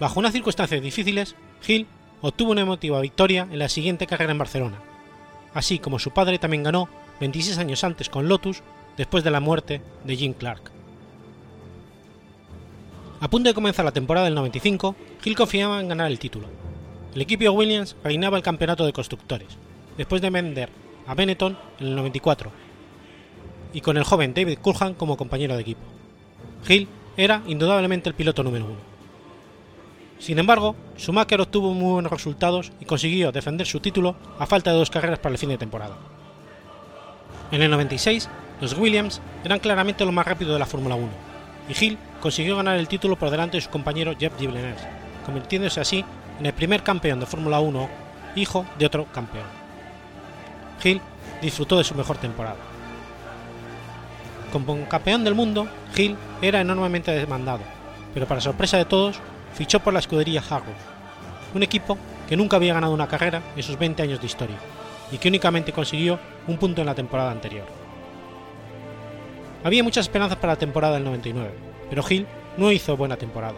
Bajo 0.01 0.21
unas 0.21 0.33
circunstancias 0.33 0.81
difíciles, 0.81 1.35
Hill 1.67 1.87
obtuvo 2.21 2.53
una 2.53 2.61
emotiva 2.61 3.01
victoria 3.01 3.49
en 3.51 3.59
la 3.59 3.69
siguiente 3.69 4.07
carrera 4.07 4.33
en 4.33 4.39
Barcelona, 4.39 4.81
así 5.55 5.79
como 5.79 5.99
su 5.99 6.13
padre 6.13 6.39
también 6.39 6.63
ganó 6.63 6.89
26 7.21 7.59
años 7.59 7.83
antes 7.83 8.09
con 8.09 8.29
Lotus 8.29 8.63
después 8.97 9.25
de 9.25 9.31
la 9.31 9.41
muerte 9.41 9.83
de 10.05 10.17
Jim 10.17 10.35
Clark. 10.35 10.71
A 13.21 13.29
punto 13.29 13.49
de 13.49 13.55
comenzar 13.55 13.85
la 13.85 13.93
temporada 13.93 14.27
del 14.27 14.37
95, 14.37 14.95
Hill 15.25 15.35
confiaba 15.35 15.81
en 15.81 15.89
ganar 15.89 16.07
el 16.09 16.21
título. 16.21 16.47
El 17.15 17.23
equipo 17.23 17.51
Williams 17.51 17.97
reinaba 18.05 18.37
el 18.37 18.45
campeonato 18.45 18.87
de 18.87 18.93
constructores, 18.93 19.49
después 19.97 20.23
de 20.23 20.31
vender 20.31 20.69
a 21.09 21.15
Benetton 21.15 21.59
en 21.81 21.87
el 21.89 21.97
94 21.97 22.53
y 23.73 23.81
con 23.81 23.97
el 23.97 24.05
joven 24.05 24.35
David 24.35 24.59
Coulthard 24.63 24.97
como 24.97 25.17
compañero 25.17 25.57
de 25.57 25.63
equipo. 25.63 25.81
Hill 26.69 26.87
era 27.17 27.43
indudablemente 27.49 28.09
el 28.09 28.15
piloto 28.15 28.45
número 28.45 28.67
uno. 28.67 28.98
Sin 30.19 30.39
embargo, 30.39 30.75
Schumacher 30.97 31.41
obtuvo 31.41 31.73
muy 31.75 31.93
buenos 31.93 32.11
resultados 32.11 32.73
y 32.81 32.85
consiguió 32.85 33.31
defender 33.31 33.67
su 33.67 33.81
título 33.81 34.17
a 34.39 34.47
falta 34.47 34.73
de 34.73 34.79
dos 34.79 34.91
carreras 34.91 35.21
para 35.21 35.33
el 35.33 35.39
fin 35.39 35.49
de 35.49 35.59
temporada. 35.59 35.97
En 37.53 37.63
el 37.63 37.71
96, 37.71 38.29
los 38.61 38.77
Williams 38.77 39.21
eran 39.45 39.61
claramente 39.61 40.05
lo 40.05 40.13
más 40.13 40.27
rápido 40.27 40.53
de 40.53 40.59
la 40.59 40.67
Fórmula 40.67 40.97
1, 40.97 41.09
y 41.69 41.85
Hill 41.85 41.99
consiguió 42.21 42.57
ganar 42.57 42.77
el 42.77 42.89
título 42.89 43.17
por 43.17 43.31
delante 43.31 43.57
de 43.57 43.61
su 43.61 43.71
compañero 43.71 44.15
Jeff 44.19 44.39
Villeneuve, 44.39 44.77
convirtiéndose 45.25 45.81
así 45.81 46.05
en 46.41 46.47
el 46.47 46.53
primer 46.53 46.83
campeón 46.83 47.21
de 47.21 47.27
Fórmula 47.27 47.61
1, 47.61 47.89
hijo 48.35 48.67
de 48.79 48.87
otro 48.87 49.07
campeón. 49.13 49.47
Hill 50.83 51.01
disfrutó 51.41 51.79
de 51.79 51.85
su 51.85 51.95
mejor 51.95 52.19
temporada. 52.19 52.57
Como 54.53 54.89
campeón 54.89 55.25
del 55.25 55.35
mundo, 55.35 55.69
Hill 55.97 56.17
era 56.43 56.61
enormemente 56.61 57.13
demandado, 57.13 57.61
pero 58.15 58.27
para 58.27 58.41
sorpresa 58.41 58.79
de 58.79 58.85
todos, 58.85 59.21
fichó 59.55 59.81
por 59.81 59.93
la 59.93 59.99
escudería 60.01 60.43
Harrow, 60.49 60.75
un 61.55 61.63
equipo 61.63 61.99
que 62.29 62.37
nunca 62.37 62.57
había 62.57 62.75
ganado 62.75 62.93
una 62.93 63.09
carrera 63.09 63.43
en 63.57 63.63
sus 63.63 63.79
20 63.79 64.03
años 64.03 64.21
de 64.21 64.27
historia 64.27 64.57
y 65.11 65.19
que 65.19 65.29
únicamente 65.29 65.73
consiguió 65.73 66.19
un 66.47 66.59
punto 66.59 66.81
en 66.81 66.87
la 66.87 66.95
temporada 66.95 67.31
anterior. 67.31 67.67
Había 69.65 69.83
muchas 69.83 70.07
esperanzas 70.07 70.39
para 70.39 70.53
la 70.53 70.59
temporada 70.59 70.95
del 70.95 71.05
99, 71.05 71.51
pero 71.91 72.05
Hill 72.09 72.27
no 72.57 72.71
hizo 72.71 72.97
buena 72.97 73.17
temporada. 73.17 73.57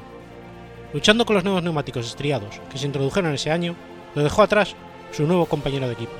Luchando 0.93 1.24
con 1.24 1.34
los 1.34 1.45
nuevos 1.45 1.62
neumáticos 1.62 2.07
estriados 2.07 2.61
que 2.70 2.78
se 2.78 2.86
introdujeron 2.86 3.34
ese 3.34 3.51
año, 3.51 3.74
lo 4.14 4.22
dejó 4.22 4.43
atrás 4.43 4.74
su 5.12 5.26
nuevo 5.26 5.47
compañero 5.47 5.86
de 5.86 5.95
equipo 5.95 6.12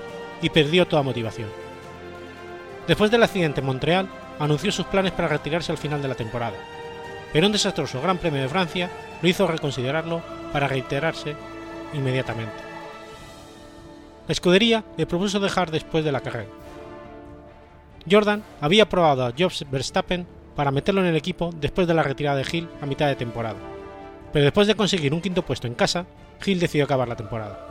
y 0.43 0.51
perdió 0.51 0.87
toda 0.87 1.03
motivación. 1.03 1.49
Después 2.87 3.11
del 3.11 3.23
accidente 3.23 3.61
en 3.61 3.67
Montreal, 3.67 4.09
anunció 4.39 4.73
sus 4.73 4.87
planes 4.87 5.13
para 5.13 5.29
retirarse 5.29 5.71
al 5.73 5.79
final 5.79 6.03
de 6.03 6.09
la 6.09 6.15
temporada, 6.15 6.57
pero 7.33 7.47
un 7.47 7.53
desastroso 7.53 8.01
Gran 8.01 8.19
Premio 8.19 8.43
de 8.43 8.49
Francia 8.49 8.91
lo 9.23 9.29
hizo 9.29 9.47
reconsiderarlo 9.47 10.23
para 10.53 10.69
reiterarse 10.69 11.35
inmediatamente. 11.93 12.71
La 14.27 14.33
escudería 14.33 14.85
le 14.97 15.07
propuso 15.07 15.41
dejar 15.41 15.71
después 15.71 16.05
de 16.05 16.13
la 16.13 16.21
carrera. 16.21 16.51
Jordan 18.11 18.43
había 18.61 18.89
probado 18.89 19.27
a 19.27 19.33
Jobs 19.37 19.65
Verstappen 19.71 20.27
para 20.57 20.71
meterlo 20.71 21.01
en 21.01 21.09
el 21.09 21.17
equipo 21.17 21.51
después 21.55 21.87
de 21.87 21.95
la 21.95 22.03
retirada 22.03 22.37
de 22.37 22.47
Hill 22.51 22.69
a 22.81 22.87
mitad 22.87 23.07
de 23.07 23.17
temporada, 23.17 23.59
pero 24.33 24.45
después 24.45 24.67
de 24.67 24.75
conseguir 24.75 25.13
un 25.13 25.21
quinto 25.21 25.45
puesto 25.45 25.67
en 25.67 25.75
casa, 25.75 26.07
Hill 26.45 26.61
decidió 26.61 26.85
acabar 26.85 27.09
la 27.09 27.17
temporada. 27.17 27.67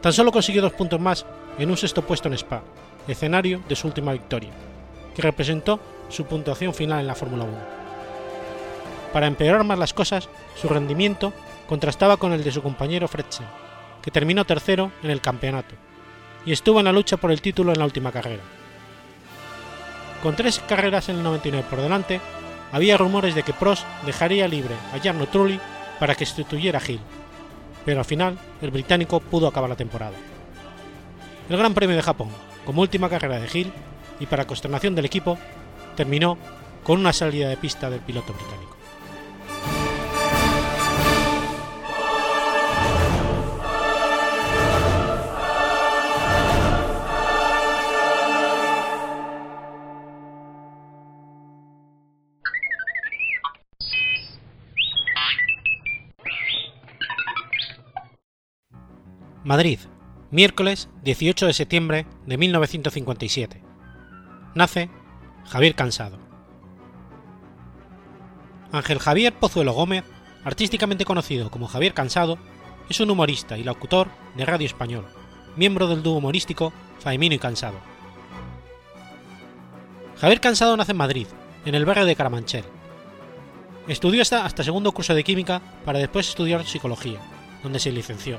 Tan 0.00 0.12
solo 0.12 0.32
consiguió 0.32 0.62
dos 0.62 0.72
puntos 0.72 1.00
más 1.00 1.26
en 1.58 1.70
un 1.70 1.76
sexto 1.76 2.02
puesto 2.02 2.28
en 2.28 2.34
Spa, 2.34 2.62
escenario 3.06 3.62
de 3.68 3.76
su 3.76 3.86
última 3.86 4.12
victoria, 4.12 4.50
que 5.14 5.22
representó 5.22 5.80
su 6.08 6.24
puntuación 6.24 6.72
final 6.72 7.00
en 7.00 7.06
la 7.06 7.14
Fórmula 7.14 7.44
1. 7.44 7.77
Para 9.12 9.26
empeorar 9.26 9.64
más 9.64 9.78
las 9.78 9.94
cosas, 9.94 10.28
su 10.54 10.68
rendimiento 10.68 11.32
contrastaba 11.68 12.16
con 12.16 12.32
el 12.32 12.44
de 12.44 12.52
su 12.52 12.62
compañero 12.62 13.08
Fretzel, 13.08 13.46
que 14.02 14.10
terminó 14.10 14.44
tercero 14.44 14.92
en 15.02 15.10
el 15.10 15.20
campeonato, 15.20 15.74
y 16.44 16.52
estuvo 16.52 16.78
en 16.78 16.86
la 16.86 16.92
lucha 16.92 17.16
por 17.16 17.30
el 17.30 17.42
título 17.42 17.72
en 17.72 17.78
la 17.78 17.84
última 17.84 18.12
carrera. 18.12 18.42
Con 20.22 20.34
tres 20.34 20.60
carreras 20.66 21.08
en 21.08 21.16
el 21.16 21.22
99 21.22 21.66
por 21.68 21.80
delante, 21.80 22.20
había 22.72 22.96
rumores 22.96 23.34
de 23.34 23.42
que 23.42 23.52
Prost 23.52 23.86
dejaría 24.04 24.48
libre 24.48 24.74
a 24.92 24.98
Jarno 24.98 25.26
Trulli 25.26 25.60
para 25.98 26.14
que 26.14 26.26
sustituyera 26.26 26.78
a 26.78 26.90
Hill, 26.90 27.00
pero 27.84 28.00
al 28.00 28.04
final 28.04 28.38
el 28.60 28.70
británico 28.70 29.20
pudo 29.20 29.46
acabar 29.46 29.70
la 29.70 29.76
temporada. 29.76 30.16
El 31.48 31.56
Gran 31.56 31.72
Premio 31.72 31.96
de 31.96 32.02
Japón, 32.02 32.28
como 32.66 32.82
última 32.82 33.08
carrera 33.08 33.40
de 33.40 33.48
Hill, 33.52 33.72
y 34.20 34.26
para 34.26 34.46
consternación 34.46 34.94
del 34.94 35.06
equipo, 35.06 35.38
terminó 35.96 36.36
con 36.82 36.98
una 36.98 37.12
salida 37.12 37.48
de 37.48 37.56
pista 37.56 37.88
del 37.88 38.00
piloto 38.00 38.32
británico. 38.32 38.77
Madrid, 59.48 59.78
miércoles 60.30 60.90
18 61.04 61.46
de 61.46 61.54
septiembre 61.54 62.06
de 62.26 62.36
1957. 62.36 63.62
Nace 64.54 64.90
Javier 65.46 65.74
Cansado. 65.74 66.18
Ángel 68.72 68.98
Javier 68.98 69.32
Pozuelo 69.32 69.72
Gómez, 69.72 70.04
artísticamente 70.44 71.06
conocido 71.06 71.50
como 71.50 71.66
Javier 71.66 71.94
Cansado, 71.94 72.36
es 72.90 73.00
un 73.00 73.10
humorista 73.10 73.56
y 73.56 73.64
locutor 73.64 74.08
de 74.36 74.44
Radio 74.44 74.66
Español, 74.66 75.06
miembro 75.56 75.86
del 75.86 76.02
dúo 76.02 76.18
humorístico 76.18 76.74
Faimino 76.98 77.34
y 77.34 77.38
Cansado. 77.38 77.78
Javier 80.20 80.42
Cansado 80.42 80.76
nace 80.76 80.92
en 80.92 80.98
Madrid, 80.98 81.26
en 81.64 81.74
el 81.74 81.86
barrio 81.86 82.04
de 82.04 82.16
Caramanchel. 82.16 82.64
Estudió 83.86 84.20
hasta, 84.20 84.44
hasta 84.44 84.62
segundo 84.62 84.92
curso 84.92 85.14
de 85.14 85.24
química 85.24 85.62
para 85.86 86.00
después 86.00 86.28
estudiar 86.28 86.66
psicología, 86.66 87.18
donde 87.62 87.78
se 87.78 87.90
licenció. 87.92 88.38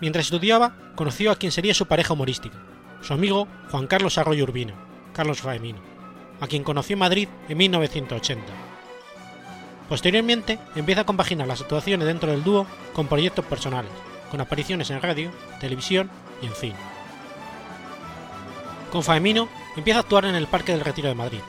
Mientras 0.00 0.26
estudiaba, 0.26 0.74
conoció 0.94 1.30
a 1.30 1.36
quien 1.36 1.52
sería 1.52 1.74
su 1.74 1.86
pareja 1.86 2.12
humorística, 2.12 2.56
su 3.02 3.12
amigo 3.12 3.48
Juan 3.70 3.86
Carlos 3.86 4.18
Arroyo 4.18 4.44
Urbina, 4.44 4.74
Carlos 5.12 5.40
Faemino, 5.40 5.80
a 6.40 6.46
quien 6.46 6.62
conoció 6.62 6.94
en 6.94 7.00
Madrid 7.00 7.28
en 7.48 7.58
1980. 7.58 8.44
Posteriormente, 9.88 10.58
empieza 10.76 11.00
a 11.00 11.06
compaginar 11.06 11.48
las 11.48 11.62
actuaciones 11.62 12.06
dentro 12.06 12.30
del 12.30 12.44
dúo 12.44 12.66
con 12.92 13.08
proyectos 13.08 13.44
personales, 13.44 13.90
con 14.30 14.40
apariciones 14.40 14.90
en 14.90 15.02
radio, 15.02 15.30
televisión 15.60 16.10
y 16.42 16.46
en 16.46 16.54
cine. 16.54 16.76
Con 18.92 19.02
Faemino 19.02 19.48
empieza 19.76 19.98
a 19.98 20.02
actuar 20.02 20.26
en 20.26 20.34
el 20.34 20.46
Parque 20.46 20.72
del 20.72 20.84
Retiro 20.84 21.08
de 21.08 21.14
Madrid, 21.14 21.40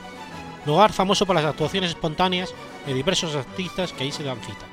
lugar 0.66 0.92
famoso 0.92 1.24
por 1.26 1.36
las 1.36 1.44
actuaciones 1.44 1.90
espontáneas 1.90 2.52
de 2.86 2.94
diversos 2.94 3.34
artistas 3.36 3.92
que 3.92 4.04
ahí 4.04 4.12
se 4.12 4.24
dan 4.24 4.40
cita. 4.40 4.69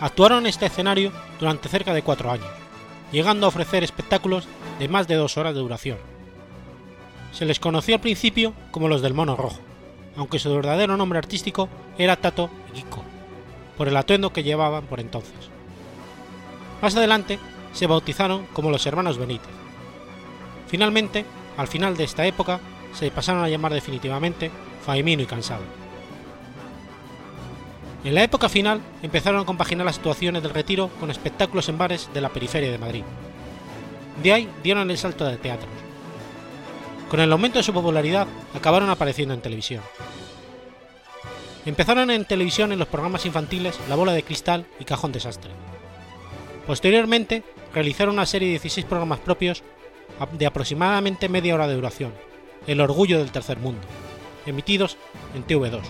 Actuaron 0.00 0.40
en 0.40 0.46
este 0.46 0.66
escenario 0.66 1.12
durante 1.38 1.68
cerca 1.68 1.92
de 1.92 2.02
cuatro 2.02 2.30
años, 2.30 2.48
llegando 3.12 3.44
a 3.44 3.50
ofrecer 3.50 3.84
espectáculos 3.84 4.48
de 4.78 4.88
más 4.88 5.06
de 5.06 5.16
dos 5.16 5.36
horas 5.36 5.54
de 5.54 5.60
duración. 5.60 5.98
Se 7.32 7.44
les 7.44 7.60
conoció 7.60 7.94
al 7.94 8.00
principio 8.00 8.54
como 8.70 8.88
los 8.88 9.02
del 9.02 9.12
Mono 9.12 9.36
Rojo, 9.36 9.60
aunque 10.16 10.38
su 10.38 10.52
verdadero 10.54 10.96
nombre 10.96 11.18
artístico 11.18 11.68
era 11.98 12.16
Tato 12.16 12.48
y 12.70 12.80
Kiko, 12.80 13.04
por 13.76 13.88
el 13.88 13.96
atuendo 13.96 14.32
que 14.32 14.42
llevaban 14.42 14.86
por 14.86 15.00
entonces. 15.00 15.34
Más 16.80 16.96
adelante 16.96 17.38
se 17.74 17.86
bautizaron 17.86 18.46
como 18.54 18.70
los 18.70 18.86
Hermanos 18.86 19.18
Benítez. 19.18 19.50
Finalmente, 20.66 21.26
al 21.58 21.68
final 21.68 21.96
de 21.96 22.04
esta 22.04 22.24
época, 22.24 22.58
se 22.94 23.10
pasaron 23.10 23.44
a 23.44 23.48
llamar 23.48 23.74
definitivamente 23.74 24.50
Faimino 24.84 25.22
y 25.22 25.26
Cansado. 25.26 25.79
En 28.02 28.14
la 28.14 28.22
época 28.22 28.48
final 28.48 28.80
empezaron 29.02 29.42
a 29.42 29.44
compaginar 29.44 29.84
las 29.84 29.98
actuaciones 29.98 30.42
del 30.42 30.54
retiro 30.54 30.88
con 30.98 31.10
espectáculos 31.10 31.68
en 31.68 31.76
bares 31.76 32.08
de 32.14 32.22
la 32.22 32.30
periferia 32.30 32.70
de 32.70 32.78
Madrid. 32.78 33.02
De 34.22 34.32
ahí 34.32 34.48
dieron 34.62 34.90
el 34.90 34.96
salto 34.96 35.26
de 35.26 35.36
teatros. 35.36 35.70
Con 37.10 37.20
el 37.20 37.30
aumento 37.30 37.58
de 37.58 37.62
su 37.62 37.74
popularidad 37.74 38.26
acabaron 38.54 38.88
apareciendo 38.88 39.34
en 39.34 39.42
televisión. 39.42 39.82
Empezaron 41.66 42.10
en 42.10 42.24
televisión 42.24 42.72
en 42.72 42.78
los 42.78 42.88
programas 42.88 43.26
infantiles 43.26 43.78
La 43.88 43.96
Bola 43.96 44.12
de 44.12 44.22
Cristal 44.22 44.64
y 44.78 44.84
Cajón 44.84 45.12
Desastre. 45.12 45.50
Posteriormente 46.66 47.42
realizaron 47.74 48.14
una 48.14 48.24
serie 48.24 48.48
de 48.48 48.52
16 48.52 48.86
programas 48.86 49.18
propios 49.18 49.62
de 50.32 50.46
aproximadamente 50.46 51.28
media 51.28 51.54
hora 51.54 51.68
de 51.68 51.74
duración, 51.74 52.14
El 52.66 52.80
Orgullo 52.80 53.18
del 53.18 53.30
Tercer 53.30 53.58
Mundo, 53.58 53.86
emitidos 54.46 54.96
en 55.34 55.46
TV2. 55.46 55.82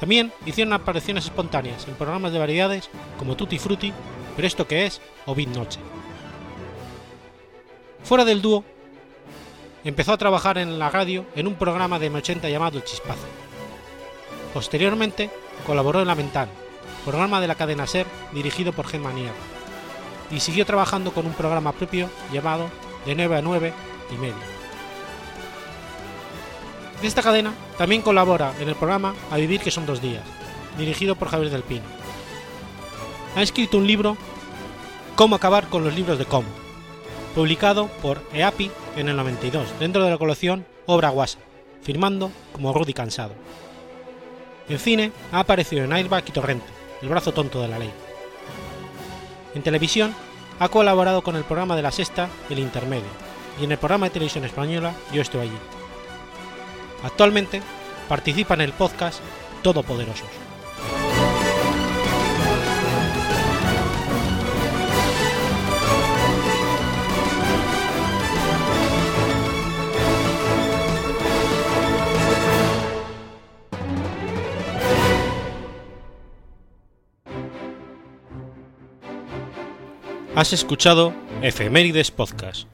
También 0.00 0.32
hicieron 0.44 0.72
apariciones 0.72 1.24
espontáneas 1.24 1.86
en 1.86 1.94
programas 1.94 2.32
de 2.32 2.38
variedades 2.38 2.90
como 3.18 3.36
Tutti 3.36 3.58
Frutti, 3.58 3.92
Pero 4.36 4.48
esto 4.48 4.66
que 4.66 4.84
es 4.84 5.00
o 5.26 5.34
Bit 5.34 5.50
Noche. 5.50 5.78
Fuera 8.02 8.24
del 8.24 8.42
dúo, 8.42 8.64
empezó 9.84 10.12
a 10.12 10.18
trabajar 10.18 10.58
en 10.58 10.78
la 10.78 10.90
radio 10.90 11.24
en 11.36 11.46
un 11.46 11.54
programa 11.54 11.98
de 11.98 12.10
M80 12.10 12.50
llamado 12.50 12.78
El 12.78 12.84
Chispazo. 12.84 13.26
Posteriormente, 14.52 15.30
colaboró 15.66 16.00
en 16.00 16.08
La 16.08 16.14
Mental, 16.14 16.48
programa 17.04 17.40
de 17.40 17.46
la 17.46 17.54
cadena 17.54 17.86
SER 17.86 18.06
dirigido 18.32 18.72
por 18.72 18.86
Gemma 18.86 19.12
Nieva, 19.12 19.32
y 20.30 20.40
siguió 20.40 20.66
trabajando 20.66 21.12
con 21.12 21.26
un 21.26 21.32
programa 21.32 21.72
propio 21.72 22.10
llamado 22.32 22.68
De 23.06 23.14
9 23.14 23.36
a 23.36 23.42
9 23.42 23.72
y 24.10 24.14
medio. 24.16 24.53
Esta 27.02 27.22
cadena 27.22 27.52
también 27.76 28.02
colabora 28.02 28.54
en 28.60 28.68
el 28.68 28.74
programa 28.74 29.14
A 29.30 29.36
Vivir 29.36 29.60
que 29.60 29.70
son 29.70 29.86
dos 29.86 30.00
días, 30.00 30.22
dirigido 30.78 31.16
por 31.16 31.28
Javier 31.28 31.50
del 31.50 31.62
Pino. 31.62 31.84
Ha 33.36 33.42
escrito 33.42 33.78
un 33.78 33.86
libro, 33.86 34.16
Cómo 35.16 35.36
acabar 35.36 35.68
con 35.68 35.84
los 35.84 35.94
libros 35.94 36.18
de 36.18 36.24
cómo, 36.24 36.48
publicado 37.34 37.88
por 38.02 38.20
EAPI 38.32 38.70
en 38.96 39.08
el 39.08 39.16
92 39.16 39.68
dentro 39.78 40.02
de 40.02 40.10
la 40.10 40.18
colección 40.18 40.66
Obra 40.86 41.10
Guasa, 41.10 41.38
firmando 41.82 42.30
como 42.52 42.72
Rudy 42.72 42.94
Cansado. 42.94 43.34
En 44.68 44.78
cine 44.78 45.12
ha 45.30 45.40
aparecido 45.40 45.84
en 45.84 45.92
Airbag 45.92 46.24
y 46.26 46.32
Torrente, 46.32 46.66
El 47.02 47.10
brazo 47.10 47.32
tonto 47.32 47.60
de 47.60 47.68
la 47.68 47.78
ley. 47.78 47.90
En 49.54 49.62
televisión 49.62 50.14
ha 50.58 50.68
colaborado 50.68 51.22
con 51.22 51.36
el 51.36 51.44
programa 51.44 51.76
de 51.76 51.82
la 51.82 51.92
Sexta 51.92 52.28
El 52.48 52.58
Intermedio 52.58 53.04
y 53.60 53.64
en 53.64 53.72
el 53.72 53.78
programa 53.78 54.06
de 54.06 54.12
televisión 54.12 54.44
española 54.44 54.94
Yo 55.12 55.22
estoy 55.22 55.42
allí. 55.42 55.58
Actualmente 57.04 57.60
participa 58.08 58.54
en 58.54 58.62
el 58.62 58.72
podcast 58.72 59.20
Todopoderosos. 59.62 60.26
Has 80.34 80.52
escuchado 80.52 81.14
Efemérides 81.42 82.10
Podcast. 82.10 82.73